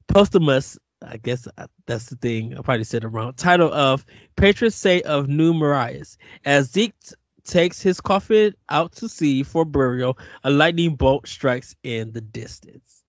posthumous, 0.08 0.78
I 1.02 1.18
guess 1.18 1.48
uh, 1.58 1.68
that's 1.86 2.10
the 2.10 2.16
thing, 2.16 2.58
I 2.58 2.62
probably 2.62 2.84
said 2.86 3.04
it 3.04 3.08
wrong, 3.10 3.34
title 3.34 3.74
of 3.74 4.06
Patron 4.36 4.72
Saint 4.72 5.06
of 5.06 5.28
New 5.28 5.54
Marais. 5.54 6.04
As 6.46 6.72
Zeke 6.72 6.98
t- 7.00 7.16
takes 7.44 7.82
his 7.82 8.00
coffin 8.02 8.54
out 8.70 8.94
to 8.94 9.10
sea 9.10 9.44
for 9.44 9.66
burial, 9.66 10.18
a 10.44 10.50
lightning 10.50 10.96
bolt 10.96 11.28
strikes 11.28 11.76
in 11.84 12.12
the 12.12 12.22
distance. 12.22 13.04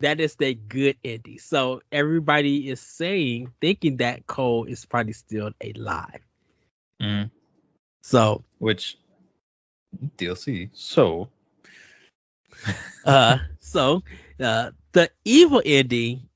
That 0.00 0.20
is 0.20 0.34
the 0.36 0.54
good 0.54 0.96
ending. 1.04 1.38
So 1.38 1.80
everybody 1.92 2.68
is 2.68 2.80
saying, 2.80 3.52
thinking 3.60 3.98
that 3.98 4.26
Cole 4.26 4.64
is 4.64 4.84
probably 4.84 5.12
still 5.12 5.50
alive. 5.62 6.20
Mhm. 7.00 7.30
So, 8.02 8.44
Which 8.58 8.98
DLC? 10.16 10.70
So 10.72 11.28
uh, 13.04 13.38
so 13.60 14.02
uh, 14.40 14.70
the 14.92 15.10
evil 15.24 15.62
ending, 15.64 16.28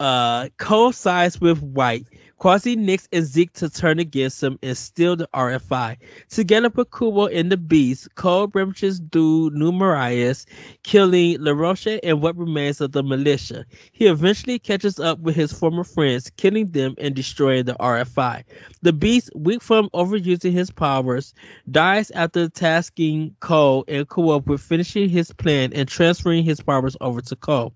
uh, 0.00 0.48
Cole 0.56 0.92
sides 0.92 1.40
with 1.40 1.62
White, 1.62 2.06
causing 2.38 2.84
Nix 2.84 3.08
and 3.12 3.24
Zeke 3.24 3.52
to 3.54 3.68
turn 3.68 3.98
against 3.98 4.42
him 4.42 4.58
and 4.62 4.76
steal 4.76 5.16
the 5.16 5.28
RFI. 5.34 5.96
Together 6.28 6.68
with 6.68 6.90
Kubo 6.90 7.26
and 7.26 7.50
the 7.50 7.56
Beast, 7.56 8.14
Cole 8.14 8.46
breaches 8.46 9.00
through 9.12 9.50
New 9.50 9.72
Marais, 9.72 10.34
killing 10.82 11.40
LaRoche 11.40 11.98
and 12.02 12.22
what 12.22 12.36
remains 12.36 12.80
of 12.80 12.92
the 12.92 13.02
militia. 13.02 13.64
He 13.92 14.06
eventually 14.06 14.58
catches 14.58 14.98
up 14.98 15.18
with 15.18 15.34
his 15.34 15.52
former 15.52 15.84
friends, 15.84 16.30
killing 16.36 16.70
them 16.70 16.94
and 16.98 17.14
destroying 17.14 17.64
the 17.64 17.74
RFI. 17.74 18.44
The 18.82 18.92
Beast, 18.92 19.30
weak 19.34 19.62
from 19.62 19.90
overusing 19.90 20.52
his 20.52 20.70
powers, 20.70 21.34
dies 21.70 22.10
after 22.12 22.48
tasking 22.48 23.34
Cole 23.40 23.84
and 23.88 24.08
Kubo 24.08 24.38
with 24.40 24.60
finishing 24.60 25.08
his 25.08 25.32
plan 25.32 25.72
and 25.72 25.88
transferring 25.88 26.44
his 26.44 26.60
powers 26.60 26.96
over 27.00 27.20
to 27.20 27.36
Cole. 27.36 27.74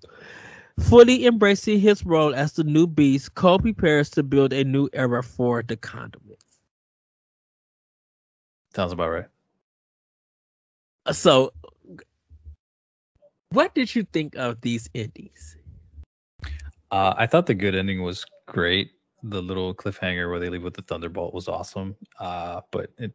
Fully 0.80 1.26
embracing 1.26 1.80
his 1.80 2.04
role 2.04 2.34
as 2.34 2.52
the 2.54 2.64
new 2.64 2.86
beast, 2.86 3.34
Cole 3.34 3.58
prepares 3.58 4.10
to 4.10 4.22
build 4.22 4.52
a 4.52 4.64
new 4.64 4.88
era 4.92 5.22
for 5.22 5.62
the 5.62 5.76
conduits. 5.76 6.60
sounds 8.74 8.92
about 8.92 9.10
right. 9.10 9.26
So, 11.10 11.52
what 13.50 13.74
did 13.74 13.94
you 13.94 14.04
think 14.04 14.36
of 14.36 14.60
these 14.60 14.88
endings? 14.94 15.56
Uh, 16.90 17.14
I 17.16 17.26
thought 17.26 17.46
the 17.46 17.54
good 17.54 17.74
ending 17.74 18.02
was 18.02 18.24
great. 18.46 18.92
The 19.22 19.42
little 19.42 19.74
cliffhanger 19.74 20.30
where 20.30 20.38
they 20.40 20.48
leave 20.48 20.62
with 20.62 20.74
the 20.74 20.82
thunderbolt 20.82 21.34
was 21.34 21.48
awesome. 21.48 21.96
Uh, 22.18 22.60
but 22.70 22.90
it 22.98 23.12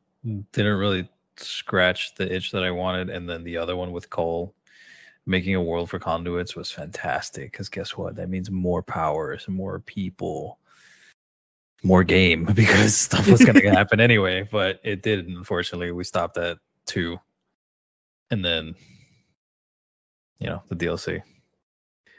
didn't 0.51 0.77
really 0.77 1.07
scratch 1.37 2.15
the 2.15 2.33
itch 2.33 2.51
that 2.51 2.63
I 2.63 2.71
wanted. 2.71 3.09
And 3.09 3.29
then 3.29 3.43
the 3.43 3.57
other 3.57 3.75
one 3.75 3.91
with 3.91 4.09
Cole 4.09 4.53
making 5.27 5.55
a 5.55 5.61
world 5.61 5.89
for 5.89 5.99
conduits 5.99 6.55
was 6.55 6.71
fantastic. 6.71 7.51
Because 7.51 7.69
guess 7.69 7.95
what? 7.97 8.15
That 8.15 8.29
means 8.29 8.49
more 8.49 8.81
powers, 8.81 9.47
more 9.47 9.79
people, 9.79 10.57
more 11.83 12.03
game 12.03 12.45
because 12.55 12.95
stuff 12.95 13.27
was 13.27 13.43
going 13.43 13.55
to 13.61 13.69
happen 13.69 13.99
anyway. 13.99 14.47
But 14.49 14.79
it 14.83 15.03
did. 15.03 15.27
Unfortunately, 15.27 15.91
we 15.91 16.03
stopped 16.03 16.37
at 16.37 16.57
two, 16.85 17.19
and 18.31 18.43
then 18.43 18.73
you 20.39 20.47
know 20.47 20.63
the 20.69 20.75
DLC, 20.75 21.21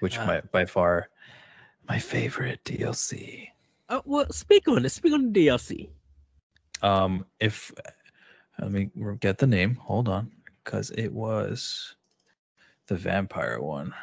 which 0.01 0.19
uh, 0.19 0.27
by 0.27 0.41
by 0.53 0.67
far 0.67 1.09
my 1.89 1.99
favorite 1.99 2.63
DLC. 2.65 3.49
Uh, 3.89 4.03
well, 4.05 4.31
speak 4.31 4.69
on 4.69 4.85
it. 4.85 4.91
Speak 4.91 5.15
on 5.15 5.33
the 5.33 5.47
DLC. 5.47 5.89
Um, 6.83 7.25
if 7.41 7.73
let 8.61 8.71
me 8.71 8.91
get 9.21 9.39
the 9.39 9.47
name. 9.47 9.77
Hold 9.77 10.09
on, 10.09 10.31
because 10.63 10.91
it 10.91 11.09
was 11.09 11.97
the 12.89 12.97
vampire 12.97 13.61
one. 13.61 13.95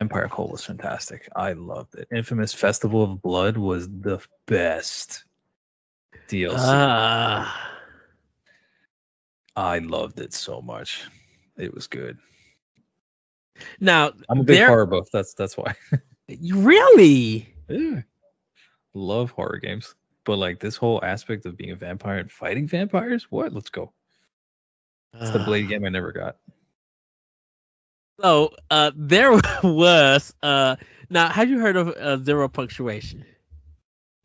Empire 0.00 0.28
Cold 0.28 0.52
was 0.52 0.64
fantastic. 0.64 1.28
I 1.36 1.52
loved 1.52 1.94
it. 1.94 2.08
Infamous 2.14 2.52
Festival 2.52 3.04
of 3.04 3.22
Blood 3.22 3.56
was 3.56 3.88
the 3.88 4.20
best 4.46 5.24
DLC. 6.28 6.56
Ah. 6.58 7.70
I 9.54 9.78
loved 9.78 10.20
it 10.20 10.32
so 10.32 10.60
much. 10.60 11.04
It 11.56 11.72
was 11.74 11.86
good. 11.86 12.18
Now 13.80 14.12
I'm 14.28 14.40
a 14.40 14.44
big 14.44 14.56
there... 14.56 14.68
horror 14.68 14.86
buff. 14.86 15.08
That's 15.12 15.34
that's 15.34 15.56
why. 15.56 15.74
really? 16.52 17.54
Yeah. 17.68 18.00
Love 18.94 19.30
horror 19.30 19.58
games. 19.58 19.94
But 20.24 20.38
like 20.38 20.58
this 20.58 20.76
whole 20.76 21.04
aspect 21.04 21.46
of 21.46 21.56
being 21.56 21.72
a 21.72 21.76
vampire 21.76 22.18
and 22.18 22.30
fighting 22.30 22.66
vampires, 22.66 23.26
what? 23.30 23.52
Let's 23.52 23.70
go. 23.70 23.92
It's 25.14 25.30
uh, 25.30 25.38
the 25.38 25.44
Blade 25.44 25.68
game 25.68 25.84
I 25.84 25.90
never 25.90 26.12
got. 26.12 26.36
So 28.22 28.54
uh, 28.70 28.92
there 28.94 29.32
was 29.64 30.34
uh, 30.42 30.76
now. 31.10 31.28
Have 31.28 31.50
you 31.50 31.58
heard 31.58 31.76
of 31.76 31.88
uh, 31.88 32.22
zero 32.22 32.48
punctuation? 32.48 33.24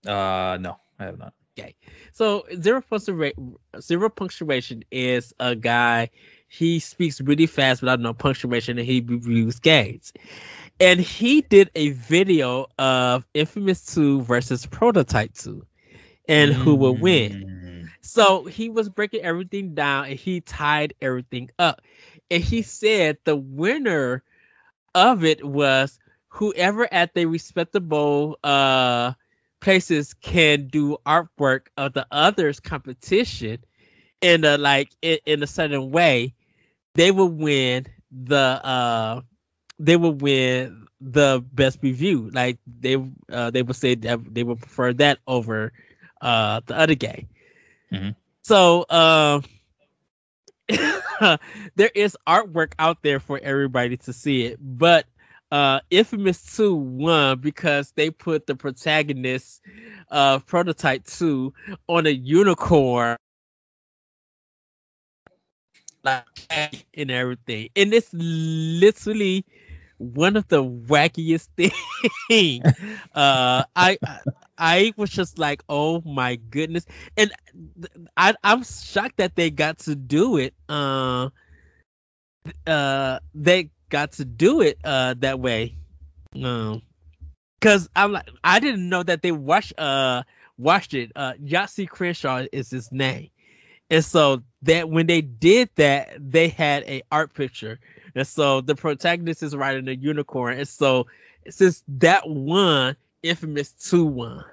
Uh, 0.05 0.57
no, 0.61 0.77
I 0.99 1.05
have 1.05 1.17
not. 1.17 1.33
Okay, 1.59 1.75
so 2.13 2.45
zero 2.61 2.81
punctuation 2.81 3.55
zero 3.79 4.09
punctuation 4.09 4.83
is 4.91 5.33
a 5.39 5.55
guy. 5.55 6.11
He 6.47 6.79
speaks 6.79 7.19
really 7.19 7.47
fast 7.47 7.81
without 7.81 7.99
no 7.99 8.13
punctuation, 8.13 8.77
and 8.77 8.87
he 8.87 9.01
reviews 9.01 9.59
games. 9.59 10.13
And 10.79 10.99
he 10.99 11.41
did 11.41 11.71
a 11.73 11.89
video 11.89 12.67
of 12.77 13.25
Infamous 13.33 13.93
Two 13.93 14.21
versus 14.21 14.67
Prototype 14.67 15.33
Two, 15.33 15.65
and 16.27 16.51
mm. 16.51 16.55
who 16.55 16.75
will 16.75 16.95
win. 16.95 17.89
So 18.01 18.45
he 18.45 18.69
was 18.69 18.87
breaking 18.87 19.21
everything 19.21 19.73
down, 19.73 20.05
and 20.05 20.19
he 20.19 20.41
tied 20.41 20.93
everything 21.01 21.49
up 21.57 21.81
and 22.29 22.43
he 22.43 22.61
said 22.61 23.17
the 23.23 23.35
winner 23.35 24.23
of 24.93 25.23
it 25.23 25.45
was 25.45 25.99
whoever 26.29 26.91
at 26.91 27.13
the 27.13 27.25
respectable 27.25 28.37
uh 28.43 29.13
places 29.59 30.13
can 30.13 30.67
do 30.67 30.97
artwork 31.05 31.67
of 31.77 31.93
the 31.93 32.05
others 32.11 32.59
competition 32.59 33.59
in 34.21 34.43
a 34.45 34.57
like 34.57 34.89
in, 35.01 35.17
in 35.25 35.43
a 35.43 35.47
certain 35.47 35.91
way 35.91 36.33
they 36.95 37.11
will 37.11 37.29
win 37.29 37.85
the 38.11 38.37
uh 38.37 39.21
they 39.79 39.95
will 39.95 40.13
win 40.13 40.87
the 41.01 41.43
best 41.53 41.79
review 41.81 42.29
like 42.33 42.57
they 42.65 42.95
uh 43.31 43.51
they 43.51 43.61
would 43.61 43.75
say 43.75 43.95
that 43.95 44.19
they 44.33 44.43
would 44.43 44.59
prefer 44.59 44.93
that 44.93 45.19
over 45.27 45.71
uh 46.21 46.61
the 46.65 46.77
other 46.77 46.95
game 46.95 47.27
mm-hmm. 47.91 48.09
so 48.43 48.85
um 48.89 49.43
uh, 50.69 51.01
there 51.75 51.91
is 51.95 52.17
artwork 52.27 52.73
out 52.79 53.01
there 53.03 53.19
for 53.19 53.39
everybody 53.41 53.97
to 53.97 54.13
see 54.13 54.45
it, 54.45 54.59
but 54.61 55.05
uh 55.51 55.79
Infamous 55.89 56.55
2 56.57 56.75
won 56.75 57.39
because 57.39 57.91
they 57.95 58.09
put 58.11 58.45
the 58.47 58.55
protagonist 58.55 59.61
of 60.09 60.45
Prototype 60.45 61.05
2 61.05 61.53
on 61.87 62.05
a 62.05 62.09
unicorn 62.09 63.17
like 66.03 66.85
and 66.93 67.11
everything. 67.11 67.69
And 67.75 67.93
it's 67.93 68.09
literally 68.13 69.45
one 69.97 70.35
of 70.37 70.47
the 70.47 70.63
wackiest 70.63 71.47
things. 72.29 72.65
uh 73.15 73.63
I 73.75 73.97
I 74.57 74.93
was 74.97 75.09
just 75.09 75.37
like, 75.37 75.63
oh 75.69 76.01
my 76.01 76.35
goodness, 76.35 76.85
and 77.15 77.31
I 78.15 78.33
I'm 78.43 78.63
shocked 78.63 79.17
that 79.17 79.35
they 79.35 79.49
got 79.51 79.79
to 79.79 79.95
do 79.95 80.37
it. 80.37 80.53
Uh, 80.67 81.29
uh, 82.65 83.19
they 83.33 83.71
got 83.89 84.13
to 84.13 84.25
do 84.25 84.61
it 84.61 84.79
uh 84.83 85.15
that 85.19 85.39
way. 85.39 85.75
Um, 86.43 86.81
cause 87.61 87.89
I'm 87.95 88.11
like, 88.11 88.29
I 88.43 88.59
didn't 88.59 88.89
know 88.89 89.03
that 89.03 89.21
they 89.21 89.31
watched 89.31 89.77
uh 89.79 90.23
watched 90.57 90.93
it. 90.93 91.11
Uh, 91.15 91.33
Yahtzee 91.33 91.87
Crenshaw 91.87 92.45
is 92.51 92.69
his 92.69 92.91
name, 92.91 93.29
and 93.89 94.03
so 94.03 94.43
that 94.63 94.89
when 94.89 95.07
they 95.07 95.21
did 95.21 95.69
that, 95.75 96.09
they 96.19 96.49
had 96.49 96.83
a 96.83 97.03
art 97.11 97.33
picture, 97.33 97.79
and 98.17 98.27
so 98.27 98.61
the 98.61 98.75
protagonist 98.75 99.43
is 99.43 99.55
riding 99.55 99.87
a 99.87 99.93
unicorn, 99.93 100.57
and 100.57 100.67
so 100.67 101.07
since 101.49 101.83
that 101.87 102.29
one 102.29 102.97
Infamous 103.23 103.71
2 103.89 104.05
1. 104.05 104.45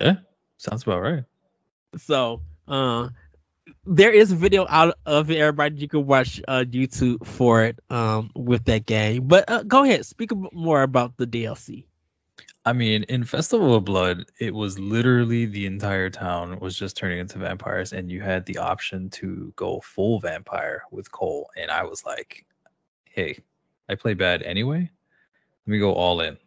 Yeah, 0.00 0.14
sounds 0.56 0.82
about 0.82 1.00
right. 1.00 1.24
So, 1.98 2.40
uh, 2.66 3.08
there 3.84 4.10
is 4.12 4.32
a 4.32 4.36
video 4.36 4.66
out 4.68 4.96
of 5.06 5.30
it. 5.30 5.38
Everybody, 5.38 5.76
you 5.76 5.88
can 5.88 6.06
watch 6.06 6.40
uh, 6.48 6.64
YouTube 6.66 7.26
for 7.26 7.64
it 7.64 7.78
um, 7.90 8.30
with 8.34 8.64
that 8.64 8.86
game. 8.86 9.28
But 9.28 9.48
uh, 9.48 9.62
go 9.62 9.84
ahead, 9.84 10.06
speak 10.06 10.30
more 10.52 10.82
about 10.82 11.16
the 11.16 11.26
DLC. 11.26 11.84
I 12.66 12.72
mean, 12.72 13.02
in 13.04 13.24
Festival 13.24 13.74
of 13.74 13.84
Blood, 13.84 14.24
it 14.40 14.54
was 14.54 14.78
literally 14.78 15.44
the 15.44 15.66
entire 15.66 16.08
town 16.08 16.58
was 16.60 16.78
just 16.78 16.96
turning 16.96 17.18
into 17.18 17.38
vampires, 17.38 17.92
and 17.92 18.10
you 18.10 18.22
had 18.22 18.46
the 18.46 18.56
option 18.56 19.10
to 19.10 19.52
go 19.56 19.80
full 19.80 20.18
vampire 20.18 20.82
with 20.90 21.12
Cole. 21.12 21.50
And 21.58 21.70
I 21.70 21.84
was 21.84 22.06
like, 22.06 22.46
hey, 23.04 23.38
I 23.90 23.94
play 23.94 24.14
bad 24.14 24.42
anyway. 24.42 24.90
Let 25.66 25.70
me 25.70 25.78
go 25.78 25.92
all 25.92 26.22
in. 26.22 26.38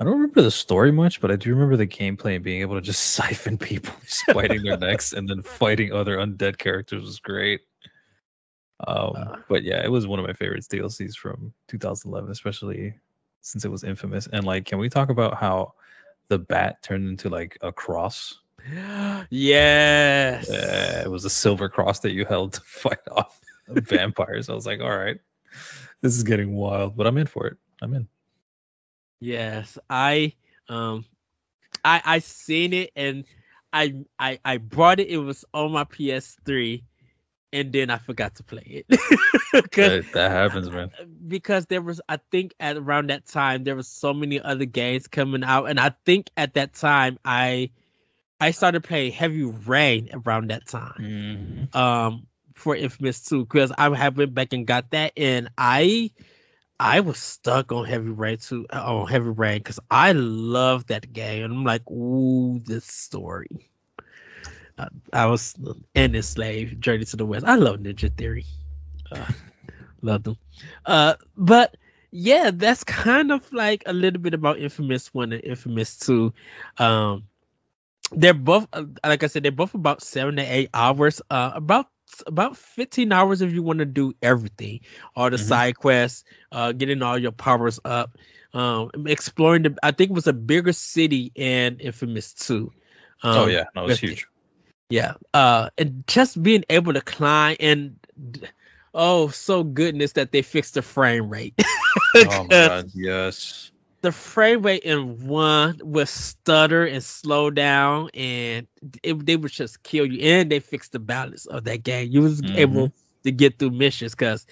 I 0.00 0.04
don't 0.04 0.12
remember 0.12 0.42
the 0.42 0.52
story 0.52 0.92
much, 0.92 1.20
but 1.20 1.32
I 1.32 1.36
do 1.36 1.50
remember 1.50 1.76
the 1.76 1.86
gameplay 1.86 2.36
and 2.36 2.44
being 2.44 2.60
able 2.60 2.76
to 2.76 2.80
just 2.80 3.10
siphon 3.14 3.58
people, 3.58 3.94
just 4.04 4.24
biting 4.32 4.62
their 4.62 4.76
necks, 4.78 5.14
and 5.14 5.28
then 5.28 5.42
fighting 5.42 5.92
other 5.92 6.18
undead 6.18 6.58
characters 6.58 7.02
was 7.02 7.18
great. 7.18 7.62
Um, 8.86 9.12
uh, 9.16 9.36
but 9.48 9.64
yeah, 9.64 9.84
it 9.84 9.90
was 9.90 10.06
one 10.06 10.20
of 10.20 10.26
my 10.26 10.32
favorites 10.32 10.68
DLCs 10.68 11.16
from 11.16 11.52
2011, 11.66 12.30
especially 12.30 12.94
since 13.40 13.64
it 13.64 13.70
was 13.70 13.84
infamous. 13.84 14.28
And 14.32 14.44
like, 14.44 14.64
can 14.64 14.78
we 14.78 14.88
talk 14.88 15.10
about 15.10 15.36
how 15.36 15.74
the 16.28 16.38
bat 16.38 16.82
turned 16.82 17.08
into 17.08 17.28
like 17.28 17.58
a 17.62 17.72
cross? 17.72 18.38
Yes. 19.30 20.48
Yeah, 20.50 21.02
it 21.02 21.10
was 21.10 21.24
a 21.24 21.30
silver 21.30 21.68
cross 21.68 22.00
that 22.00 22.12
you 22.12 22.24
held 22.24 22.54
to 22.54 22.60
fight 22.64 22.98
off 23.10 23.40
vampires. 23.68 24.48
I 24.48 24.54
was 24.54 24.66
like, 24.66 24.80
all 24.80 24.96
right, 24.96 25.18
this 26.00 26.16
is 26.16 26.22
getting 26.22 26.54
wild, 26.54 26.96
but 26.96 27.06
I'm 27.06 27.18
in 27.18 27.26
for 27.26 27.46
it. 27.46 27.56
I'm 27.82 27.94
in. 27.94 28.08
Yes, 29.20 29.78
I 29.90 30.34
um 30.68 31.04
I 31.84 32.02
I 32.04 32.18
seen 32.20 32.72
it 32.72 32.90
and 32.96 33.24
I 33.72 34.04
I 34.18 34.38
I 34.44 34.58
brought 34.58 35.00
it. 35.00 35.08
It 35.08 35.18
was 35.18 35.44
on 35.52 35.72
my 35.72 35.84
PS3 35.84 36.82
and 37.52 37.72
then 37.72 37.90
I 37.90 37.98
forgot 37.98 38.36
to 38.36 38.42
play 38.42 38.84
it. 38.86 38.86
that, 39.52 40.04
that 40.12 40.30
happens, 40.30 40.70
man. 40.70 40.90
Because 41.26 41.66
there 41.66 41.82
was, 41.82 42.00
I 42.08 42.18
think, 42.30 42.54
at 42.60 42.76
around 42.76 43.10
that 43.10 43.26
time, 43.26 43.64
there 43.64 43.76
was 43.76 43.88
so 43.88 44.12
many 44.12 44.40
other 44.40 44.64
games 44.64 45.06
coming 45.06 45.44
out, 45.44 45.66
and 45.66 45.80
I 45.80 45.92
think 46.04 46.30
at 46.36 46.54
that 46.54 46.74
time, 46.74 47.18
I, 47.24 47.70
I 48.40 48.50
started 48.50 48.84
playing 48.84 49.12
Heavy 49.12 49.44
Rain 49.44 50.10
around 50.12 50.50
that 50.50 50.66
time, 50.66 51.68
mm-hmm. 51.72 51.76
um, 51.76 52.26
for 52.54 52.76
Infamous 52.76 53.24
Two, 53.24 53.44
because 53.44 53.72
I 53.76 53.94
have 53.96 54.16
went 54.16 54.34
back 54.34 54.52
and 54.52 54.66
got 54.66 54.90
that, 54.90 55.12
and 55.16 55.48
I, 55.56 56.10
I 56.78 57.00
was 57.00 57.18
stuck 57.18 57.72
on 57.72 57.86
Heavy 57.86 58.10
Rain 58.10 58.38
too, 58.38 58.66
uh, 58.70 58.96
on 58.96 59.08
Heavy 59.08 59.30
Rain, 59.30 59.58
because 59.58 59.80
I 59.90 60.12
love 60.12 60.86
that 60.88 61.12
game, 61.12 61.44
and 61.44 61.54
I'm 61.54 61.64
like, 61.64 61.88
ooh, 61.90 62.60
this 62.64 62.84
story. 62.84 63.67
I 65.12 65.26
was 65.26 65.54
Enslaved 65.94 66.80
Journey 66.80 67.04
to 67.06 67.16
the 67.16 67.26
West. 67.26 67.46
I 67.46 67.56
love 67.56 67.76
Ninja 67.78 68.14
Theory. 68.16 68.44
Uh, 69.10 69.24
love 70.02 70.22
them. 70.24 70.36
Uh, 70.86 71.14
but 71.36 71.76
yeah, 72.10 72.50
that's 72.52 72.84
kind 72.84 73.32
of 73.32 73.50
like 73.52 73.82
a 73.86 73.92
little 73.92 74.20
bit 74.20 74.34
about 74.34 74.58
Infamous 74.58 75.12
One 75.12 75.32
and 75.32 75.44
Infamous 75.44 75.98
Two. 75.98 76.32
Um, 76.78 77.24
they're 78.12 78.34
both, 78.34 78.66
uh, 78.72 78.84
like 79.04 79.22
I 79.22 79.26
said, 79.26 79.42
they're 79.42 79.52
both 79.52 79.74
about 79.74 80.02
seven 80.02 80.36
to 80.36 80.42
eight 80.42 80.70
hours. 80.72 81.20
Uh, 81.30 81.52
about 81.54 81.86
about 82.26 82.56
15 82.56 83.12
hours 83.12 83.42
if 83.42 83.52
you 83.52 83.62
want 83.62 83.80
to 83.80 83.84
do 83.84 84.14
everything, 84.22 84.80
all 85.14 85.28
the 85.28 85.36
Mhm. 85.36 85.40
side 85.40 85.76
quests, 85.76 86.24
uh, 86.52 86.72
getting 86.72 87.02
all 87.02 87.18
your 87.18 87.32
powers 87.32 87.78
up, 87.84 88.16
um, 88.54 88.90
exploring 89.06 89.62
the. 89.64 89.76
I 89.82 89.90
think 89.90 90.10
it 90.10 90.14
was 90.14 90.26
a 90.26 90.32
bigger 90.32 90.72
city 90.72 91.30
in 91.34 91.78
Infamous 91.80 92.32
Two. 92.32 92.72
Um, 93.22 93.36
oh 93.38 93.46
yeah, 93.46 93.64
no, 93.74 93.82
it's 93.84 94.00
with- 94.00 94.10
huge. 94.10 94.26
Yeah. 94.88 95.14
Uh, 95.34 95.68
and 95.78 96.04
just 96.06 96.42
being 96.42 96.64
able 96.70 96.92
to 96.92 97.00
climb 97.00 97.56
and 97.60 97.96
oh, 98.94 99.28
so 99.28 99.62
goodness 99.64 100.12
that 100.12 100.32
they 100.32 100.42
fixed 100.42 100.74
the 100.74 100.82
frame 100.82 101.28
rate. 101.28 101.54
Oh 102.22 102.44
my 102.44 102.58
god, 102.58 102.90
yes. 102.94 103.70
The 104.02 104.12
frame 104.12 104.62
rate 104.62 104.82
in 104.84 105.26
one 105.26 105.78
was 105.82 106.10
stutter 106.10 106.84
and 106.86 107.02
slow 107.02 107.50
down, 107.50 108.10
and 108.14 108.66
it, 109.02 109.26
they 109.26 109.36
would 109.36 109.50
just 109.52 109.82
kill 109.82 110.06
you. 110.06 110.20
And 110.20 110.50
they 110.50 110.60
fixed 110.60 110.92
the 110.92 110.98
balance 111.00 111.46
of 111.46 111.64
that 111.64 111.82
game. 111.84 112.08
You 112.10 112.22
was 112.22 112.42
Mhm. 112.42 112.52
able 112.54 112.92
to 113.24 113.30
get 113.32 113.58
through 113.58 113.70
missions 113.70 114.14
because 114.14 114.46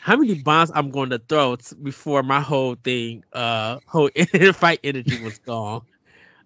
how 0.00 0.16
many 0.16 0.34
bombs 0.34 0.70
I'm 0.74 0.90
going 0.90 1.10
to 1.10 1.18
throw 1.18 1.56
before 1.82 2.22
my 2.22 2.40
whole 2.40 2.74
thing, 2.74 3.22
uh, 3.32 3.78
whole 3.86 4.10
fight 4.54 4.80
energy 4.84 5.16
was 5.16 5.38
gone. 5.38 5.82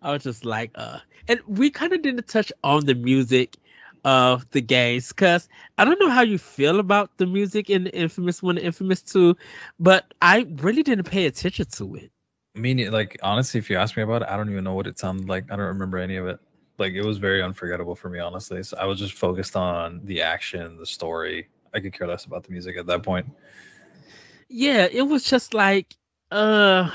I 0.03 0.13
was 0.13 0.23
just 0.25 0.45
like, 0.45 0.71
uh, 0.75 0.99
and 1.29 1.41
we 1.47 1.71
kind 1.71 1.93
of 1.93 2.03
didn't 2.03 2.27
touch 2.29 2.53
on 2.63 2.87
the 2.87 2.95
music 2.95 3.57
of 4.05 4.49
the 4.51 4.61
games 4.61 5.09
because 5.09 5.49
I 5.79 5.85
don't 5.85 5.99
know 5.99 6.11
how 6.11 6.23
you 6.23 6.39
feel 6.39 6.79
about 6.79 7.17
the 7.17 7.27
music 7.27 7.71
in 7.71 7.85
the 7.85 7.95
Infamous 7.95 8.43
One 8.43 8.59
and 8.59 8.67
Infamous 8.67 9.03
Two, 9.03 9.37
but 9.79 10.13
I 10.21 10.47
really 10.57 10.83
didn't 10.83 11.05
pay 11.05 11.27
attention 11.27 11.67
to 11.73 11.95
it. 11.97 12.11
I 12.57 12.61
mean, 12.61 12.91
like 12.93 13.17
honestly, 13.23 13.59
if 13.59 13.71
you 13.71 13.77
ask 13.77 13.97
me 13.97 14.03
about 14.03 14.23
it, 14.23 14.29
I 14.29 14.37
don't 14.37 14.51
even 14.51 14.65
know 14.65 14.75
what 14.75 14.87
it 14.87 14.99
sounded 14.99 15.29
like. 15.29 15.51
I 15.51 15.57
don't 15.57 15.67
remember 15.67 15.99
any 15.99 16.17
of 16.17 16.27
it. 16.27 16.39
Like 16.79 16.93
it 16.93 17.03
was 17.03 17.19
very 17.19 17.43
unforgettable 17.43 17.95
for 17.95 18.11
me, 18.11 18.19
honestly. 18.19 18.63
So 18.63 18.77
I 18.77 18.85
was 18.85 18.99
just 18.99 19.15
focused 19.15 19.57
on 19.57 20.01
the 20.05 20.23
action, 20.23 20.77
the 20.77 20.87
story. 20.87 21.49
I 21.73 21.81
could 21.81 21.93
care 21.93 22.07
less 22.07 22.25
about 22.25 22.45
the 22.45 22.53
music 22.53 22.77
at 22.77 22.87
that 22.87 23.03
point. 23.03 23.27
Yeah, 24.49 24.87
it 24.91 25.03
was 25.03 25.25
just 25.25 25.55
like 25.55 25.97
uh 26.35 26.91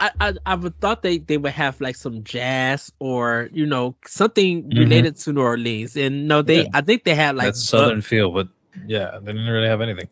I 0.00 0.10
I, 0.20 0.34
I 0.46 0.54
would 0.56 0.80
thought 0.80 1.02
they, 1.02 1.18
they 1.18 1.38
would 1.38 1.52
have 1.52 1.80
like 1.80 1.96
some 1.96 2.24
jazz 2.24 2.92
or 3.00 3.48
you 3.52 3.66
know 3.66 3.96
something 4.06 4.72
Mhm. 4.72 4.78
related 4.78 5.16
to 5.18 5.32
New 5.32 5.42
Orleans. 5.42 5.96
And 5.96 6.28
no, 6.28 6.42
they 6.42 6.66
Yeah. 6.66 6.70
I 6.74 6.82
think 6.82 7.04
they 7.04 7.14
had 7.14 7.36
like 7.36 7.54
that 7.54 7.56
southern 7.56 8.02
feel, 8.02 8.30
but 8.32 8.48
yeah, 8.86 9.18
they 9.22 9.32
didn't 9.32 9.48
really 9.48 9.68
have 9.68 9.80
anything. 9.82 10.08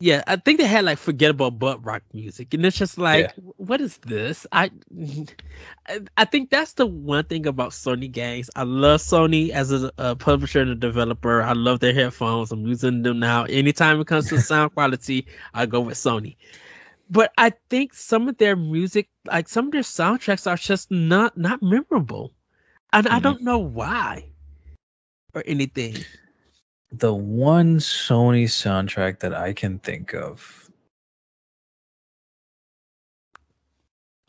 yeah, 0.00 0.22
I 0.26 0.36
think 0.36 0.58
they 0.58 0.66
had 0.66 0.84
like 0.84 0.98
forgettable 0.98 1.50
butt 1.50 1.84
rock 1.84 2.02
music, 2.12 2.54
and 2.54 2.64
it's 2.66 2.76
just 2.78 2.98
like, 2.98 3.32
what 3.56 3.80
is 3.80 3.98
this? 3.98 4.46
I, 4.52 4.70
I- 5.88 6.00
I 6.16 6.24
think 6.24 6.50
that's 6.50 6.74
the 6.74 6.86
one 6.86 7.24
thing 7.24 7.46
about 7.46 7.70
Sony 7.72 8.10
games. 8.10 8.50
I 8.56 8.62
love 8.64 9.00
Sony 9.00 9.50
as 9.50 9.72
a, 9.72 9.92
a 9.98 10.16
publisher 10.16 10.60
and 10.60 10.70
a 10.70 10.74
developer. 10.76 11.42
I 11.42 11.52
love 11.52 11.80
their 11.80 11.94
headphones. 11.94 12.52
I'm 12.52 12.66
using 12.66 13.02
them 13.02 13.18
now. 13.20 13.44
Anytime 13.44 14.00
it 14.00 14.06
comes 14.06 14.28
to 14.28 14.38
sound 14.38 14.74
quality, 14.74 15.26
I 15.54 15.66
go 15.66 15.80
with 15.80 15.96
Sony. 15.96 16.36
But 17.10 17.32
I 17.38 17.50
think 17.70 17.94
some 17.94 18.28
of 18.28 18.38
their 18.38 18.56
music, 18.56 19.08
like 19.26 19.48
some 19.48 19.66
of 19.66 19.72
their 19.72 19.82
soundtracks, 19.82 20.46
are 20.46 20.56
just 20.56 20.90
not 20.90 21.36
not 21.36 21.62
memorable, 21.62 22.34
and 22.92 23.06
I 23.08 23.18
Mhm. 23.18 23.22
don't 23.22 23.42
know 23.42 23.58
why 23.58 24.32
or 25.34 25.42
anything. 25.46 25.96
The 26.92 27.12
one 27.14 27.78
Sony 27.78 28.44
soundtrack 28.44 29.20
that 29.20 29.34
I 29.34 29.52
can 29.52 29.78
think 29.78 30.14
of. 30.14 30.70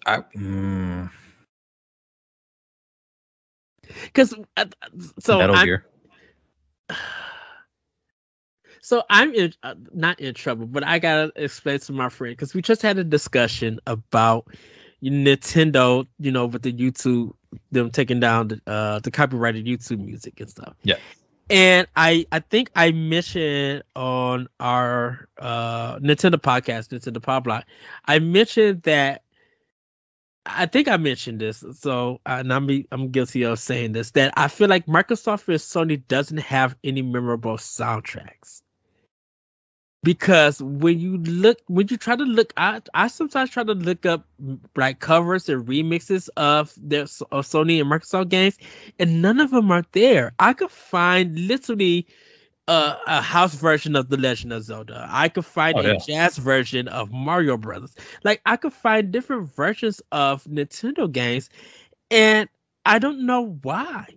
I 0.06 0.20
mm, 0.36 1.10
Because 4.04 4.34
uh, 4.58 4.66
so 5.20 5.40
Metal 5.40 5.56
Gear. 5.58 5.86
So 8.90 9.04
I'm 9.08 9.36
in, 9.36 9.54
uh, 9.62 9.76
not 9.94 10.20
in 10.20 10.34
trouble, 10.34 10.66
but 10.66 10.84
I 10.84 10.98
gotta 10.98 11.32
explain 11.36 11.78
to 11.78 11.94
my 11.94 12.10
friend 12.10 12.36
because 12.36 12.56
we 12.56 12.64
just 12.64 12.82
had 12.82 12.98
a 12.98 13.04
discussion 13.04 13.80
about 13.86 14.48
Nintendo, 15.04 16.08
you 16.18 16.32
know, 16.32 16.48
with 16.48 16.64
the 16.64 16.74
YouTube, 16.74 17.34
them 17.72 17.92
taking 17.92 18.20
down 18.20 18.48
the 18.48 18.62
uh 18.66 18.98
the 18.98 19.12
copyrighted 19.12 19.68
YouTube 19.68 20.04
music 20.04 20.40
and 20.40 20.50
stuff. 20.50 20.74
Yeah. 20.82 20.96
And 21.52 21.86
I 21.96 22.26
I 22.32 22.40
think 22.40 22.72
I 22.76 22.92
mentioned 22.92 23.84
on 23.96 24.48
our 24.60 25.30
uh 25.38 26.00
Nintendo 26.00 26.38
podcast, 26.38 26.88
Nintendo 26.88 27.22
Pop 27.22 27.44
Block, 27.44 27.66
I 28.06 28.18
mentioned 28.18 28.82
that 28.84 29.22
I 30.48 30.66
think 30.66 30.88
I 30.88 30.98
mentioned 30.98 31.40
this, 31.40 31.64
so 31.74 32.22
uh, 32.26 32.38
and 32.40 32.52
I'm 32.52 32.86
I'm 32.92 33.12
guilty 33.12 33.44
of 33.44 33.60
saying 33.60 33.92
this 33.92 34.10
that 34.12 34.34
I 34.36 34.48
feel 34.48 34.68
like 34.68 34.88
Microsoft 34.88 35.48
and 35.48 35.58
Sony 35.58 36.02
doesn't 36.08 36.40
have 36.40 36.76
any 36.84 37.04
memorable 37.04 37.58
soundtracks 37.58 38.64
because 40.04 40.62
when 40.62 41.00
you 41.00 41.18
look 41.18 41.60
when 41.68 41.88
you 41.90 41.98
try 41.98 42.16
to 42.16 42.24
look 42.24 42.54
I 42.58 42.82
I 42.94 43.08
sometimes 43.08 43.50
try 43.50 43.64
to 43.64 43.74
look 43.74 44.06
up 44.06 44.26
like 44.76 45.00
covers 45.00 45.50
and 45.50 45.66
remixes 45.68 46.30
of 46.38 46.74
their 46.78 47.04
of 47.04 47.46
Sony 47.46 47.82
and 47.82 47.90
Microsoft 47.92 48.30
games 48.30 48.58
and 49.00 49.22
none 49.22 49.40
of 49.40 49.52
them 49.52 49.72
are 49.72 49.84
there. 49.92 50.34
I 50.40 50.54
could 50.54 50.72
find 50.72 51.38
literally 51.48 52.08
uh, 52.68 52.96
a 53.08 53.22
house 53.22 53.56
version 53.56 53.96
of 53.96 54.10
The 54.10 54.18
Legend 54.18 54.54
of 54.54 54.64
Zelda. 54.64 55.08
I 55.10 55.30
could 55.30 55.46
find 55.46 55.78
Oh, 55.78 55.82
a 55.82 55.94
yeah. 55.94 55.96
jazz 55.96 56.38
version 56.38 56.88
of 56.88 57.12
Mario 57.12 57.58
Brothers. 57.58 57.96
Like 58.24 58.42
I 58.46 58.58
could 58.58 58.74
find 58.74 59.12
different 59.12 59.54
versions 59.56 60.02
of 60.12 60.44
Nintendo 60.46 61.12
games 61.12 61.50
and 62.12 62.50
I 62.86 63.00
don't 63.00 63.26
know 63.26 63.58
why. 63.64 64.08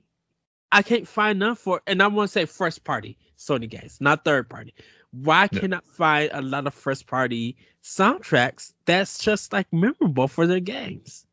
I 0.71 0.83
can't 0.83 1.07
find 1.09 1.39
none 1.39 1.55
for 1.57 1.83
and 1.87 2.03
I 2.03 2.09
want 2.09 2.29
to 2.29 2.33
say 2.33 2.45
first 2.47 2.85
party 2.85 3.19
Sony 3.37 3.69
games, 3.69 3.99
not 4.01 4.25
third 4.25 4.49
party. 4.49 4.75
Why 5.13 5.49
Yeah. 5.53 5.61
cannot 5.61 5.85
find 5.85 6.31
a 6.33 6.43
lot 6.43 6.67
of 6.67 6.75
first 6.75 7.07
party 7.07 7.57
soundtracks 7.83 8.73
that's 8.87 9.19
just 9.19 9.53
like 9.53 9.71
memorable 9.73 10.27
for 10.29 10.47
their 10.47 10.61
games? 10.61 11.27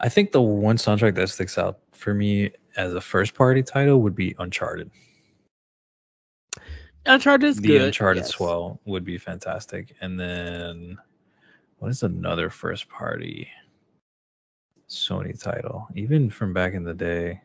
I 0.00 0.08
think 0.08 0.32
the 0.32 0.42
one 0.42 0.76
soundtrack 0.76 1.14
that 1.16 1.28
sticks 1.28 1.58
out 1.58 1.80
for 1.92 2.14
me 2.14 2.52
as 2.76 2.94
a 2.94 3.00
first 3.00 3.34
party 3.34 3.62
title 3.62 4.00
would 4.02 4.14
be 4.14 4.34
Uncharted. 4.38 4.90
Uncharted 7.06 7.48
is 7.48 7.56
the 7.56 7.68
good. 7.68 7.82
Uncharted 7.82 8.24
yes. 8.24 8.30
swell 8.30 8.80
would 8.84 9.04
be 9.04 9.18
fantastic. 9.18 9.94
And 10.00 10.20
then 10.20 10.98
what 11.78 11.90
is 11.90 12.02
another 12.02 12.50
first 12.50 12.88
party 12.88 13.48
Sony 14.88 15.40
title? 15.40 15.88
Even 15.94 16.28
from 16.28 16.52
back 16.52 16.74
in 16.74 16.84
the 16.84 16.94
day. 16.94 17.40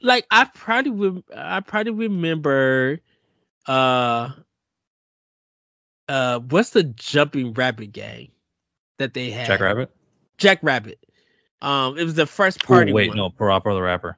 Like 0.00 0.26
I 0.30 0.44
probably 0.44 0.90
would 0.90 1.24
I 1.34 1.60
probably 1.60 1.92
remember 1.92 3.00
uh 3.66 4.30
uh 6.08 6.38
what's 6.40 6.70
the 6.70 6.84
jumping 6.84 7.52
rabbit 7.54 7.92
game 7.92 8.30
that 8.98 9.14
they 9.14 9.30
had? 9.30 9.46
Jack 9.46 9.60
Rabbit? 9.60 9.90
Jack 10.38 10.58
Rabbit. 10.62 10.98
Um 11.62 11.98
it 11.98 12.04
was 12.04 12.14
the 12.14 12.26
first 12.26 12.64
party 12.64 12.92
wait, 12.92 13.08
one. 13.08 13.16
no, 13.16 13.30
Parappa 13.30 13.74
the 13.74 13.82
Rapper. 13.82 14.16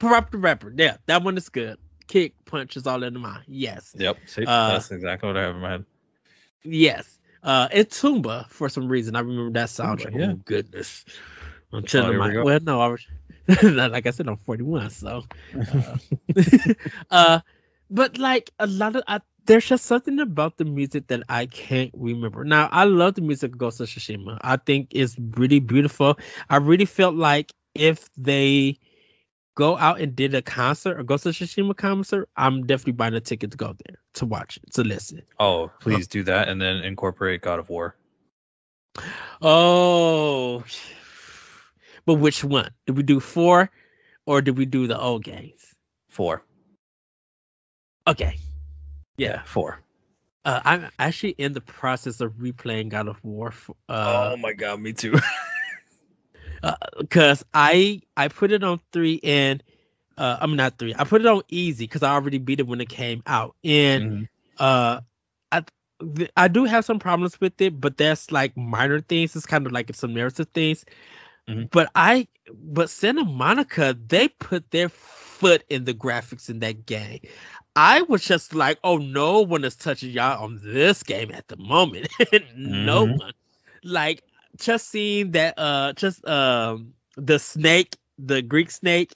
Parappa 0.00 0.30
the 0.32 0.38
Rapper. 0.38 0.72
Yeah, 0.76 0.96
that 1.06 1.22
one 1.22 1.36
is 1.36 1.48
good. 1.48 1.78
Kick 2.06 2.34
punches 2.44 2.86
all 2.86 3.02
in 3.02 3.12
the 3.12 3.18
mind. 3.18 3.44
Yes. 3.46 3.94
Yep. 3.98 4.18
See, 4.26 4.46
Uh, 4.46 4.72
that's 4.72 4.90
exactly 4.90 5.26
what 5.26 5.36
I 5.36 5.42
have 5.42 5.54
in 5.54 5.60
my 5.60 5.70
head. 5.70 5.84
Yes. 6.64 7.18
Uh 7.42 7.68
and 7.72 7.88
Tomba 7.88 8.48
for 8.48 8.68
some 8.68 8.88
reason. 8.88 9.14
I 9.16 9.20
remember 9.20 9.58
that 9.58 9.68
soundtrack. 9.68 10.18
yeah. 10.18 10.32
Oh 10.32 10.40
goodness. 10.44 11.04
I'm 11.72 11.84
Oh, 11.84 11.86
chilling 11.86 12.18
we 12.18 12.18
my 12.18 12.32
go. 12.32 12.42
well 12.44 12.60
no, 12.60 12.80
I 12.80 12.86
was 12.88 13.06
like 13.62 14.06
I 14.06 14.10
said, 14.10 14.28
I'm 14.28 14.36
41, 14.36 14.90
so 14.90 15.24
uh, 15.72 15.96
uh 17.10 17.40
but 17.90 18.18
like 18.18 18.50
a 18.58 18.66
lot 18.66 18.96
of 18.96 19.02
I, 19.06 19.20
there's 19.46 19.66
just 19.66 19.86
something 19.86 20.18
about 20.20 20.58
the 20.58 20.64
music 20.64 21.06
that 21.08 21.22
I 21.28 21.46
can't 21.46 21.90
remember. 21.94 22.44
Now 22.44 22.68
I 22.70 22.84
love 22.84 23.14
the 23.14 23.22
music 23.22 23.52
of 23.52 23.58
Ghost 23.58 23.80
of 23.80 23.88
Tsushima. 23.88 24.38
I 24.42 24.56
think 24.56 24.88
it's 24.92 25.16
really 25.18 25.60
beautiful. 25.60 26.18
I 26.50 26.56
really 26.56 26.84
felt 26.84 27.14
like 27.14 27.52
if 27.74 28.08
they 28.16 28.78
go 29.54 29.76
out 29.76 30.00
and 30.00 30.14
did 30.14 30.34
a 30.34 30.42
concert, 30.42 31.00
a 31.00 31.04
Ghost 31.04 31.26
of 31.26 31.34
Tsushima 31.34 31.74
concert, 31.76 32.28
I'm 32.36 32.66
definitely 32.66 32.92
buying 32.92 33.14
a 33.14 33.20
ticket 33.20 33.50
to 33.52 33.56
go 33.56 33.74
there 33.86 33.98
to 34.14 34.26
watch 34.26 34.58
it, 34.58 34.72
to 34.74 34.84
listen. 34.84 35.22
oh, 35.40 35.70
please 35.80 36.06
do 36.06 36.22
that 36.24 36.48
and 36.48 36.60
then 36.60 36.76
incorporate 36.78 37.40
God 37.42 37.58
of 37.58 37.68
War. 37.70 37.96
Oh, 39.40 40.64
but 42.08 42.14
which 42.16 42.42
one? 42.42 42.72
Did 42.86 42.96
we 42.96 43.04
do 43.04 43.20
four, 43.20 43.70
or 44.26 44.40
did 44.40 44.56
we 44.56 44.64
do 44.64 44.88
the 44.88 44.98
old 44.98 45.24
games? 45.24 45.74
Four. 46.08 46.42
Okay, 48.06 48.38
yeah. 49.18 49.42
Four. 49.44 49.80
Uh, 50.44 50.60
I'm 50.64 50.86
actually 50.98 51.34
in 51.38 51.52
the 51.52 51.60
process 51.60 52.20
of 52.22 52.32
replaying 52.34 52.88
God 52.88 53.08
of 53.08 53.22
War. 53.24 53.48
f- 53.48 53.70
Uh, 53.90 54.30
oh 54.32 54.36
my 54.38 54.52
god, 54.54 54.80
me 54.80 54.92
too. 54.94 55.14
because 56.98 57.44
I 57.54 58.00
I 58.16 58.28
put 58.28 58.52
it 58.52 58.64
on 58.64 58.80
three 58.92 59.20
and 59.22 59.62
uh, 60.16 60.38
I'm 60.40 60.56
not 60.56 60.78
three. 60.78 60.94
I 60.98 61.04
put 61.04 61.20
it 61.20 61.26
on 61.26 61.42
easy 61.48 61.84
because 61.84 62.02
I 62.02 62.12
already 62.14 62.38
beat 62.38 62.60
it 62.60 62.66
when 62.66 62.80
it 62.80 62.88
came 62.88 63.22
out, 63.26 63.54
and 63.64 64.02
Mhm. 64.04 64.28
uh, 64.58 65.00
I 65.52 65.64
th- 66.16 66.30
I 66.36 66.48
do 66.48 66.64
have 66.64 66.84
some 66.84 66.98
problems 66.98 67.40
with 67.40 67.60
it, 67.60 67.80
but 67.80 67.98
that's 67.98 68.32
like 68.32 68.56
minor 68.56 69.00
things. 69.00 69.36
It's 69.36 69.46
kind 69.46 69.66
of 69.66 69.72
like 69.72 69.94
some 69.94 70.14
narrative 70.14 70.48
things. 70.54 70.84
Mhm. 71.48 71.70
But 71.70 71.90
I, 71.94 72.28
but 72.52 72.90
Santa 72.90 73.24
Monica, 73.24 73.96
they 74.06 74.28
put 74.28 74.70
their 74.70 74.88
foot 74.88 75.64
in 75.68 75.84
the 75.84 75.94
graphics 75.94 76.50
in 76.50 76.60
that 76.60 76.86
game. 76.86 77.20
I 77.76 78.02
was 78.02 78.24
just 78.24 78.54
like, 78.54 78.78
oh, 78.82 78.98
no 78.98 79.40
one 79.40 79.64
is 79.64 79.76
touching 79.76 80.10
y'all 80.10 80.42
on 80.42 80.60
this 80.62 81.02
game 81.02 81.30
at 81.32 81.48
the 81.48 81.56
moment. 81.56 82.08
no 82.56 83.06
mm-hmm. 83.06 83.18
one. 83.18 83.32
Like 83.84 84.22
just 84.56 84.90
seeing 84.90 85.30
that, 85.32 85.54
uh, 85.56 85.92
just 85.92 86.26
um, 86.26 86.92
the 87.16 87.38
snake, 87.38 87.96
the 88.18 88.42
Greek 88.42 88.70
snake 88.70 89.14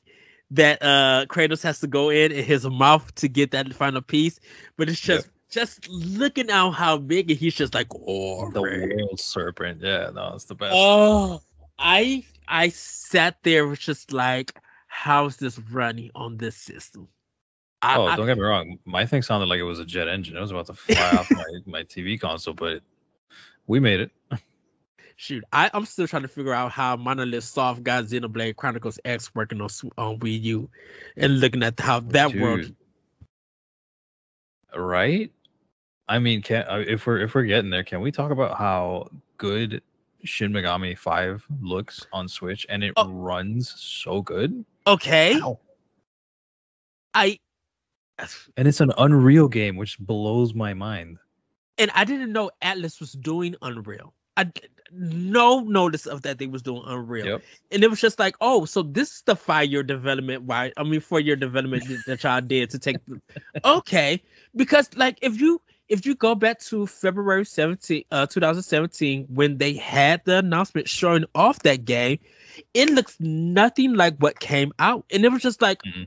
that 0.53 0.83
uh 0.83 1.24
Kratos 1.28 1.62
has 1.62 1.80
to 1.80 1.87
go 1.87 2.11
in 2.11 2.30
in 2.30 2.45
his 2.45 2.68
mouth 2.68 3.12
to 3.16 3.28
get 3.28 3.51
that 3.51 3.72
final 3.74 4.03
piece. 4.03 4.39
But 4.76 4.89
it's 4.89 5.01
just 5.01 5.26
yep. 5.26 5.35
just 5.51 5.89
looking 5.89 6.51
at 6.51 6.70
how 6.72 6.99
big 6.99 7.30
and 7.30 7.41
he's 7.41 7.55
just 7.55 7.74
like, 7.74 7.89
oh, 8.07 8.51
the 8.51 8.62
world 8.62 9.18
serpent. 9.18 9.80
Yeah, 9.83 10.11
no, 10.14 10.33
it's 10.35 10.45
the 10.45 10.55
best. 10.55 10.74
Oh, 10.76 11.41
I 11.79 12.25
I 12.47 12.68
sat 12.70 13.37
there 13.43 13.66
was 13.66 13.79
just 13.79 14.12
like, 14.12 14.59
how's 14.87 15.37
this 15.37 15.59
running 15.59 16.11
on 16.14 16.37
this 16.37 16.57
system? 16.57 17.09
I, 17.81 17.97
oh, 17.97 18.14
don't 18.14 18.27
get 18.27 18.37
me 18.37 18.45
wrong. 18.45 18.79
My 18.85 19.07
thing 19.07 19.23
sounded 19.23 19.47
like 19.49 19.59
it 19.59 19.64
was 19.64 19.81
a 19.81 19.85
jet 19.85 20.07
engine. 20.07 20.37
It 20.37 20.41
was 20.41 20.53
about 20.53 20.66
to 20.66 20.75
fly 20.75 21.11
off 21.18 21.31
my, 21.33 21.45
my 21.66 21.83
TV 21.83 22.20
console, 22.20 22.55
but 22.55 22.81
we 23.66 23.81
made 23.81 24.01
it. 24.01 24.11
Shoot, 25.16 25.45
I, 25.53 25.70
I'm 25.75 25.87
still 25.87 26.07
trying 26.07 26.23
to 26.23 26.29
figure 26.29 26.53
out 26.53 26.73
how 26.73 26.97
Monolith 26.97 27.45
Soft 27.45 27.83
got 27.83 28.05
Xenoblade 28.05 28.57
Chronicles 28.57 28.99
X 29.05 29.35
working 29.35 29.61
on 29.61 29.68
on 29.99 30.18
Wii 30.18 30.43
U, 30.43 30.70
and 31.16 31.41
looking 31.41 31.62
at 31.62 31.79
how 31.79 32.01
that 32.01 32.33
Dude. 32.33 32.41
world. 32.41 32.75
Right. 34.75 35.31
I 36.09 36.18
mean, 36.18 36.43
can 36.43 36.64
uh, 36.68 36.85
if 36.87 37.07
we're 37.07 37.20
if 37.20 37.35
we're 37.35 37.45
getting 37.45 37.70
there, 37.70 37.85
can 37.85 38.01
we 38.01 38.11
talk 38.11 38.31
about 38.31 38.59
how 38.59 39.11
good 39.39 39.83
Shin 40.25 40.53
Megami 40.53 40.97
Five 40.97 41.45
looks 41.61 42.07
on 42.12 42.29
Switch 42.29 42.66
and 42.68 42.83
it 42.85 42.93
oh. 42.97 43.09
runs 43.11 43.73
so 43.77 44.23
good? 44.23 44.64
Okay. 44.87 45.41
Ow. 45.41 45.59
I 47.14 47.39
and 48.57 48.68
it's 48.68 48.81
an 48.81 48.93
Unreal 48.99 49.49
game, 49.49 49.77
which 49.77 49.99
blows 49.99 50.55
my 50.55 50.75
mind. 50.75 51.18
And 51.79 51.91
I 51.95 52.05
didn't 52.05 52.33
know 52.33 52.51
Atlus 52.62 53.01
was 53.01 53.12
doing 53.12 53.57
Unreal. 53.62 54.14
I 54.37 54.51
no 54.93 55.61
notice 55.61 56.07
of 56.07 56.23
that 56.23 56.39
they 56.39 56.47
was 56.47 56.62
doing 56.62 56.83
Unreal, 56.87 57.27
yep. 57.27 57.43
and 57.70 57.83
it 57.83 57.91
was 57.91 58.01
just 58.01 58.18
like, 58.18 58.37
oh, 58.41 58.64
so 58.66 58.83
this 58.83 59.11
is 59.11 59.23
the 59.23 59.35
five 59.35 59.70
year 59.70 59.83
development. 59.83 60.45
Why? 60.45 60.73
I 60.77 60.83
mean, 60.85 61.01
four 61.01 61.20
year 61.20 61.37
development 61.37 61.85
that 62.07 62.23
y'all 62.23 62.41
did 62.41 62.70
to 62.70 62.79
take. 62.79 62.97
okay, 63.64 64.23
because 64.55 64.89
like 64.97 65.18
if 65.23 65.41
you 65.41 65.61
if 65.93 66.07
you 66.07 66.14
go 66.14 66.34
back 66.34 66.59
to 66.59 66.86
February 66.86 67.45
17, 67.45 68.05
uh, 68.11 68.24
2017, 68.24 69.26
when 69.28 69.59
they 69.59 69.74
had 69.74 70.22
the 70.24 70.38
announcement 70.38 70.88
showing 70.88 71.26
off 71.34 71.59
that 71.64 71.84
game, 71.84 72.18
it 72.72 72.88
looks 72.88 73.14
nothing 73.20 73.93
like 73.93 74.16
what 74.16 74.40
came 74.40 74.72
out, 74.78 75.05
and 75.12 75.22
it 75.22 75.30
was 75.30 75.43
just 75.43 75.61
like, 75.61 75.82
mm-hmm. 75.82 76.05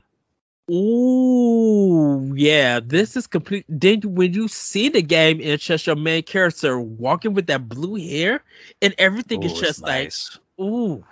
Ooh, 0.74 2.34
yeah, 2.34 2.80
this 2.82 3.16
is 3.16 3.28
complete. 3.28 3.64
Then 3.68 4.00
when 4.00 4.34
you 4.34 4.48
see 4.48 4.88
the 4.88 5.02
game, 5.02 5.40
it's 5.40 5.64
just 5.64 5.86
your 5.86 5.94
main 5.94 6.24
character 6.24 6.80
walking 6.80 7.34
with 7.34 7.46
that 7.46 7.68
blue 7.68 7.94
hair, 7.94 8.42
and 8.82 8.92
everything 8.98 9.44
Ooh, 9.44 9.46
is 9.46 9.52
just 9.52 9.82
nice. 9.82 10.40
like, 10.58 10.66
ooh, 10.66 11.04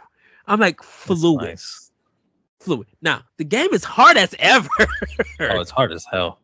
I'm 0.49 0.59
like 0.59 0.83
fluid, 0.83 1.45
nice. 1.45 1.93
fluid. 2.59 2.89
Now 3.01 3.23
the 3.37 3.45
game 3.45 3.73
is 3.73 3.85
hard 3.85 4.17
as 4.17 4.35
ever. 4.41 4.69
oh, 5.39 5.61
it's 5.61 5.71
hard 5.71 5.93
as 5.93 6.05
hell. 6.11 6.41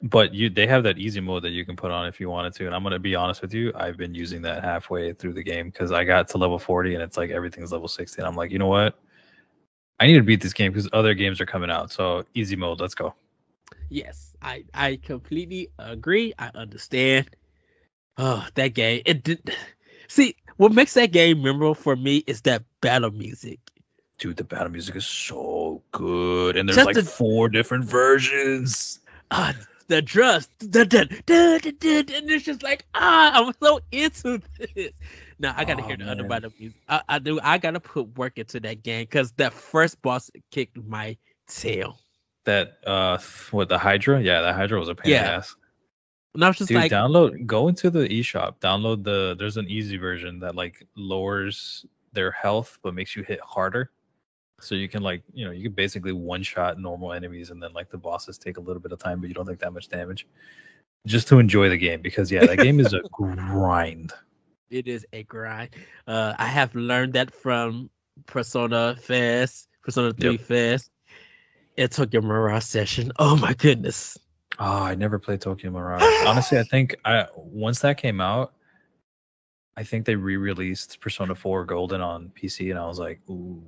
But 0.00 0.32
you, 0.32 0.48
they 0.48 0.66
have 0.66 0.84
that 0.84 0.98
easy 0.98 1.20
mode 1.20 1.42
that 1.42 1.50
you 1.50 1.64
can 1.64 1.74
put 1.74 1.90
on 1.90 2.06
if 2.06 2.20
you 2.20 2.30
wanted 2.30 2.54
to. 2.54 2.66
And 2.66 2.74
I'm 2.74 2.82
gonna 2.84 3.00
be 3.00 3.14
honest 3.16 3.42
with 3.42 3.52
you, 3.52 3.72
I've 3.74 3.96
been 3.96 4.14
using 4.14 4.42
that 4.42 4.62
halfway 4.62 5.12
through 5.12 5.32
the 5.32 5.42
game 5.42 5.70
because 5.70 5.90
I 5.90 6.04
got 6.04 6.28
to 6.28 6.38
level 6.38 6.58
40 6.58 6.94
and 6.94 7.02
it's 7.02 7.16
like 7.16 7.30
everything's 7.30 7.72
level 7.72 7.88
60. 7.88 8.20
And 8.20 8.28
I'm 8.28 8.36
like, 8.36 8.52
you 8.52 8.58
know 8.58 8.68
what? 8.68 8.96
I 10.00 10.06
need 10.06 10.14
to 10.14 10.22
beat 10.22 10.40
this 10.40 10.52
game 10.52 10.72
because 10.72 10.88
other 10.92 11.14
games 11.14 11.40
are 11.40 11.46
coming 11.46 11.70
out. 11.70 11.90
So 11.90 12.24
easy 12.34 12.54
mode, 12.54 12.80
let's 12.80 12.94
go. 12.94 13.14
Yes, 13.88 14.36
I 14.40 14.64
I 14.72 15.00
completely 15.02 15.68
agree. 15.78 16.32
I 16.38 16.50
understand. 16.54 17.28
Oh, 18.16 18.46
that 18.54 18.68
game. 18.74 19.02
It 19.04 19.24
did. 19.24 19.54
See, 20.08 20.36
what 20.56 20.72
makes 20.72 20.94
that 20.94 21.12
game 21.12 21.42
memorable 21.42 21.74
for 21.74 21.96
me 21.96 22.18
is 22.26 22.42
that 22.42 22.64
battle 22.80 23.10
music. 23.10 23.60
Dude, 24.18 24.36
the 24.36 24.44
battle 24.44 24.70
music 24.70 24.96
is 24.96 25.06
so 25.06 25.82
good, 25.92 26.56
and 26.56 26.68
there's 26.68 26.76
Just 26.76 26.86
like 26.86 26.94
the, 26.94 27.02
four 27.02 27.48
different 27.48 27.84
versions. 27.84 29.00
Uh, 29.30 29.52
the 29.88 30.02
drums, 30.02 30.48
the, 30.58 30.84
the, 30.84 31.08
the, 31.26 31.74
the, 31.80 32.16
and 32.16 32.30
it's 32.30 32.44
just 32.44 32.62
like 32.62 32.86
ah, 32.94 33.32
I'm 33.34 33.52
so 33.60 33.80
into 33.90 34.40
this. 34.74 34.92
Now 35.38 35.54
I 35.56 35.64
gotta 35.64 35.82
oh, 35.82 35.86
hear 35.86 35.96
the 35.96 36.04
man. 36.04 36.20
other 36.20 36.28
battle 36.28 36.52
music. 36.58 36.80
I, 36.88 37.02
I, 37.08 37.18
do. 37.18 37.40
I 37.42 37.58
gotta 37.58 37.80
put 37.80 38.16
work 38.16 38.38
into 38.38 38.60
that 38.60 38.82
game 38.82 39.02
because 39.02 39.32
that 39.32 39.52
first 39.52 40.00
boss 40.02 40.30
kicked 40.50 40.76
my 40.76 41.16
tail. 41.48 41.98
That 42.44 42.78
uh, 42.86 43.18
what 43.50 43.68
the 43.68 43.78
Hydra? 43.78 44.20
Yeah, 44.20 44.42
the 44.42 44.52
Hydra 44.52 44.78
was 44.78 44.88
a 44.88 44.94
pain 44.94 45.12
yeah. 45.12 45.18
in 45.18 45.24
the 45.24 45.32
ass. 45.32 45.56
And 46.34 46.44
I 46.44 46.48
was 46.48 46.58
just 46.58 46.68
Dude, 46.68 46.76
like, 46.76 46.92
download, 46.92 47.46
go 47.46 47.68
into 47.68 47.90
the 47.90 48.06
eShop, 48.08 48.60
download 48.60 49.02
the. 49.02 49.36
There's 49.38 49.56
an 49.56 49.68
easy 49.68 49.96
version 49.96 50.38
that 50.40 50.54
like 50.54 50.86
lowers 50.96 51.84
their 52.12 52.30
health 52.30 52.78
but 52.82 52.94
makes 52.94 53.16
you 53.16 53.22
hit 53.22 53.40
harder. 53.40 53.90
So 54.60 54.74
you 54.74 54.88
can 54.88 55.02
like, 55.02 55.22
you 55.32 55.44
know, 55.44 55.52
you 55.52 55.64
can 55.64 55.72
basically 55.72 56.12
one 56.12 56.42
shot 56.42 56.78
normal 56.78 57.12
enemies 57.12 57.50
and 57.50 57.62
then 57.62 57.72
like 57.72 57.90
the 57.90 57.98
bosses 57.98 58.38
take 58.38 58.56
a 58.56 58.60
little 58.60 58.80
bit 58.80 58.92
of 58.92 58.98
time, 58.98 59.20
but 59.20 59.28
you 59.28 59.34
don't 59.34 59.46
take 59.46 59.60
that 59.60 59.72
much 59.72 59.88
damage. 59.88 60.26
Just 61.06 61.28
to 61.28 61.38
enjoy 61.38 61.68
the 61.68 61.76
game 61.76 62.02
because 62.02 62.30
yeah, 62.30 62.44
that 62.44 62.58
game 62.58 62.80
is 62.80 62.92
a 62.92 63.00
grind 63.12 64.12
it 64.70 64.88
is 64.88 65.06
a 65.12 65.22
grind. 65.24 65.70
Uh, 66.06 66.34
I 66.38 66.46
have 66.46 66.74
learned 66.74 67.14
that 67.14 67.34
from 67.34 67.90
Persona 68.26 68.96
Fest, 68.96 69.68
Persona 69.82 70.12
3 70.12 70.32
yep. 70.32 70.40
Fest, 70.40 70.90
and 71.76 71.90
Tokyo 71.90 72.20
Mirage 72.20 72.64
Session. 72.64 73.12
Oh 73.18 73.36
my 73.36 73.54
goodness. 73.54 74.18
Oh, 74.58 74.82
I 74.82 74.94
never 74.94 75.18
played 75.18 75.40
Tokyo 75.40 75.70
Mirage. 75.70 76.02
Honestly, 76.26 76.58
I 76.58 76.64
think 76.64 76.96
I 77.04 77.26
once 77.36 77.80
that 77.80 77.98
came 77.98 78.20
out, 78.20 78.54
I 79.76 79.84
think 79.84 80.04
they 80.04 80.16
re-released 80.16 81.00
Persona 81.00 81.34
4 81.34 81.64
Golden 81.64 82.00
on 82.00 82.32
PC, 82.36 82.70
and 82.70 82.78
I 82.78 82.86
was 82.86 82.98
like, 82.98 83.20
ooh, 83.30 83.62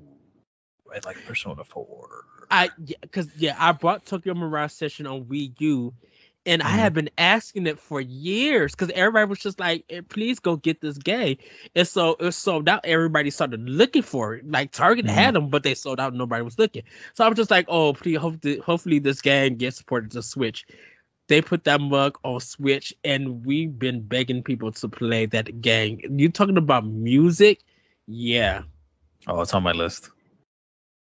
I 0.90 1.00
like 1.06 1.24
Persona 1.26 1.64
4. 1.64 2.24
I 2.50 2.70
because 3.00 3.28
yeah, 3.36 3.56
I 3.58 3.72
bought 3.72 4.06
Tokyo 4.06 4.34
Mirage 4.34 4.72
Session 4.72 5.06
on 5.06 5.24
Wii 5.24 5.52
U, 5.60 5.94
and 6.46 6.62
mm-hmm. 6.62 6.72
I 6.72 6.76
have 6.78 6.94
been 6.94 7.10
asking 7.16 7.66
it 7.66 7.78
for 7.78 8.00
years 8.00 8.72
because 8.72 8.90
everybody 8.90 9.28
was 9.28 9.38
just 9.38 9.60
like, 9.60 9.84
eh, 9.88 10.00
"Please 10.08 10.40
go 10.40 10.56
get 10.56 10.80
this 10.80 10.98
game." 10.98 11.36
And 11.74 11.86
so 11.86 12.16
it 12.18 12.32
sold 12.32 12.68
out. 12.68 12.80
Everybody 12.84 13.30
started 13.30 13.60
looking 13.68 14.02
for 14.02 14.34
it. 14.34 14.50
Like 14.50 14.72
Target 14.72 15.06
mm-hmm. 15.06 15.14
had 15.14 15.34
them, 15.34 15.48
but 15.48 15.62
they 15.62 15.74
sold 15.74 16.00
out. 16.00 16.14
Nobody 16.14 16.42
was 16.42 16.58
looking. 16.58 16.82
So 17.14 17.24
I 17.24 17.28
was 17.28 17.36
just 17.36 17.50
like, 17.50 17.66
"Oh, 17.68 17.92
please, 17.92 18.18
hopefully, 18.18 18.58
hopefully 18.58 18.98
this 18.98 19.20
game 19.20 19.56
gets 19.56 19.76
supported 19.76 20.10
to 20.12 20.22
Switch." 20.22 20.66
They 21.28 21.40
put 21.40 21.62
that 21.64 21.80
mug 21.80 22.18
on 22.24 22.40
Switch, 22.40 22.92
and 23.04 23.46
we've 23.46 23.78
been 23.78 24.02
begging 24.02 24.42
people 24.42 24.72
to 24.72 24.88
play 24.88 25.26
that 25.26 25.60
game. 25.60 26.00
You 26.16 26.28
talking 26.28 26.56
about 26.56 26.84
music? 26.84 27.60
Yeah. 28.08 28.62
Oh, 29.28 29.40
it's 29.40 29.54
on 29.54 29.62
my 29.62 29.70
list. 29.70 30.10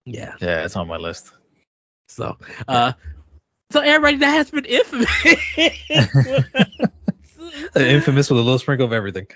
Yeah. 0.07 0.35
Yeah, 0.41 0.65
it's 0.65 0.77
on 0.77 0.89
my 0.89 0.97
list. 0.97 1.33
So, 2.09 2.39
uh, 2.69 2.93
so 3.71 3.81
everybody 3.81 4.17
that 4.19 4.31
has 4.31 4.51
been 4.51 4.65
infamous. 4.65 5.11
infamous 7.77 8.31
with 8.31 8.39
a 8.39 8.43
little 8.43 8.59
sprinkle 8.59 8.87
of 8.87 8.93
everything. 8.93 9.27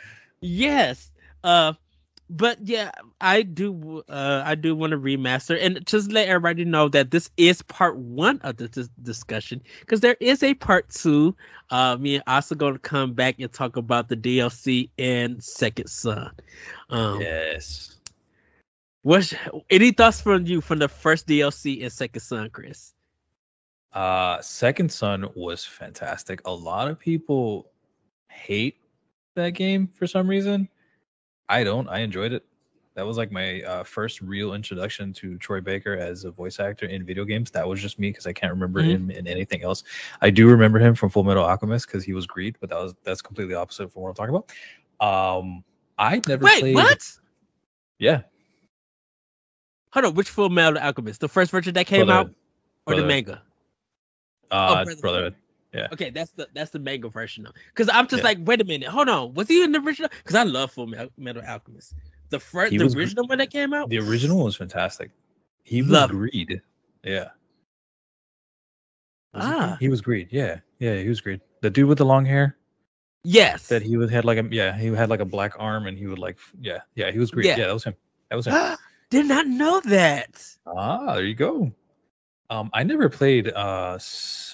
Yes. 0.41 1.11
Uh 1.45 1.75
but 2.33 2.59
yeah, 2.63 2.93
I 3.21 3.43
do 3.43 4.05
uh 4.09 4.43
I 4.45 4.55
do 4.55 4.77
want 4.77 4.93
to 4.93 4.99
remaster 4.99 5.59
and 5.61 5.85
just 5.85 6.13
let 6.13 6.29
everybody 6.29 6.65
know 6.65 6.89
that 6.91 7.11
this 7.11 7.29
is 7.37 7.61
part 7.63 7.97
one 7.97 8.41
of 8.43 8.57
the 8.57 8.69
dis- 8.69 8.89
discussion 9.03 9.63
because 9.81 10.01
there 10.01 10.17
is 10.21 10.43
a 10.43 10.55
part 10.55 10.89
two. 10.91 11.35
Uh 11.71 11.97
me 11.99 12.17
and 12.17 12.25
also 12.27 12.55
going 12.55 12.75
to 12.75 12.79
come 12.79 13.15
back 13.15 13.37
and 13.41 13.53
talk 13.53 13.77
about 13.77 14.09
the 14.09 14.17
DLC 14.17 14.91
and 14.97 15.43
Second 15.43 15.89
Son. 15.89 16.31
Um 16.89 17.21
Yes. 17.21 17.97
What's 19.03 19.35
any 19.71 19.93
thoughts 19.93 20.21
from 20.21 20.47
you 20.47 20.61
from 20.61 20.79
the 20.79 20.89
first 20.89 21.27
DLC 21.27 21.83
and 21.83 21.93
Second 21.93 22.21
Son, 22.21 22.51
Chris? 22.51 22.93
Uh, 23.93 24.41
Second 24.41 24.93
Son 24.93 25.27
was 25.35 25.65
fantastic. 25.65 26.43
A 26.47 26.53
lot 26.53 26.89
of 26.89 26.99
people 26.99 27.71
hate 28.29 28.77
that 29.35 29.51
game 29.51 29.89
for 29.95 30.07
some 30.07 30.29
reason. 30.29 30.69
I 31.49 31.65
don't. 31.65 31.89
I 31.89 32.01
enjoyed 32.01 32.33
it. 32.33 32.45
That 32.95 33.07
was 33.07 33.17
like 33.17 33.33
my 33.33 33.63
uh, 33.63 33.85
first 33.85 34.21
real 34.21 34.53
introduction 34.53 35.13
to 35.15 35.39
Troy 35.39 35.61
Baker 35.61 35.97
as 35.97 36.25
a 36.25 36.31
voice 36.31 36.61
actor 36.61 36.87
in 36.87 37.07
video 37.07 37.25
games. 37.25 37.51
That 37.51 37.67
was 37.67 37.81
just 37.81 37.99
me 37.99 38.11
because 38.11 38.27
I 38.27 38.33
can't 38.33 38.53
remember 38.53 38.81
mm-hmm. 38.81 38.91
him 38.91 39.11
in 39.11 39.27
anything 39.27 39.63
else. 39.63 39.85
I 40.21 40.29
do 40.31 40.49
remember 40.49 40.79
him 40.79 40.95
from 40.95 41.09
Full 41.09 41.25
Metal 41.25 41.45
Alchemist 41.45 41.87
because 41.87 42.05
he 42.05 42.13
was 42.13 42.27
Greed, 42.27 42.57
but 42.61 42.69
that 42.69 42.79
was 42.79 42.95
that's 43.03 43.23
completely 43.23 43.55
opposite 43.55 43.93
from 43.93 44.03
what 44.03 44.09
I'm 44.11 44.15
talking 44.15 44.35
about. 44.35 45.39
Um, 45.39 45.65
I 45.97 46.21
never 46.29 46.45
Wait, 46.45 46.61
played. 46.61 46.75
What? 46.75 47.11
Yeah. 47.99 48.23
Hold 49.93 50.07
on, 50.07 50.15
which 50.15 50.29
Full 50.31 50.49
Metal 50.51 50.79
Alchemist? 50.79 51.21
The 51.21 51.29
first 51.29 51.51
version 51.51 51.75
that 51.75 51.87
came 51.87 52.11
out, 52.11 52.31
or 52.87 52.95
the 52.95 53.05
manga? 53.05 53.43
Uh, 54.51 54.85
oh, 54.87 54.95
Brotherhood. 55.01 55.35
Yeah. 55.73 55.87
Okay, 55.93 56.11
that's 56.11 56.33
the 56.33 56.49
that's 56.55 56.71
the 56.73 56.79
manga 56.81 57.09
version 57.09 57.47
of. 57.47 57.53
Because 57.69 57.89
I'm 57.93 58.09
just 58.09 58.23
yeah. 58.23 58.29
like, 58.31 58.39
wait 58.43 58.61
a 58.61 58.65
minute, 58.65 58.89
hold 58.89 59.09
on, 59.09 59.35
was 59.35 59.47
he 59.47 59.63
in 59.63 59.71
the 59.73 59.79
original? 59.81 60.09
Because 60.11 60.35
I 60.35 60.43
love 60.43 60.73
Full 60.73 60.89
Metal 61.17 61.43
Alchemist, 61.47 61.95
The 62.31 62.41
first, 62.41 62.73
He 62.73 62.79
the 62.79 62.85
was- 62.85 62.97
original 62.97 63.27
one 63.29 63.39
that 63.39 63.51
came 63.51 63.73
out. 63.73 63.89
The 63.89 63.99
original 63.99 64.45
was 64.45 64.57
fantastic. 64.57 65.11
He 65.63 65.83
was 65.83 65.91
Love. 65.93 66.11
Greed. 66.11 66.61
Yeah. 67.05 67.29
Was 69.35 69.45
Ah. 69.45 69.67
Greed? 69.69 69.77
he 69.81 69.89
was 69.89 70.01
Greed. 70.01 70.29
Yeah, 70.33 70.59
yeah, 70.81 70.97
he 70.97 71.09
was 71.09 71.21
Greed. 71.21 71.41
The 71.61 71.71
dude 71.71 71.87
with 71.89 71.99
the 71.99 72.05
long 72.07 72.25
hair 72.25 72.57
Yes. 73.23 73.69
that 73.69 73.83
he 73.83 73.97
would 73.97 74.11
had 74.11 74.25
like 74.25 74.39
a 74.39 74.49
yeah 74.51 74.77
he 74.77 74.87
had 74.89 75.09
like 75.11 75.21
a 75.21 75.25
black 75.25 75.53
arm 75.59 75.87
and 75.87 75.97
he 75.97 76.07
would 76.07 76.19
like 76.19 76.39
yeah 76.61 76.81
yeah 76.97 77.11
he 77.13 77.19
was 77.21 77.31
Greed. 77.31 77.47
Yeah. 77.47 77.59
Yeah, 77.59 77.67
that 77.69 77.75
was 77.75 77.85
him. 77.85 77.95
That 78.31 78.37
was 78.37 78.47
him. 78.47 78.55
Did 79.11 79.27
not 79.27 79.47
know 79.47 79.81
that. 79.81 80.43
ah, 80.67 81.15
there 81.15 81.25
you 81.25 81.35
go. 81.35 81.73
Um, 82.51 82.71
I 82.75 82.83
never 82.83 83.09
played 83.09 83.49
uh 83.49 83.99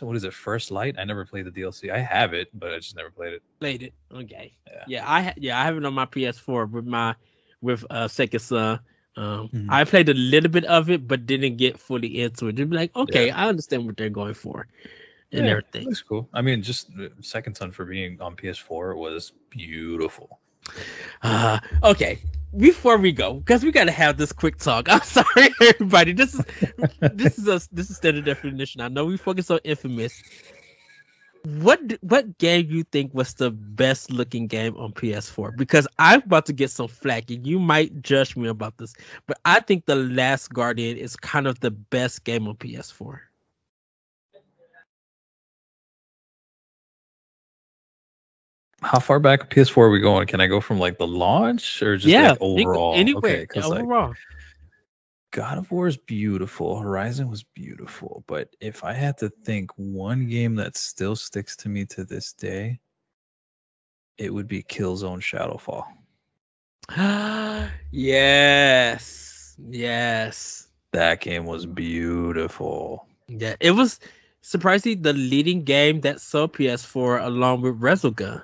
what 0.00 0.16
is 0.16 0.24
it 0.24 0.34
First 0.34 0.70
Light? 0.70 0.96
I 0.98 1.04
never 1.04 1.24
played 1.24 1.46
the 1.46 1.50
DLC. 1.50 1.90
I 1.90 1.98
have 1.98 2.34
it, 2.34 2.48
but 2.52 2.72
I 2.72 2.78
just 2.78 2.96
never 2.96 3.10
played 3.10 3.32
it. 3.34 3.42
Played 3.60 3.82
it. 3.82 3.94
Okay. 4.12 4.52
Yeah. 4.66 4.84
Yeah, 4.86 5.04
I 5.06 5.34
yeah 5.36 5.60
I 5.60 5.64
have 5.64 5.76
it 5.76 5.84
on 5.84 5.94
my 5.94 6.04
PS4 6.04 6.66
with 6.66 6.86
my 6.86 7.14
with 7.62 7.84
uh 7.90 8.08
Second 8.08 8.40
Son. 8.40 8.80
Um, 9.16 9.48
Mhm. 9.54 9.66
I 9.70 9.84
played 9.84 10.10
a 10.10 10.14
little 10.14 10.50
bit 10.50 10.64
of 10.66 10.90
it, 10.90 11.08
but 11.08 11.24
didn't 11.24 11.56
get 11.56 11.78
fully 11.78 12.20
into 12.20 12.48
it. 12.48 12.56
Just 12.56 12.68
be 12.68 12.76
like, 12.76 12.94
okay, 12.94 13.30
I 13.30 13.48
understand 13.48 13.86
what 13.86 13.96
they're 13.96 14.10
going 14.10 14.34
for, 14.34 14.68
and 15.32 15.46
Yeah, 15.46 15.52
everything. 15.52 15.84
That's 15.86 16.02
cool. 16.02 16.28
I 16.34 16.42
mean, 16.42 16.62
just 16.62 16.90
uh, 17.00 17.08
Second 17.22 17.56
Son 17.56 17.72
for 17.72 17.86
being 17.86 18.20
on 18.20 18.36
PS4 18.36 18.94
was 18.94 19.32
beautiful. 19.48 20.38
Uh, 21.22 21.58
okay, 21.82 22.18
before 22.56 22.96
we 22.98 23.12
go, 23.12 23.34
because 23.34 23.64
we 23.64 23.72
gotta 23.72 23.90
have 23.90 24.16
this 24.16 24.32
quick 24.32 24.58
talk. 24.58 24.88
I'm 24.90 25.02
sorry, 25.02 25.50
everybody. 25.60 26.12
This 26.12 26.34
is 26.34 26.44
this 27.00 27.38
is 27.38 27.48
a 27.48 27.60
this 27.72 27.90
is 27.90 27.96
standard 27.96 28.24
definition. 28.24 28.80
I 28.80 28.88
know 28.88 29.04
we 29.06 29.16
focus 29.16 29.50
on 29.50 29.60
Infamous. 29.64 30.22
What 31.44 31.80
what 32.00 32.38
game 32.38 32.66
you 32.70 32.82
think 32.82 33.14
was 33.14 33.34
the 33.34 33.50
best 33.50 34.10
looking 34.10 34.48
game 34.48 34.76
on 34.76 34.92
PS4? 34.92 35.56
Because 35.56 35.86
I'm 35.98 36.22
about 36.22 36.46
to 36.46 36.52
get 36.52 36.70
some 36.70 36.88
flack, 36.88 37.30
and 37.30 37.46
you 37.46 37.60
might 37.60 38.02
judge 38.02 38.36
me 38.36 38.48
about 38.48 38.78
this, 38.78 38.94
but 39.26 39.38
I 39.44 39.60
think 39.60 39.86
The 39.86 39.94
Last 39.96 40.52
Guardian 40.52 40.96
is 40.96 41.14
kind 41.14 41.46
of 41.46 41.60
the 41.60 41.70
best 41.70 42.24
game 42.24 42.48
on 42.48 42.56
PS4. 42.56 43.20
How 48.82 48.98
far 48.98 49.20
back 49.20 49.50
PS4 49.50 49.78
are 49.78 49.90
we 49.90 50.00
going? 50.00 50.26
Can 50.26 50.40
I 50.40 50.46
go 50.46 50.60
from 50.60 50.78
like 50.78 50.98
the 50.98 51.06
launch 51.06 51.82
or 51.82 51.96
just 51.96 52.08
yeah, 52.08 52.30
like 52.30 52.38
overall? 52.40 52.94
Anyway, 52.94 53.42
okay, 53.44 53.60
like, 53.60 53.80
overall. 53.80 54.14
God 55.32 55.58
of 55.58 55.70
War 55.70 55.86
is 55.86 55.96
beautiful. 55.96 56.78
Horizon 56.78 57.28
was 57.28 57.42
beautiful. 57.42 58.24
But 58.26 58.54
if 58.60 58.84
I 58.84 58.92
had 58.92 59.18
to 59.18 59.30
think 59.44 59.70
one 59.76 60.28
game 60.28 60.54
that 60.56 60.76
still 60.76 61.16
sticks 61.16 61.56
to 61.56 61.68
me 61.68 61.84
to 61.86 62.04
this 62.04 62.32
day, 62.32 62.80
it 64.18 64.32
would 64.32 64.48
be 64.48 64.62
Killzone 64.62 65.20
Shadowfall. 65.20 65.84
yes, 67.90 69.56
yes. 69.68 70.68
That 70.92 71.20
game 71.20 71.44
was 71.44 71.66
beautiful. 71.66 73.06
Yeah, 73.28 73.56
it 73.60 73.72
was 73.72 74.00
surprisingly 74.40 74.94
the 74.94 75.12
leading 75.12 75.64
game 75.64 76.00
that 76.02 76.20
sold 76.20 76.54
PS4 76.54 77.24
along 77.24 77.62
with 77.62 77.80
Resogun. 77.80 78.42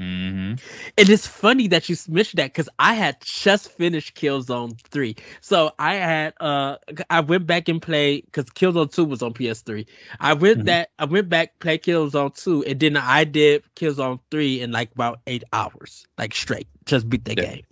Mm-hmm. 0.00 0.54
And 0.98 1.08
it's 1.08 1.26
funny 1.26 1.68
that 1.68 1.88
you 1.88 1.96
mentioned 2.08 2.38
that 2.38 2.52
because 2.52 2.68
I 2.78 2.94
had 2.94 3.16
just 3.20 3.70
finished 3.70 4.14
Killzone 4.16 4.78
3. 4.80 5.16
So 5.40 5.72
I 5.78 5.94
had 5.94 6.34
uh 6.40 6.76
I 7.10 7.20
went 7.20 7.46
back 7.46 7.68
and 7.68 7.80
played 7.80 8.26
because 8.26 8.46
Killzone 8.46 8.92
2 8.92 9.04
was 9.04 9.22
on 9.22 9.32
PS3. 9.32 9.86
I 10.20 10.34
went 10.34 10.64
Mhm. 10.64 10.66
that 10.66 10.90
I 10.98 11.04
went 11.04 11.28
back 11.28 11.58
played 11.60 11.82
Killzone 11.82 12.34
2 12.34 12.64
and 12.64 12.80
then 12.80 12.96
I 12.96 13.24
did 13.24 13.62
Killzone 13.76 14.20
3 14.30 14.60
in 14.60 14.72
like 14.72 14.92
about 14.92 15.20
eight 15.26 15.44
hours, 15.52 16.06
like 16.18 16.34
straight. 16.34 16.68
Just 16.86 17.08
beat 17.08 17.24
that 17.26 17.38
Yeah. 17.38 17.40
game. 17.40 17.62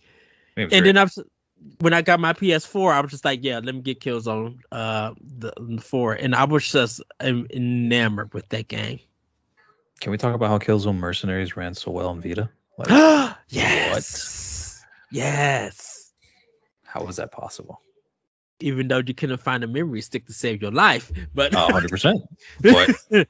And 0.70 0.84
then 0.86 0.96
I 0.96 1.04
was 1.04 1.18
when 1.80 1.92
I 1.92 2.02
got 2.02 2.20
my 2.20 2.32
PS4, 2.32 2.92
I 2.92 3.00
was 3.00 3.10
just 3.10 3.24
like, 3.24 3.40
yeah, 3.42 3.60
let 3.62 3.74
me 3.74 3.80
get 3.82 4.00
Killzone 4.00 4.58
uh 4.72 5.14
the, 5.20 5.52
the 5.58 5.80
four, 5.80 6.14
and 6.14 6.34
I 6.34 6.44
was 6.44 6.70
just 6.70 7.00
enamored 7.20 8.32
with 8.34 8.48
that 8.50 8.68
game. 8.68 9.00
Can 10.00 10.10
we 10.12 10.18
talk 10.18 10.34
about 10.34 10.48
how 10.48 10.58
Killzone 10.58 10.96
Mercenaries 10.96 11.56
ran 11.56 11.74
so 11.74 11.90
well 11.90 12.10
in 12.10 12.20
Vita? 12.20 12.48
Like, 12.78 13.36
yes, 13.50 14.82
yes. 15.10 16.12
how 16.84 17.04
was 17.04 17.16
that 17.16 17.30
possible? 17.30 17.82
Even 18.60 18.88
though 18.88 19.02
you 19.06 19.12
couldn't 19.12 19.36
find 19.36 19.62
a 19.62 19.66
memory 19.66 20.00
stick 20.00 20.24
to 20.26 20.32
save 20.32 20.62
your 20.62 20.70
life, 20.70 21.12
but 21.34 21.54
Oh, 21.54 21.68
100%. 21.68 22.22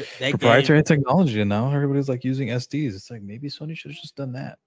But 0.00 0.08
that 0.18 0.20
game, 0.20 0.30
proprietary 0.38 0.82
technology, 0.82 1.40
and 1.40 1.48
now 1.48 1.70
everybody's 1.70 2.08
like 2.08 2.24
using 2.24 2.48
SDs. 2.48 2.94
It's 2.94 3.10
like 3.10 3.22
maybe 3.22 3.48
Sony 3.48 3.76
should 3.76 3.92
have 3.92 4.00
just 4.00 4.16
done 4.16 4.32
that. 4.32 4.58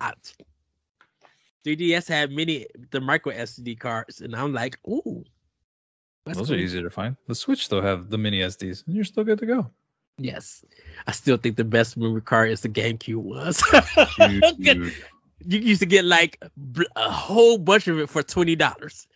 I, 0.00 0.14
3DS 1.64 2.08
had 2.08 2.32
many 2.32 2.66
the 2.90 3.00
micro 3.00 3.32
SD 3.34 3.78
cards, 3.78 4.22
and 4.22 4.34
I'm 4.34 4.52
like, 4.52 4.78
ooh, 4.88 5.22
Those 6.24 6.48
cool. 6.48 6.52
are 6.52 6.58
easier 6.58 6.82
to 6.82 6.90
find. 6.90 7.14
The 7.28 7.34
Switch 7.34 7.64
still 7.66 7.82
have 7.82 8.08
the 8.10 8.18
mini 8.18 8.40
SDs, 8.40 8.86
and 8.86 8.96
you're 8.96 9.04
still 9.04 9.22
good 9.22 9.38
to 9.38 9.46
go. 9.46 9.70
Yes, 10.18 10.64
I 11.06 11.12
still 11.12 11.36
think 11.36 11.56
the 11.56 11.64
best 11.64 11.96
memory 11.96 12.20
card 12.22 12.50
is 12.50 12.60
the 12.60 12.68
GameCube 12.68 13.16
was. 13.16 13.62
You 15.44 15.58
used 15.58 15.80
to 15.80 15.86
get 15.86 16.04
like 16.04 16.40
a 16.94 17.10
whole 17.10 17.58
bunch 17.58 17.88
of 17.88 17.98
it 17.98 18.08
for 18.08 18.22
twenty 18.22 18.54
dollars. 18.54 19.08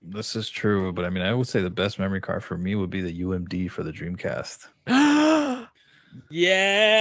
this 0.00 0.36
is 0.36 0.48
true, 0.48 0.92
but 0.92 1.04
I 1.04 1.10
mean, 1.10 1.24
I 1.24 1.34
would 1.34 1.48
say 1.48 1.62
the 1.62 1.70
best 1.70 1.98
memory 1.98 2.20
card 2.20 2.44
for 2.44 2.56
me 2.56 2.76
would 2.76 2.90
be 2.90 3.00
the 3.00 3.22
UMD 3.22 3.70
for 3.72 3.82
the 3.82 3.90
Dreamcast. 3.90 4.68
yes. 6.30 7.00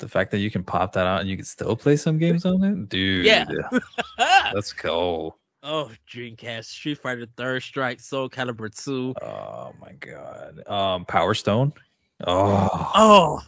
The 0.00 0.08
fact 0.08 0.30
that 0.32 0.38
you 0.38 0.50
can 0.50 0.64
pop 0.64 0.92
that 0.92 1.06
out 1.06 1.20
and 1.20 1.30
you 1.30 1.36
can 1.36 1.46
still 1.46 1.76
play 1.76 1.96
some 1.96 2.18
games 2.18 2.44
on 2.44 2.62
it, 2.62 2.88
dude. 2.90 3.24
Yeah. 3.24 3.44
let's 4.52 4.74
go. 4.74 5.36
Oh, 5.64 5.90
Dreamcast, 6.08 6.66
Street 6.66 6.98
Fighter 6.98 7.26
Third 7.36 7.62
Strike, 7.62 8.00
Soul 8.00 8.28
Calibur 8.30 8.70
Two. 8.70 9.14
Oh 9.20 9.74
my 9.80 9.92
god. 9.92 10.66
Um, 10.68 11.04
Power 11.06 11.34
Stone. 11.34 11.72
Oh, 12.26 12.92
Oh, 12.94 13.42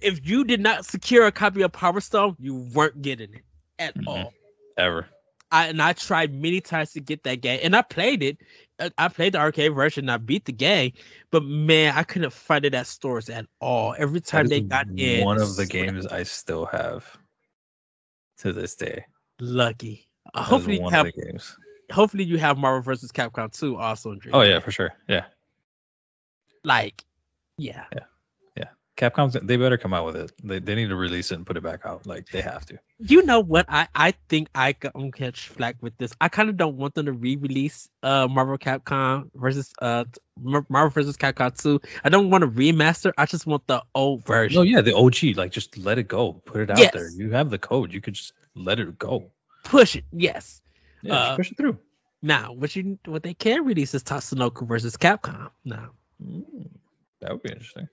if 0.00 0.26
you 0.26 0.44
did 0.44 0.60
not 0.60 0.86
secure 0.86 1.26
a 1.26 1.32
copy 1.32 1.62
of 1.62 1.72
Power 1.72 2.00
Stone, 2.00 2.36
you 2.38 2.54
weren't 2.72 3.02
getting 3.02 3.34
it 3.34 3.44
at 3.78 3.94
Mhm. 3.96 4.08
all. 4.08 4.32
ever. 4.78 5.06
I 5.50 5.66
and 5.66 5.82
I 5.82 5.92
tried 5.92 6.32
many 6.32 6.62
times 6.62 6.92
to 6.92 7.00
get 7.00 7.24
that 7.24 7.42
game, 7.42 7.60
and 7.62 7.76
I 7.76 7.82
played 7.82 8.22
it. 8.22 8.38
Uh, 8.78 8.88
I 8.96 9.08
played 9.08 9.34
the 9.34 9.38
arcade 9.38 9.74
version. 9.74 10.04
And 10.04 10.10
I 10.10 10.16
beat 10.16 10.46
the 10.46 10.52
game, 10.52 10.92
but 11.30 11.44
man, 11.44 11.94
I 11.94 12.04
couldn't 12.04 12.32
find 12.32 12.64
it 12.64 12.72
at 12.72 12.86
stores 12.86 13.28
at 13.28 13.46
all. 13.60 13.94
Every 13.98 14.22
time 14.22 14.48
they 14.48 14.62
got 14.62 14.86
in, 14.96 15.22
one 15.22 15.38
of 15.38 15.56
the 15.56 15.66
games 15.66 16.06
I 16.06 16.22
still 16.22 16.64
have 16.64 17.04
to 18.38 18.54
this 18.54 18.74
day. 18.76 19.04
Lucky. 19.40 20.08
Hopefully, 20.34 20.80
you 20.80 20.88
have 20.88 21.12
games. 21.14 21.56
hopefully 21.90 22.24
you 22.24 22.38
have 22.38 22.56
Marvel 22.58 22.80
vs. 22.82 23.12
Capcom 23.12 23.52
2 23.56 23.76
also 23.76 24.12
in 24.12 24.20
Dreamcast. 24.20 24.30
Oh 24.34 24.42
yeah, 24.42 24.60
for 24.60 24.70
sure. 24.70 24.94
Yeah. 25.08 25.24
like 26.64 27.04
yeah. 27.58 27.84
Yeah. 27.92 28.00
Capcom, 28.96 29.32
they 29.46 29.56
better 29.56 29.78
come 29.78 29.94
out 29.94 30.04
with 30.04 30.16
it. 30.16 30.32
They, 30.44 30.58
they 30.58 30.74
need 30.74 30.88
to 30.88 30.96
release 30.96 31.32
it 31.32 31.36
and 31.36 31.46
put 31.46 31.56
it 31.56 31.62
back 31.62 31.86
out. 31.86 32.06
Like 32.06 32.28
they 32.30 32.42
have 32.42 32.66
to. 32.66 32.78
You 32.98 33.24
know 33.24 33.40
what? 33.40 33.64
I 33.68 33.88
I 33.94 34.12
think 34.28 34.48
I 34.54 34.74
can 34.74 35.10
catch 35.12 35.48
flack 35.48 35.76
with 35.80 35.96
this. 35.96 36.12
I 36.20 36.28
kind 36.28 36.50
of 36.50 36.58
don't 36.58 36.76
want 36.76 36.94
them 36.94 37.06
to 37.06 37.12
re-release 37.12 37.88
uh 38.02 38.28
Marvel 38.30 38.58
Capcom 38.58 39.30
versus 39.34 39.72
uh 39.80 40.04
Marvel 40.38 40.90
vs. 40.90 41.16
Capcom 41.16 41.60
2. 41.60 41.80
I 42.04 42.10
don't 42.10 42.28
want 42.28 42.42
to 42.42 42.48
remaster. 42.48 43.12
I 43.16 43.24
just 43.24 43.46
want 43.46 43.66
the 43.66 43.82
old 43.94 44.24
version. 44.26 44.56
No, 44.56 44.62
yeah, 44.62 44.82
the 44.82 44.94
OG. 44.94 45.36
Like 45.36 45.52
just 45.52 45.78
let 45.78 45.98
it 45.98 46.06
go. 46.06 46.34
Put 46.44 46.60
it 46.60 46.70
out 46.70 46.92
there. 46.92 47.10
You 47.10 47.30
have 47.30 47.48
the 47.48 47.58
code. 47.58 47.92
You 47.92 48.00
could 48.02 48.14
just 48.14 48.34
let 48.54 48.78
it 48.78 48.98
go. 48.98 49.30
Push 49.64 49.96
it. 49.96 50.04
Yes. 50.12 50.60
Yeah, 51.02 51.14
Uh, 51.14 51.36
push 51.36 51.50
it 51.50 51.56
through. 51.56 51.78
Now, 52.22 52.52
what 52.52 52.74
you 52.76 52.98
what 53.06 53.22
they 53.22 53.34
can 53.34 53.64
release 53.64 53.94
is 53.94 54.02
Tatsunoko 54.04 54.66
versus 54.66 54.96
Capcom. 54.96 55.50
Now, 55.64 55.90
Mm, 56.22 56.68
that 57.20 57.32
would 57.32 57.42
be 57.42 57.50
interesting. 57.50 57.88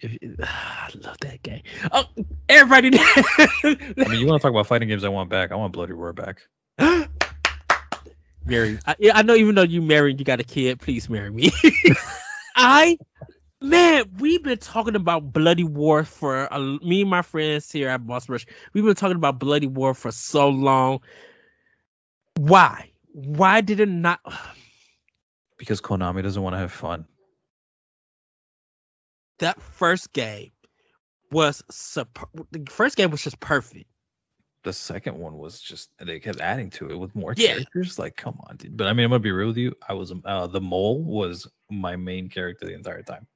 if 0.00 0.16
I 0.42 0.90
love 1.02 1.16
that 1.20 1.42
game. 1.42 1.62
Oh, 1.90 2.04
everybody. 2.48 2.96
I 3.00 3.76
mean, 4.08 4.20
you 4.20 4.26
want 4.26 4.40
to 4.40 4.46
talk 4.46 4.52
about 4.52 4.66
fighting 4.68 4.88
games? 4.88 5.02
I 5.02 5.08
want 5.08 5.28
back. 5.30 5.50
I 5.50 5.56
want 5.56 5.72
Bloody 5.72 5.92
Roar 5.92 6.12
back. 6.12 6.42
marry. 8.46 8.78
I, 8.86 8.94
yeah, 8.98 9.16
I 9.16 9.22
know. 9.22 9.34
Even 9.34 9.54
though 9.56 9.62
you 9.62 9.82
married, 9.82 10.18
you 10.20 10.24
got 10.24 10.38
a 10.40 10.44
kid. 10.44 10.80
Please 10.80 11.08
marry 11.10 11.30
me. 11.30 11.50
I, 12.56 12.96
man, 13.64 14.04
we've 14.18 14.42
been 14.42 14.58
talking 14.58 14.94
about 14.94 15.32
Bloody 15.32 15.64
Roar 15.64 16.04
for 16.04 16.52
uh, 16.52 16.58
me 16.82 17.02
and 17.02 17.10
my 17.10 17.22
friends 17.22 17.70
here 17.70 17.88
at 17.88 18.06
Boss 18.06 18.28
Rush. 18.28 18.46
We've 18.72 18.84
been 18.84 18.94
talking 18.94 19.16
about 19.16 19.38
Bloody 19.38 19.66
Roar 19.66 19.94
for 19.94 20.12
so 20.12 20.48
long. 20.48 21.00
Why? 22.36 22.90
Why 23.12 23.60
did 23.60 23.80
it 23.80 23.88
not? 23.88 24.20
Because 25.56 25.80
Konami 25.80 26.20
doesn't 26.20 26.42
want 26.42 26.54
to 26.54 26.58
have 26.58 26.72
fun. 26.72 27.06
That 29.38 29.62
first 29.62 30.12
game 30.12 30.50
was 31.30 31.62
super. 31.70 32.26
The 32.50 32.66
first 32.68 32.96
game 32.96 33.12
was 33.12 33.22
just 33.22 33.38
perfect. 33.38 33.86
The 34.64 34.72
second 34.72 35.16
one 35.16 35.38
was 35.38 35.60
just 35.60 35.90
they 36.00 36.18
kept 36.18 36.40
adding 36.40 36.70
to 36.70 36.90
it 36.90 36.96
with 36.98 37.14
more 37.14 37.34
Yeah. 37.36 37.54
characters. 37.54 38.00
Like, 38.00 38.16
come 38.16 38.36
on, 38.48 38.56
dude. 38.56 38.76
But 38.76 38.88
I 38.88 38.92
mean, 38.92 39.04
I'm 39.04 39.10
gonna 39.10 39.20
be 39.20 39.30
real 39.30 39.48
with 39.48 39.56
you. 39.56 39.72
I 39.88 39.92
was 39.92 40.12
uh, 40.24 40.48
the 40.48 40.60
mole 40.60 41.02
was 41.04 41.46
my 41.70 41.94
main 41.94 42.28
character 42.28 42.66
the 42.66 42.74
entire 42.74 43.04
time. 43.04 43.26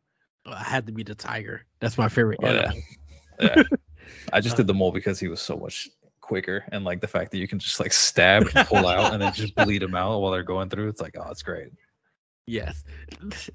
I 0.52 0.62
had 0.62 0.86
to 0.86 0.92
be 0.92 1.02
the 1.02 1.14
tiger. 1.14 1.64
That's 1.80 1.98
my 1.98 2.08
favorite 2.08 2.40
Oh, 2.42 2.52
yeah. 2.52 2.72
Yeah. 3.40 3.62
I 4.32 4.40
just 4.40 4.56
did 4.56 4.66
the 4.66 4.74
mole 4.74 4.92
because 4.92 5.20
he 5.20 5.28
was 5.28 5.40
so 5.40 5.56
much 5.56 5.88
quicker, 6.20 6.64
and 6.72 6.84
like 6.84 7.00
the 7.00 7.08
fact 7.08 7.30
that 7.30 7.38
you 7.38 7.48
can 7.48 7.58
just 7.58 7.80
like 7.80 7.92
stab 7.92 8.48
and 8.54 8.66
pull 8.66 8.86
out 8.86 9.12
and 9.12 9.22
then 9.22 9.32
just 9.32 9.54
bleed 9.54 9.82
them 9.82 9.94
out 9.94 10.20
while 10.20 10.32
they're 10.32 10.42
going 10.42 10.68
through. 10.68 10.88
It's 10.88 11.00
like, 11.00 11.16
oh, 11.18 11.30
it's 11.30 11.42
great. 11.42 11.68
Yes, 12.46 12.82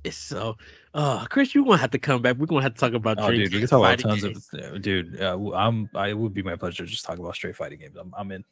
it's 0.03 0.17
so. 0.17 0.57
Oh, 0.93 1.25
Chris, 1.29 1.55
you're 1.55 1.65
gonna 1.65 1.77
have 1.77 1.91
to 1.91 1.99
come 1.99 2.21
back. 2.21 2.37
We're 2.37 2.45
gonna 2.45 2.61
have 2.61 2.75
to 2.75 2.79
talk 2.79 2.93
about. 2.93 3.17
Oh, 3.19 3.31
dude, 3.31 3.51
we 3.51 3.59
can 3.59 3.67
talk 3.67 3.79
about 3.79 3.99
tons 3.99 4.23
games. 4.23 4.49
of. 4.53 4.81
Dude, 4.81 5.19
uh, 5.19 5.37
I'm. 5.53 5.89
I 5.95 6.09
it 6.09 6.17
would 6.17 6.33
be 6.33 6.43
my 6.43 6.55
pleasure 6.55 6.85
to 6.85 6.89
just 6.89 7.03
talk 7.03 7.17
about 7.17 7.33
straight 7.33 7.55
fighting 7.55 7.79
games. 7.79 7.95
I'm. 7.95 8.13
I'm 8.15 8.31
in. 8.31 8.43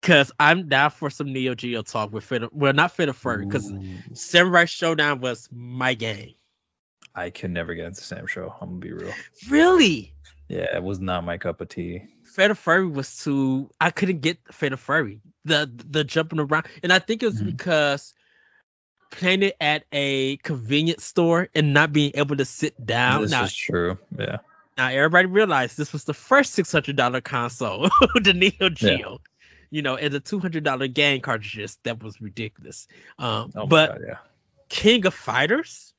Cause 0.00 0.30
I'm 0.38 0.68
down 0.68 0.90
for 0.90 1.10
some 1.10 1.32
Neo 1.32 1.54
Geo 1.54 1.82
talk 1.82 2.12
with 2.12 2.22
Fit. 2.22 2.52
Well, 2.52 2.72
not 2.72 2.92
Fit 2.92 3.12
Fur, 3.14 3.44
because 3.44 3.72
Samurai 4.14 4.64
Shodown 4.64 5.20
was 5.20 5.48
my 5.52 5.94
game. 5.94 6.34
I 7.18 7.30
can 7.30 7.52
never 7.52 7.74
get 7.74 7.86
into 7.86 8.02
Sam 8.02 8.26
Show. 8.26 8.54
I'm 8.60 8.68
gonna 8.68 8.80
be 8.80 8.92
real. 8.92 9.12
Really? 9.50 10.14
Yeah, 10.48 10.76
it 10.76 10.82
was 10.82 11.00
not 11.00 11.24
my 11.24 11.36
cup 11.36 11.60
of 11.60 11.68
tea. 11.68 12.04
Fatal 12.24 12.54
Fury 12.54 12.86
was 12.86 13.18
too. 13.18 13.70
I 13.80 13.90
couldn't 13.90 14.20
get 14.20 14.38
Fatal 14.52 14.78
Fury. 14.78 15.20
The 15.44 15.70
the 15.90 16.04
jumping 16.04 16.38
around, 16.38 16.66
and 16.82 16.92
I 16.92 17.00
think 17.00 17.22
it 17.22 17.26
was 17.26 17.36
mm-hmm. 17.36 17.46
because 17.46 18.14
playing 19.10 19.42
it 19.42 19.56
at 19.60 19.84
a 19.92 20.36
convenience 20.38 21.04
store 21.04 21.48
and 21.54 21.74
not 21.74 21.92
being 21.92 22.12
able 22.14 22.36
to 22.36 22.44
sit 22.44 22.86
down. 22.86 23.22
This 23.22 23.30
now, 23.32 23.44
is 23.44 23.54
true. 23.54 23.98
Yeah. 24.16 24.38
Now 24.76 24.88
everybody 24.88 25.26
realized 25.26 25.76
this 25.76 25.92
was 25.92 26.04
the 26.04 26.14
first 26.14 26.54
six 26.54 26.70
hundred 26.70 26.94
dollar 26.94 27.20
console, 27.20 27.88
the 28.22 28.32
Neo 28.32 28.68
Geo. 28.68 28.90
Yeah. 28.90 29.16
You 29.70 29.82
know, 29.82 29.96
and 29.96 30.14
the 30.14 30.20
two 30.20 30.38
hundred 30.38 30.62
dollar 30.62 30.86
game 30.86 31.20
cartridges. 31.20 31.78
That 31.82 32.02
was 32.02 32.20
ridiculous. 32.20 32.86
Um, 33.18 33.50
oh 33.56 33.66
but 33.66 33.88
God, 33.88 34.04
yeah. 34.06 34.16
King 34.68 35.04
of 35.04 35.14
Fighters, 35.14 35.92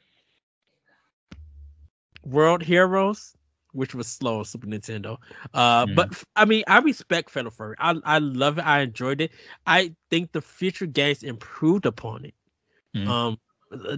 World 2.24 2.62
Heroes, 2.62 3.36
which 3.72 3.94
was 3.94 4.08
slow 4.08 4.40
on 4.40 4.46
Super 4.46 4.68
Nintendo. 4.68 5.18
Uh, 5.54 5.86
mm. 5.86 5.96
but 5.96 6.24
I 6.36 6.46
mean, 6.46 6.64
I 6.68 6.80
respect 6.80 7.30
Fatal 7.30 7.52
Fury. 7.52 7.76
I 7.80 7.96
I 8.04 8.20
love 8.20 8.58
it. 8.58 8.66
I 8.66 8.82
enjoyed 8.82 9.22
it. 9.22 9.32
I 9.66 9.94
think 10.10 10.32
the 10.32 10.42
future 10.42 10.86
games 10.86 11.24
improved 11.24 11.86
upon 11.86 12.26
it, 12.26 12.34
mm. 12.96 13.08
um, 13.08 13.38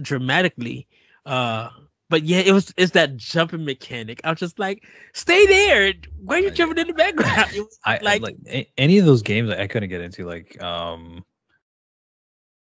dramatically. 0.02 0.88
Uh, 1.24 1.68
but 2.12 2.24
yeah, 2.24 2.40
it 2.40 2.52
was 2.52 2.74
it's 2.76 2.92
that 2.92 3.16
jumping 3.16 3.64
mechanic. 3.64 4.20
I 4.22 4.30
was 4.30 4.38
just 4.38 4.58
like, 4.58 4.84
stay 5.14 5.46
there. 5.46 5.94
Why 6.22 6.36
are 6.36 6.40
you 6.40 6.50
jumping 6.50 6.78
in 6.78 6.88
the 6.88 6.92
background? 6.92 7.50
I 7.86 8.00
like, 8.02 8.20
like 8.20 8.70
any 8.76 8.98
of 8.98 9.06
those 9.06 9.22
games 9.22 9.50
I 9.50 9.66
couldn't 9.66 9.88
get 9.88 10.02
into. 10.02 10.26
Like 10.26 10.62
um, 10.62 11.24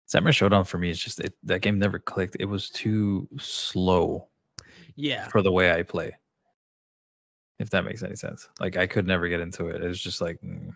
Samurai 0.07 0.31
Shodown 0.31 0.65
for 0.65 0.79
me 0.79 0.91
is 0.91 0.99
just 1.01 1.19
it, 1.19 1.35
that 1.43 1.61
game 1.61 1.79
never 1.79 1.99
clicked. 1.99 2.37
It 2.39 2.45
was 2.45 2.71
too 2.71 3.27
slow. 3.41 4.29
Yeah. 4.97 5.29
For 5.29 5.43
the 5.43 5.53
way 5.53 5.73
I 5.73 5.83
play 5.83 6.13
if 7.63 7.71
that 7.71 7.85
makes 7.85 8.03
any 8.03 8.17
sense. 8.17 8.49
Like 8.61 8.77
I 8.77 8.87
could 8.87 9.07
never 9.07 9.29
get 9.29 9.41
into 9.41 9.69
it. 9.69 9.83
It 9.83 9.89
was 9.89 10.01
just 10.01 10.21
like. 10.21 10.41
Mm. 10.43 10.75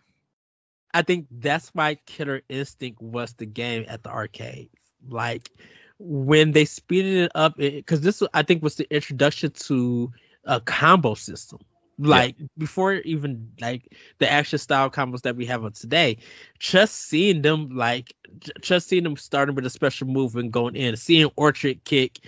I 0.95 1.03
think 1.03 1.27
that's 1.31 1.69
why 1.75 1.97
Killer 2.07 2.41
Instinct 2.49 3.03
was 3.03 3.35
the 3.35 3.45
game 3.45 3.85
at 3.89 4.03
the 4.03 4.11
arcade. 4.11 4.71
Like 5.07 5.51
when 5.99 6.53
they 6.53 6.65
speeded 6.65 7.25
it 7.25 7.33
up, 7.35 7.57
because 7.57 8.01
this 8.01 8.23
I 8.33 8.43
think 8.43 8.63
was 8.63 8.77
the 8.77 8.93
introduction 8.95 9.51
to 9.51 10.13
a 10.45 10.61
combo 10.61 11.15
system. 11.15 11.59
Like 11.99 12.37
yeah. 12.39 12.47
before 12.57 12.95
even 12.95 13.53
like 13.61 13.93
the 14.19 14.31
action 14.31 14.59
style 14.59 14.91
combos 14.91 15.23
that 15.23 15.37
we 15.37 15.47
have 15.47 15.65
on 15.65 15.73
today, 15.73 16.19
just 16.59 16.95
seeing 16.95 17.43
them 17.43 17.71
like 17.75 18.15
just 18.61 18.89
seeing 18.89 19.03
them 19.03 19.17
starting 19.17 19.55
with 19.55 19.67
a 19.67 19.71
special 19.71 20.07
move 20.07 20.37
and 20.37 20.53
going 20.53 20.77
in, 20.77 20.97
seeing 20.97 21.31
Orchid 21.37 21.85
kick, 21.85 22.21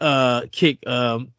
uh, 0.00 0.42
kick 0.52 0.78
um 0.86 1.32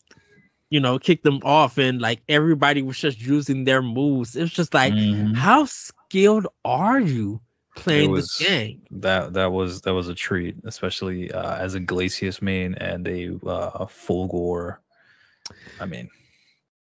you 0.69 0.79
know, 0.79 0.99
kick 0.99 1.23
them 1.23 1.39
off 1.43 1.77
and 1.77 2.01
like 2.01 2.21
everybody 2.27 2.81
was 2.81 2.99
just 2.99 3.21
using 3.21 3.63
their 3.63 3.81
moves. 3.81 4.35
It 4.35 4.41
was 4.41 4.51
just 4.51 4.73
like, 4.73 4.93
mm-hmm. 4.93 5.33
how 5.33 5.65
skilled 5.65 6.47
are 6.65 6.99
you 6.99 7.39
playing 7.75 8.11
was, 8.11 8.35
this 8.37 8.47
game? 8.47 8.81
That 8.91 9.33
that 9.33 9.51
was 9.51 9.81
that 9.81 9.93
was 9.93 10.09
a 10.09 10.15
treat, 10.15 10.55
especially 10.65 11.31
uh, 11.31 11.55
as 11.55 11.75
a 11.75 11.79
Glacius 11.79 12.41
main 12.41 12.75
and 12.75 13.07
a 13.07 13.29
uh, 13.45 13.85
Fulgore. 13.85 14.77
I 15.79 15.85
mean, 15.85 16.09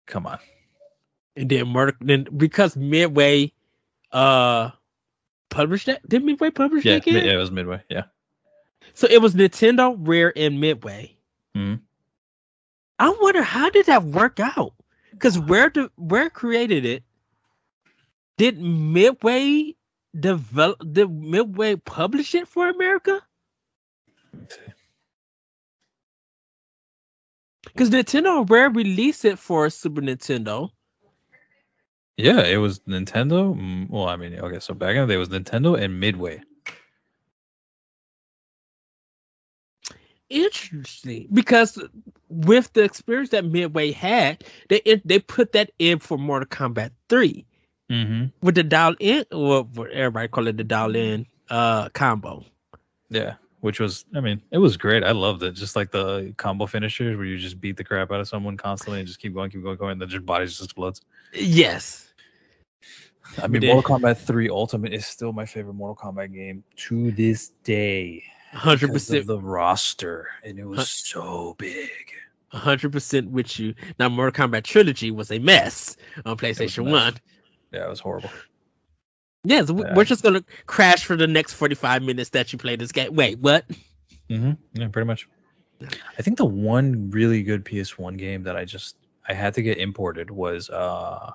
come 0.06 0.26
on. 0.26 0.38
And 1.36 1.48
then 1.48 1.68
murder 1.68 1.96
then 2.00 2.28
because 2.36 2.76
Midway 2.76 3.52
uh 4.12 4.70
published 5.50 5.86
that 5.86 6.08
did 6.08 6.22
Midway 6.22 6.50
publish 6.50 6.84
yeah, 6.84 6.94
that 6.94 7.04
game? 7.04 7.16
Yeah, 7.16 7.32
it 7.32 7.36
was 7.36 7.50
Midway, 7.50 7.82
yeah. 7.90 8.04
So 8.92 9.08
it 9.10 9.20
was 9.20 9.34
Nintendo, 9.34 9.96
Rare, 9.98 10.32
and 10.36 10.60
Midway. 10.60 11.16
Mm-hmm. 11.56 11.82
I 12.98 13.16
wonder 13.20 13.42
how 13.42 13.70
did 13.70 13.86
that 13.86 14.04
work 14.04 14.40
out? 14.40 14.74
Because 15.10 15.38
where 15.38 15.70
the 15.70 15.90
where 15.96 16.30
created 16.30 16.84
it? 16.84 17.04
Did 18.36 18.58
Midway 18.58 19.74
develop? 20.18 20.78
Did 20.92 21.10
Midway 21.10 21.76
publish 21.76 22.34
it 22.34 22.48
for 22.48 22.68
America? 22.68 23.20
Because 27.64 27.90
Nintendo 27.90 28.48
Rare 28.48 28.70
released 28.70 29.24
it 29.24 29.38
for 29.38 29.68
Super 29.70 30.00
Nintendo. 30.00 30.70
Yeah, 32.16 32.42
it 32.42 32.58
was 32.58 32.80
Nintendo. 32.80 33.56
Mm, 33.56 33.90
well, 33.90 34.06
I 34.06 34.16
mean, 34.16 34.38
okay, 34.38 34.60
so 34.60 34.74
back 34.74 34.94
in 34.94 35.02
the 35.02 35.06
day, 35.08 35.14
it 35.14 35.18
was 35.18 35.30
Nintendo 35.30 35.80
and 35.80 35.98
Midway. 35.98 36.42
Interesting 40.30 41.28
because 41.32 41.78
with 42.28 42.72
the 42.72 42.82
experience 42.82 43.30
that 43.30 43.44
Midway 43.44 43.92
had, 43.92 44.44
they 44.68 45.00
they 45.04 45.18
put 45.18 45.52
that 45.52 45.70
in 45.78 45.98
for 45.98 46.18
Mortal 46.18 46.48
Kombat 46.48 46.90
3 47.08 47.44
mm-hmm. 47.90 48.24
with 48.42 48.54
the 48.54 48.64
dial 48.64 48.94
in, 49.00 49.24
or 49.32 49.64
what 49.64 49.90
everybody 49.90 50.28
call 50.28 50.48
it 50.48 50.56
the 50.56 50.64
dial 50.64 50.96
in 50.96 51.26
uh 51.50 51.88
combo. 51.90 52.44
Yeah, 53.10 53.34
which 53.60 53.80
was, 53.80 54.04
I 54.14 54.20
mean, 54.20 54.42
it 54.50 54.58
was 54.58 54.76
great. 54.76 55.04
I 55.04 55.12
loved 55.12 55.42
it. 55.42 55.52
Just 55.52 55.76
like 55.76 55.90
the 55.90 56.34
combo 56.36 56.66
finishers 56.66 57.16
where 57.16 57.26
you 57.26 57.38
just 57.38 57.60
beat 57.60 57.76
the 57.76 57.84
crap 57.84 58.10
out 58.10 58.20
of 58.20 58.28
someone 58.28 58.56
constantly 58.56 58.98
and 59.00 59.06
just 59.06 59.20
keep 59.20 59.34
going, 59.34 59.50
keep 59.50 59.62
going, 59.62 59.76
going, 59.76 59.92
and 59.92 60.02
then 60.02 60.10
your 60.10 60.20
body 60.20 60.46
just 60.46 60.62
explodes. 60.62 61.00
Yes. 61.32 62.12
I 63.42 63.46
mean, 63.46 63.64
Mortal 63.66 63.98
Kombat 63.98 64.18
3 64.18 64.48
Ultimate 64.50 64.92
is 64.92 65.06
still 65.06 65.32
my 65.32 65.46
favorite 65.46 65.74
Mortal 65.74 65.96
Kombat 65.96 66.32
game 66.32 66.62
to 66.76 67.10
this 67.12 67.52
day 67.64 68.22
hundred 68.54 68.92
percent 68.92 69.20
of 69.20 69.26
the 69.26 69.40
roster, 69.40 70.28
and 70.42 70.58
it 70.58 70.64
was 70.64 70.88
so 70.88 71.54
big. 71.58 71.90
hundred 72.48 72.92
percent 72.92 73.30
with 73.30 73.58
you. 73.58 73.74
Now, 73.98 74.08
Mortal 74.08 74.48
Kombat 74.48 74.64
Trilogy 74.64 75.10
was 75.10 75.30
a 75.30 75.38
mess 75.38 75.96
on 76.24 76.36
PlayStation 76.36 76.90
One. 76.90 77.14
Yeah, 77.72 77.86
it 77.86 77.90
was 77.90 78.00
horrible. 78.00 78.30
Yeah, 79.44 79.64
so 79.64 79.78
yeah, 79.78 79.94
we're 79.94 80.04
just 80.04 80.22
gonna 80.22 80.44
crash 80.66 81.04
for 81.04 81.16
the 81.16 81.26
next 81.26 81.54
forty-five 81.54 82.02
minutes 82.02 82.30
that 82.30 82.52
you 82.52 82.58
play 82.58 82.76
this 82.76 82.92
game. 82.92 83.14
Wait, 83.14 83.38
what? 83.40 83.66
Mm-hmm. 84.30 84.52
Yeah, 84.72 84.88
pretty 84.88 85.06
much. 85.06 85.28
I 86.18 86.22
think 86.22 86.38
the 86.38 86.46
one 86.46 87.10
really 87.10 87.42
good 87.42 87.64
PS1 87.64 88.16
game 88.16 88.42
that 88.44 88.56
I 88.56 88.64
just 88.64 88.96
I 89.28 89.34
had 89.34 89.52
to 89.54 89.62
get 89.62 89.76
imported 89.78 90.30
was 90.30 90.70
uh 90.70 91.30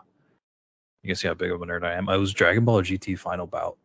you 1.04 1.10
can 1.10 1.16
see 1.16 1.28
how 1.28 1.34
big 1.34 1.52
of 1.52 1.62
a 1.62 1.66
nerd 1.66 1.84
I 1.84 1.94
am. 1.94 2.10
I 2.10 2.18
was 2.18 2.34
Dragon 2.34 2.66
Ball 2.66 2.82
GT 2.82 3.18
Final 3.18 3.48
Bout. 3.48 3.78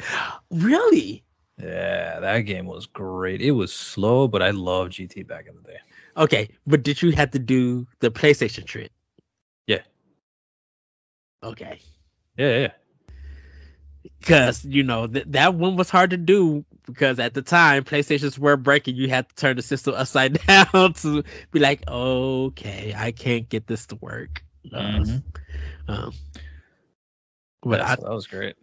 Really? 0.50 1.24
Yeah, 1.58 2.20
that 2.20 2.40
game 2.40 2.66
was 2.66 2.86
great. 2.86 3.40
It 3.40 3.52
was 3.52 3.72
slow, 3.72 4.28
but 4.28 4.42
I 4.42 4.50
love 4.50 4.88
GT 4.88 5.26
back 5.26 5.46
in 5.46 5.54
the 5.54 5.62
day. 5.62 5.78
Okay, 6.16 6.48
but 6.66 6.82
did 6.82 7.00
you 7.00 7.12
have 7.12 7.30
to 7.32 7.38
do 7.38 7.86
the 8.00 8.10
PlayStation 8.10 8.64
trip? 8.64 8.90
Yeah. 9.66 9.82
Okay. 11.42 11.80
Yeah, 12.36 12.58
yeah. 12.58 12.72
Because 14.18 14.64
you 14.64 14.82
know 14.82 15.06
th- 15.06 15.26
that 15.28 15.54
one 15.54 15.76
was 15.76 15.88
hard 15.88 16.10
to 16.10 16.16
do 16.16 16.64
because 16.84 17.18
at 17.18 17.34
the 17.34 17.42
time 17.42 17.84
PlayStations 17.84 18.38
were 18.38 18.56
breaking. 18.56 18.96
You 18.96 19.08
had 19.08 19.28
to 19.28 19.34
turn 19.34 19.56
the 19.56 19.62
system 19.62 19.94
upside 19.94 20.38
down 20.46 20.92
to 20.94 21.24
be 21.52 21.58
like, 21.58 21.82
okay, 21.88 22.94
I 22.96 23.12
can't 23.12 23.48
get 23.48 23.66
this 23.66 23.86
to 23.86 23.96
work. 23.96 24.42
Uh, 24.72 24.78
mm-hmm. 24.78 25.92
um, 25.92 26.12
but 27.62 27.80
I, 27.80 27.96
that 27.96 28.10
was 28.10 28.26
great. 28.26 28.56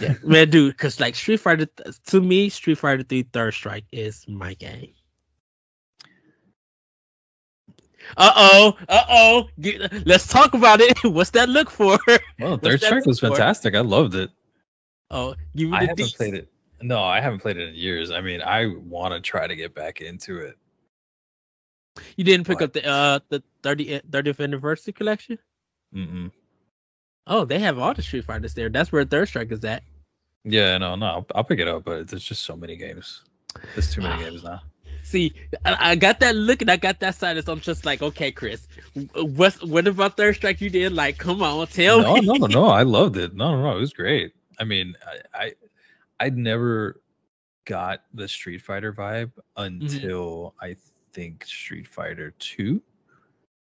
Yeah, 0.00 0.14
man, 0.24 0.50
dude, 0.50 0.72
because 0.72 1.00
like 1.00 1.14
Street 1.14 1.40
Fighter, 1.40 1.66
to 2.06 2.20
me, 2.20 2.48
Street 2.48 2.78
Fighter 2.78 3.02
Three 3.02 3.22
Third 3.22 3.54
Strike 3.54 3.84
is 3.92 4.24
my 4.28 4.54
game. 4.54 4.92
Uh 8.16 8.32
oh, 8.36 8.78
uh 8.88 9.04
oh. 9.08 9.48
Let's 10.04 10.28
talk 10.28 10.54
about 10.54 10.80
it. 10.80 10.96
What's 11.04 11.30
that 11.30 11.48
look 11.48 11.70
for? 11.70 11.98
Well, 12.38 12.56
Third 12.56 12.80
Strike 12.80 13.04
was 13.04 13.20
for? 13.20 13.28
fantastic. 13.28 13.74
I 13.74 13.80
loved 13.80 14.14
it. 14.14 14.30
Oh, 15.10 15.34
you 15.54 15.74
I 15.74 15.84
haven't 15.86 16.14
played 16.14 16.34
it. 16.34 16.48
No, 16.82 17.02
I 17.02 17.20
haven't 17.20 17.40
played 17.40 17.56
it 17.56 17.70
in 17.70 17.74
years. 17.74 18.10
I 18.10 18.20
mean, 18.20 18.42
I 18.42 18.66
want 18.66 19.14
to 19.14 19.20
try 19.20 19.46
to 19.46 19.56
get 19.56 19.74
back 19.74 20.00
into 20.00 20.38
it. 20.38 20.56
You 22.16 22.24
didn't 22.24 22.46
pick 22.46 22.58
but... 22.58 22.64
up 22.64 22.72
the 22.74 22.86
uh 22.86 23.18
the 23.28 23.42
30, 23.62 24.00
30th 24.10 24.40
anniversary 24.40 24.92
collection? 24.92 25.38
Mm-mm. 25.94 26.30
Oh, 27.26 27.44
they 27.44 27.58
have 27.58 27.78
all 27.78 27.92
the 27.94 28.02
Street 28.02 28.24
Fighters 28.24 28.54
there. 28.54 28.68
That's 28.68 28.92
where 28.92 29.04
Third 29.04 29.28
Strike 29.28 29.50
is 29.52 29.64
at. 29.64 29.82
Yeah, 30.44 30.78
no, 30.78 30.94
no, 30.94 31.06
I'll, 31.06 31.26
I'll 31.34 31.44
pick 31.44 31.58
it 31.58 31.66
up, 31.68 31.84
but 31.84 32.06
there's 32.08 32.22
just 32.24 32.42
so 32.42 32.56
many 32.56 32.76
games. 32.76 33.24
There's 33.74 33.92
too 33.92 34.00
many 34.02 34.16
games 34.22 34.44
now. 34.44 34.62
See, 35.02 35.34
I, 35.64 35.92
I 35.92 35.96
got 35.96 36.20
that 36.20 36.34
look 36.36 36.62
and 36.62 36.70
I 36.70 36.76
got 36.76 37.00
that 37.00 37.14
side. 37.14 37.42
So 37.44 37.52
I'm 37.52 37.60
just 37.60 37.84
like, 37.84 38.02
okay, 38.02 38.30
Chris, 38.32 38.66
what 39.14 39.54
what 39.64 39.86
about 39.86 40.16
Third 40.16 40.34
Strike 40.36 40.60
you 40.60 40.70
did? 40.70 40.92
Like, 40.92 41.18
come 41.18 41.42
on, 41.42 41.66
tell 41.68 42.02
no, 42.02 42.14
me. 42.14 42.20
No, 42.22 42.34
no, 42.34 42.46
no. 42.46 42.66
I 42.66 42.82
loved 42.84 43.16
it. 43.16 43.34
No, 43.34 43.52
no, 43.56 43.62
no. 43.62 43.76
It 43.76 43.80
was 43.80 43.92
great. 43.92 44.34
I 44.58 44.64
mean, 44.64 44.94
I, 45.34 45.44
I 45.46 45.52
I'd 46.20 46.36
never 46.36 47.00
got 47.66 48.02
the 48.14 48.28
Street 48.28 48.62
Fighter 48.62 48.92
vibe 48.92 49.32
Mm-hmm. 49.56 49.84
until 49.86 50.54
I 50.60 50.76
think 51.12 51.44
Street 51.44 51.86
Fighter 51.88 52.32
2. 52.38 52.80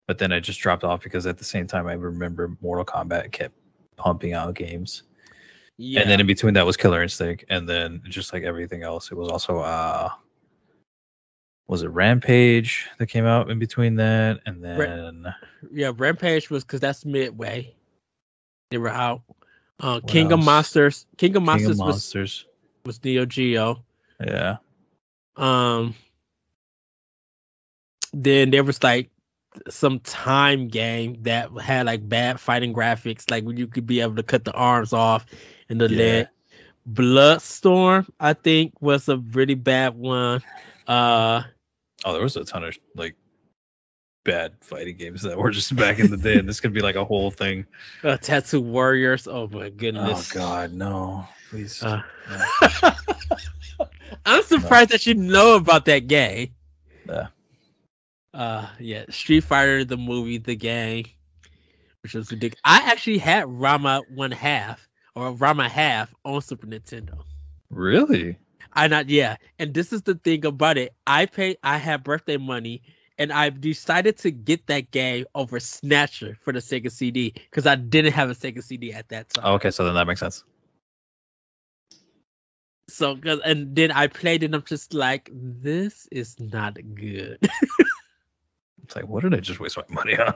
But 0.07 0.17
then 0.17 0.33
I 0.33 0.39
just 0.39 0.59
dropped 0.59 0.83
off 0.83 1.01
because 1.01 1.25
at 1.25 1.37
the 1.37 1.43
same 1.43 1.67
time 1.67 1.87
I 1.87 1.93
remember 1.93 2.57
Mortal 2.61 2.85
Kombat 2.85 3.31
kept 3.31 3.55
pumping 3.95 4.33
out 4.33 4.53
games. 4.55 5.03
Yeah. 5.77 6.01
And 6.01 6.09
then 6.09 6.19
in 6.19 6.27
between 6.27 6.53
that 6.55 6.65
was 6.65 6.77
Killer 6.77 7.01
Instinct 7.01 7.45
and 7.49 7.67
then 7.67 8.01
just 8.05 8.33
like 8.33 8.43
everything 8.43 8.83
else 8.83 9.11
it 9.11 9.15
was 9.15 9.29
also 9.29 9.59
uh 9.59 10.09
was 11.67 11.81
it 11.81 11.87
Rampage 11.87 12.87
that 12.99 13.07
came 13.07 13.25
out 13.25 13.49
in 13.49 13.57
between 13.57 13.95
that 13.95 14.39
and 14.45 14.63
then 14.63 15.33
yeah, 15.71 15.91
Rampage 15.95 16.49
was 16.49 16.63
because 16.63 16.79
that's 16.79 17.05
midway. 17.05 17.73
They 18.69 18.77
were 18.77 18.89
out. 18.89 19.21
Uh, 19.79 19.99
King 20.05 20.31
of? 20.31 20.43
Monsters. 20.43 21.05
King 21.17 21.35
of 21.35 21.41
King 21.41 21.45
Monsters 21.45 21.69
was 21.69 21.79
Monsters. 21.79 22.45
was 22.85 23.03
Neo 23.03 23.25
Geo. 23.25 23.83
Yeah. 24.19 24.57
Um, 25.35 25.95
then 28.13 28.51
there 28.51 28.63
was 28.63 28.81
like 28.83 29.09
some 29.69 29.99
time 29.99 30.67
game 30.67 31.17
that 31.23 31.51
had 31.59 31.85
like 31.85 32.07
bad 32.07 32.39
fighting 32.39 32.73
graphics, 32.73 33.29
like 33.29 33.43
when 33.43 33.57
you 33.57 33.67
could 33.67 33.85
be 33.85 33.99
able 34.01 34.15
to 34.15 34.23
cut 34.23 34.43
the 34.45 34.53
arms 34.53 34.93
off 34.93 35.25
and 35.69 35.79
the 35.79 35.89
Yeah. 35.89 35.97
leg. 35.97 36.27
Bloodstorm, 36.85 38.07
I 38.19 38.33
think, 38.33 38.73
was 38.81 39.07
a 39.07 39.17
really 39.17 39.55
bad 39.55 39.95
one. 39.95 40.41
Uh, 40.87 41.43
Oh, 42.05 42.11
there 42.13 42.21
was 42.21 42.35
a 42.35 42.43
ton 42.43 42.63
of 42.65 42.77
like 42.95 43.15
bad 44.25 44.53
fighting 44.61 44.97
games 44.97 45.21
that 45.21 45.37
were 45.37 45.51
just 45.51 45.75
back 45.75 45.99
in 45.99 46.09
the 46.11 46.17
day, 46.17 46.37
and 46.37 46.47
this 46.47 46.59
could 46.59 46.73
be 46.73 46.81
like 46.81 46.95
a 46.95 47.05
whole 47.05 47.31
thing. 47.31 47.65
uh 48.03 48.17
Tattoo 48.17 48.59
Warriors. 48.61 49.27
Oh 49.27 49.47
my 49.47 49.69
goodness. 49.69 50.31
Oh 50.31 50.39
God, 50.39 50.73
no! 50.73 51.25
Please. 51.49 51.81
Uh, 51.81 52.01
no. 52.29 53.87
I'm 54.25 54.43
surprised 54.43 54.89
that 54.91 55.05
you 55.05 55.13
know 55.15 55.55
about 55.55 55.85
that 55.85 56.07
game. 56.07 56.49
Yeah. 57.07 57.27
Uh, 58.33 58.67
yeah, 58.79 59.05
Street 59.09 59.41
Fighter, 59.41 59.85
the 59.85 59.97
movie, 59.97 60.39
the 60.39 60.55
game, 60.55 61.05
which 62.01 62.13
was 62.15 62.31
ridiculous. 62.31 62.61
I 62.65 62.77
actually 62.91 63.19
had 63.19 63.45
Ranma 63.45 64.01
one 64.09 64.31
half 64.31 64.87
or 65.15 65.31
Ranma 65.33 65.69
half 65.69 66.13
on 66.25 66.41
Super 66.41 66.65
Nintendo. 66.67 67.23
Really? 67.69 68.37
I 68.73 68.87
not 68.87 69.07
yeah, 69.09 69.37
and 69.59 69.73
this 69.73 69.93
is 69.93 70.01
the 70.01 70.15
thing 70.15 70.45
about 70.45 70.77
it. 70.79 70.93
I 71.05 71.27
pay. 71.27 71.57
I 71.63 71.77
have 71.77 72.03
birthday 72.03 72.37
money, 72.37 72.81
and 73.19 73.31
I've 73.31 73.61
decided 73.61 74.17
to 74.19 74.31
get 74.31 74.65
that 74.67 74.89
game 74.89 75.25
over 75.35 75.59
Snatcher 75.59 76.35
for 76.41 76.51
the 76.53 76.59
Sega 76.59 76.91
CD 76.91 77.33
because 77.35 77.67
I 77.67 77.75
didn't 77.75 78.13
have 78.13 78.31
a 78.31 78.33
Sega 78.35 78.63
CD 78.63 78.91
at 78.91 79.09
that 79.09 79.29
time. 79.29 79.45
Oh, 79.45 79.53
okay, 79.55 79.69
so 79.69 79.85
then 79.85 79.93
that 79.93 80.07
makes 80.07 80.21
sense. 80.21 80.43
So, 82.89 83.15
'cause- 83.15 83.39
and 83.45 83.75
then 83.75 83.91
I 83.91 84.07
played 84.07 84.41
it, 84.43 84.47
and 84.47 84.55
I'm 84.55 84.63
just 84.63 84.93
like, 84.93 85.29
this 85.31 86.07
is 86.11 86.39
not 86.39 86.77
good. 86.95 87.37
It's 88.83 88.95
like, 88.95 89.07
what 89.07 89.23
did 89.23 89.33
I 89.33 89.39
just 89.39 89.59
waste 89.59 89.77
my 89.77 89.83
money 89.89 90.17
on? 90.17 90.33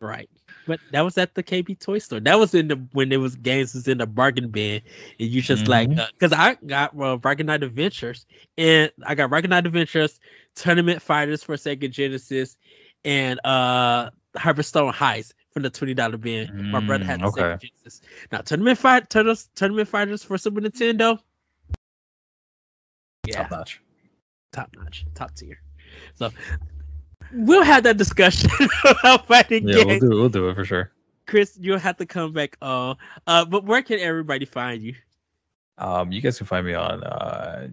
Right. 0.00 0.30
But 0.66 0.80
that 0.92 1.00
was 1.00 1.18
at 1.18 1.34
the 1.34 1.42
KB 1.42 1.78
Toy 1.80 1.98
Store. 1.98 2.20
That 2.20 2.38
was 2.38 2.54
in 2.54 2.68
the 2.68 2.76
when 2.92 3.10
it 3.10 3.16
was 3.16 3.34
games 3.34 3.74
was 3.74 3.88
in 3.88 3.98
the 3.98 4.06
bargain 4.06 4.50
bin, 4.50 4.82
and 5.18 5.28
you 5.28 5.40
just 5.42 5.66
like 5.66 5.88
Mhm. 5.88 6.08
because 6.12 6.32
I 6.32 6.54
got 6.54 6.94
well 6.94 7.18
Rocket 7.18 7.46
Knight 7.46 7.62
Adventures, 7.62 8.26
and 8.56 8.92
I 9.04 9.14
got 9.14 9.30
Rocket 9.30 9.48
Knight 9.50 9.66
Adventures, 9.66 10.20
Tournament 10.54 11.00
Fighters 11.02 11.42
for 11.42 11.56
Sega 11.56 11.90
Genesis, 11.90 12.56
and 13.04 13.40
uh 13.44 14.10
Hyperstone 14.36 14.92
Heist 14.92 15.32
from 15.52 15.62
the 15.62 15.70
twenty 15.70 15.94
dollar 15.94 16.18
bin. 16.18 16.70
My 16.70 16.80
brother 16.80 17.04
had 17.04 17.20
the 17.20 17.24
Mm, 17.24 17.28
okay. 17.28 17.40
Sega 17.42 17.60
Genesis. 17.60 18.00
Now 18.30 18.38
Tournament 18.42 18.78
Fight 18.78 19.08
Tournament, 19.10 19.48
Tournament 19.56 19.88
Fighters 19.88 20.22
for 20.22 20.36
Super 20.38 20.60
Nintendo. 20.60 21.18
Yeah, 23.24 23.42
Top 23.42 23.50
notch. 23.50 23.80
top 24.52 24.70
notch, 24.76 25.06
top 25.14 25.34
tier. 25.34 25.60
So 26.14 26.30
we'll 27.32 27.62
have 27.62 27.82
that 27.84 27.96
discussion 27.96 28.50
about 28.84 29.26
fighting 29.26 29.66
Yeah, 29.68 29.84
games. 29.84 30.00
we'll 30.02 30.10
do 30.10 30.16
it. 30.16 30.20
We'll 30.20 30.28
do 30.28 30.48
it 30.50 30.54
for 30.54 30.64
sure. 30.64 30.92
Chris, 31.26 31.58
you'll 31.60 31.78
have 31.78 31.96
to 31.98 32.06
come 32.06 32.32
back 32.32 32.56
on. 32.62 32.96
Uh, 33.26 33.44
but 33.44 33.64
where 33.64 33.82
can 33.82 33.98
everybody 34.00 34.44
find 34.46 34.82
you? 34.82 34.94
Um, 35.76 36.10
you 36.10 36.20
guys 36.20 36.38
can 36.38 36.46
find 36.46 36.66
me 36.66 36.74
on 36.74 37.04
uh, 37.04 37.68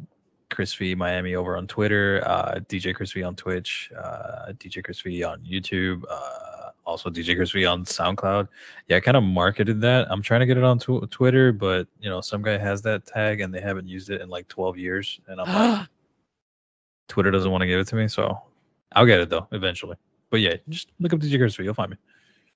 Chris 0.51 0.73
V 0.75 0.93
Miami 0.93 1.35
over 1.35 1.57
on 1.57 1.65
Twitter, 1.67 2.21
uh, 2.25 2.59
DJ 2.67 2.93
Chris 2.93 3.13
V 3.13 3.23
on 3.23 3.35
Twitch, 3.35 3.91
uh, 3.97 4.51
DJ 4.53 4.83
Chris 4.83 5.01
V 5.01 5.23
on 5.23 5.39
YouTube, 5.41 6.03
uh, 6.09 6.69
also 6.85 7.09
DJ 7.09 7.35
Chris 7.35 7.51
V 7.51 7.65
on 7.65 7.83
SoundCloud. 7.85 8.47
Yeah, 8.89 8.97
I 8.97 8.99
kind 8.99 9.17
of 9.17 9.23
marketed 9.23 9.81
that. 9.81 10.07
I'm 10.11 10.21
trying 10.21 10.41
to 10.41 10.45
get 10.45 10.57
it 10.57 10.63
on 10.63 10.77
tw- 10.77 11.09
Twitter, 11.09 11.51
but 11.51 11.87
you 11.99 12.09
know, 12.09 12.21
some 12.21 12.43
guy 12.43 12.57
has 12.57 12.81
that 12.83 13.05
tag 13.07 13.41
and 13.41 13.51
they 13.53 13.61
haven't 13.61 13.87
used 13.87 14.09
it 14.11 14.21
in 14.21 14.29
like 14.29 14.47
12 14.49 14.77
years, 14.77 15.19
and 15.27 15.41
I'm 15.41 15.47
like, 15.79 15.87
Twitter 17.07 17.31
doesn't 17.31 17.49
want 17.49 17.61
to 17.61 17.67
give 17.67 17.79
it 17.79 17.87
to 17.87 17.95
me, 17.95 18.07
so 18.07 18.39
I'll 18.93 19.05
get 19.05 19.19
it 19.19 19.29
though 19.29 19.47
eventually. 19.51 19.97
But 20.29 20.41
yeah, 20.41 20.55
just 20.69 20.89
look 20.99 21.13
up 21.13 21.19
DJ 21.19 21.38
Chris 21.38 21.55
V, 21.55 21.63
you'll 21.63 21.73
find 21.73 21.91
me. 21.91 21.97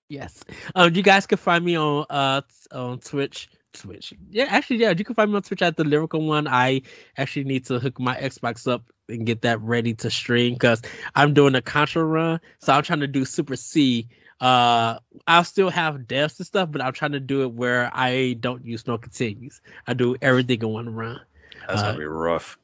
yes. 0.10 0.44
Um, 0.76 0.94
you 0.94 1.04
guys 1.04 1.26
can 1.28 1.38
find 1.38 1.64
me 1.64 1.76
on 1.78 2.06
uh 2.10 2.42
on 2.72 3.00
Twitch. 3.00 3.50
Twitch. 3.74 4.14
Yeah, 4.32 4.46
actually, 4.50 4.78
yeah, 4.78 4.94
you 4.98 5.04
can 5.06 5.14
find 5.16 5.30
me 5.32 5.36
on 5.38 5.44
Twitch 5.44 5.62
at 5.62 5.78
the 5.78 5.84
Lyrical 5.84 6.26
One. 6.26 6.48
I 6.48 6.82
actually 7.18 7.44
need 7.46 7.66
to 7.68 7.80
hook 7.80 8.00
my 8.00 8.16
Xbox 8.18 8.68
up 8.70 8.84
and 9.08 9.26
get 9.26 9.44
that 9.44 9.62
ready 9.62 9.94
to 9.96 10.10
stream 10.10 10.54
because 10.54 10.82
I'm 11.16 11.34
doing 11.36 11.54
a 11.56 11.62
Contra 11.62 12.04
run, 12.04 12.40
so 12.60 12.74
I'm 12.74 12.82
trying 12.84 13.02
to 13.02 13.08
do 13.08 13.26
Super 13.26 13.56
C. 13.56 14.08
Uh, 14.42 14.98
I'll 15.28 15.44
still 15.44 15.70
have 15.70 16.08
deaths 16.08 16.40
and 16.40 16.48
stuff, 16.48 16.72
but 16.72 16.82
I'm 16.82 16.94
trying 16.94 17.12
to 17.12 17.20
do 17.20 17.44
it 17.44 17.52
where 17.52 17.92
I 17.94 18.38
don't 18.40 18.66
use 18.66 18.88
no 18.88 18.98
continues. 18.98 19.62
I 19.86 19.94
do 19.94 20.16
everything 20.22 20.62
in 20.62 20.70
one 20.70 20.96
run. 20.96 21.22
That's 21.68 21.82
Uh, 21.82 21.88
gonna 21.88 22.00
be 22.00 22.06
rough. 22.06 22.58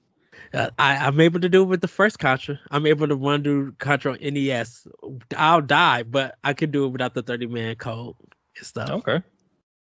I, 0.54 0.70
I'm 0.98 1.20
able 1.20 1.40
to 1.40 1.50
do 1.50 1.64
it 1.64 1.66
with 1.66 1.82
the 1.82 1.88
first 1.88 2.20
Contra. 2.20 2.60
I'm 2.72 2.86
able 2.86 3.08
to 3.08 3.16
run 3.16 3.44
through 3.44 3.74
Contra 3.74 4.14
on 4.14 4.20
NES. 4.22 4.88
I'll 5.36 5.62
die, 5.62 6.04
but 6.04 6.38
I 6.44 6.54
can 6.54 6.72
do 6.72 6.86
it 6.86 6.90
without 6.90 7.14
the 7.14 7.24
30 7.24 7.48
man 7.48 7.76
code 7.76 8.16
and 8.58 8.66
stuff. 8.66 8.90
Okay. 8.90 9.22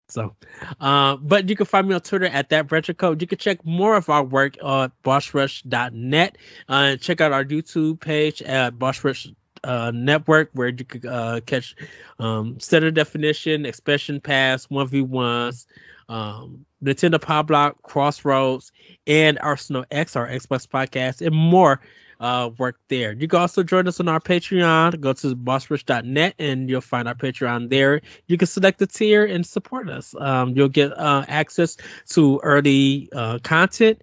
So, 0.08 0.36
uh, 0.80 1.16
but 1.16 1.48
you 1.48 1.56
can 1.56 1.66
find 1.66 1.88
me 1.88 1.94
on 1.94 2.00
Twitter 2.00 2.26
at 2.26 2.50
that 2.50 2.70
retro 2.70 2.94
code. 2.94 3.20
You 3.22 3.26
can 3.26 3.38
check 3.38 3.64
more 3.64 3.96
of 3.96 4.10
our 4.10 4.22
work 4.22 4.56
on 4.62 4.92
bossrush.net. 5.02 6.38
Uh, 6.68 6.72
and 6.72 7.00
check 7.00 7.20
out 7.20 7.32
our 7.32 7.44
YouTube 7.44 8.00
page 8.00 8.42
at 8.42 8.78
Boss 8.78 9.02
Rush 9.02 9.28
uh, 9.64 9.90
Network, 9.94 10.50
where 10.52 10.68
you 10.68 10.84
could 10.84 11.06
uh, 11.06 11.40
catch 11.46 11.74
um, 12.18 12.60
Standard 12.60 12.94
Definition, 12.94 13.64
expression 13.64 14.20
pass, 14.20 14.66
1v1s, 14.66 15.66
um, 16.08 16.64
Nintendo 16.82 17.20
Pop 17.20 17.46
Block, 17.46 17.82
Crossroads, 17.82 18.72
and 19.06 19.38
Arsenal 19.40 19.84
X, 19.90 20.16
our 20.16 20.28
Xbox 20.28 20.66
podcast, 20.66 21.24
and 21.24 21.34
more 21.34 21.80
uh, 22.20 22.50
work 22.58 22.78
there. 22.88 23.12
You 23.12 23.28
can 23.28 23.40
also 23.40 23.62
join 23.62 23.86
us 23.88 24.00
on 24.00 24.08
our 24.08 24.20
Patreon. 24.20 25.00
Go 25.00 25.12
to 25.12 25.36
bossrush.net 25.36 26.34
and 26.38 26.70
you'll 26.70 26.80
find 26.80 27.08
our 27.08 27.14
Patreon 27.14 27.70
there. 27.70 28.00
You 28.26 28.38
can 28.38 28.46
select 28.46 28.80
a 28.82 28.86
tier 28.86 29.24
and 29.24 29.46
support 29.46 29.88
us. 29.88 30.14
Um, 30.18 30.56
you'll 30.56 30.68
get 30.68 30.96
uh, 30.98 31.24
access 31.28 31.76
to 32.10 32.40
early 32.42 33.08
uh, 33.14 33.38
content. 33.42 34.02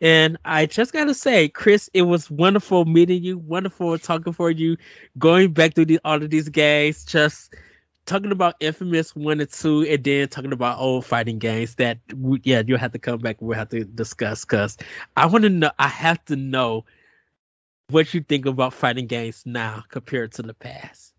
And 0.00 0.36
I 0.44 0.66
just 0.66 0.92
gotta 0.92 1.14
say, 1.14 1.48
Chris, 1.48 1.88
it 1.94 2.02
was 2.02 2.28
wonderful 2.28 2.84
meeting 2.84 3.22
you. 3.22 3.38
Wonderful 3.38 3.96
talking 3.98 4.32
for 4.32 4.50
you. 4.50 4.76
Going 5.16 5.52
back 5.52 5.74
through 5.74 5.84
the, 5.86 6.00
all 6.04 6.20
of 6.20 6.28
these 6.28 6.48
games, 6.48 7.04
just 7.04 7.54
talking 8.06 8.32
about 8.32 8.56
Infamous 8.60 9.14
One 9.14 9.40
and 9.40 9.50
Two, 9.50 9.82
and 9.82 10.02
then 10.02 10.28
talking 10.28 10.52
about 10.52 10.78
old 10.78 11.04
fighting 11.06 11.38
games 11.38 11.76
that, 11.76 11.98
we, 12.14 12.40
yeah, 12.44 12.62
you'll 12.66 12.78
have 12.78 12.92
to 12.92 12.98
come 12.98 13.20
back. 13.20 13.40
We'll 13.40 13.58
have 13.58 13.70
to 13.70 13.84
discuss 13.84 14.44
because 14.44 14.78
I 15.16 15.26
want 15.26 15.42
to 15.44 15.50
know. 15.50 15.70
I 15.78 15.88
have 15.88 16.24
to 16.26 16.36
know 16.36 16.84
what 17.88 18.12
you 18.14 18.20
think 18.22 18.46
about 18.46 18.72
fighting 18.72 19.06
games 19.06 19.42
now 19.44 19.84
compared 19.88 20.32
to 20.32 20.42
the 20.42 20.54
past. 20.54 21.12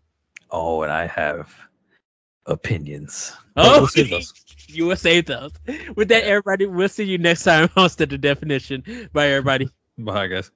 Oh, 0.50 0.82
and 0.82 0.92
I 0.92 1.06
have 1.06 1.54
opinions. 2.46 3.32
Oh, 3.56 3.62
But 3.62 3.78
we'll 3.80 3.86
save 3.88 4.10
those. 4.10 4.32
you 4.68 4.86
will 4.86 4.96
save 4.96 5.26
those. 5.26 5.52
With 5.96 6.08
that, 6.08 6.24
everybody, 6.24 6.66
we'll 6.66 6.88
see 6.88 7.04
you 7.04 7.18
next 7.18 7.44
time 7.44 7.68
on 7.76 7.88
Standard 7.90 8.20
Definition. 8.20 9.08
Bye, 9.12 9.28
everybody. 9.28 9.68
Bye, 9.98 10.26
guys. 10.26 10.50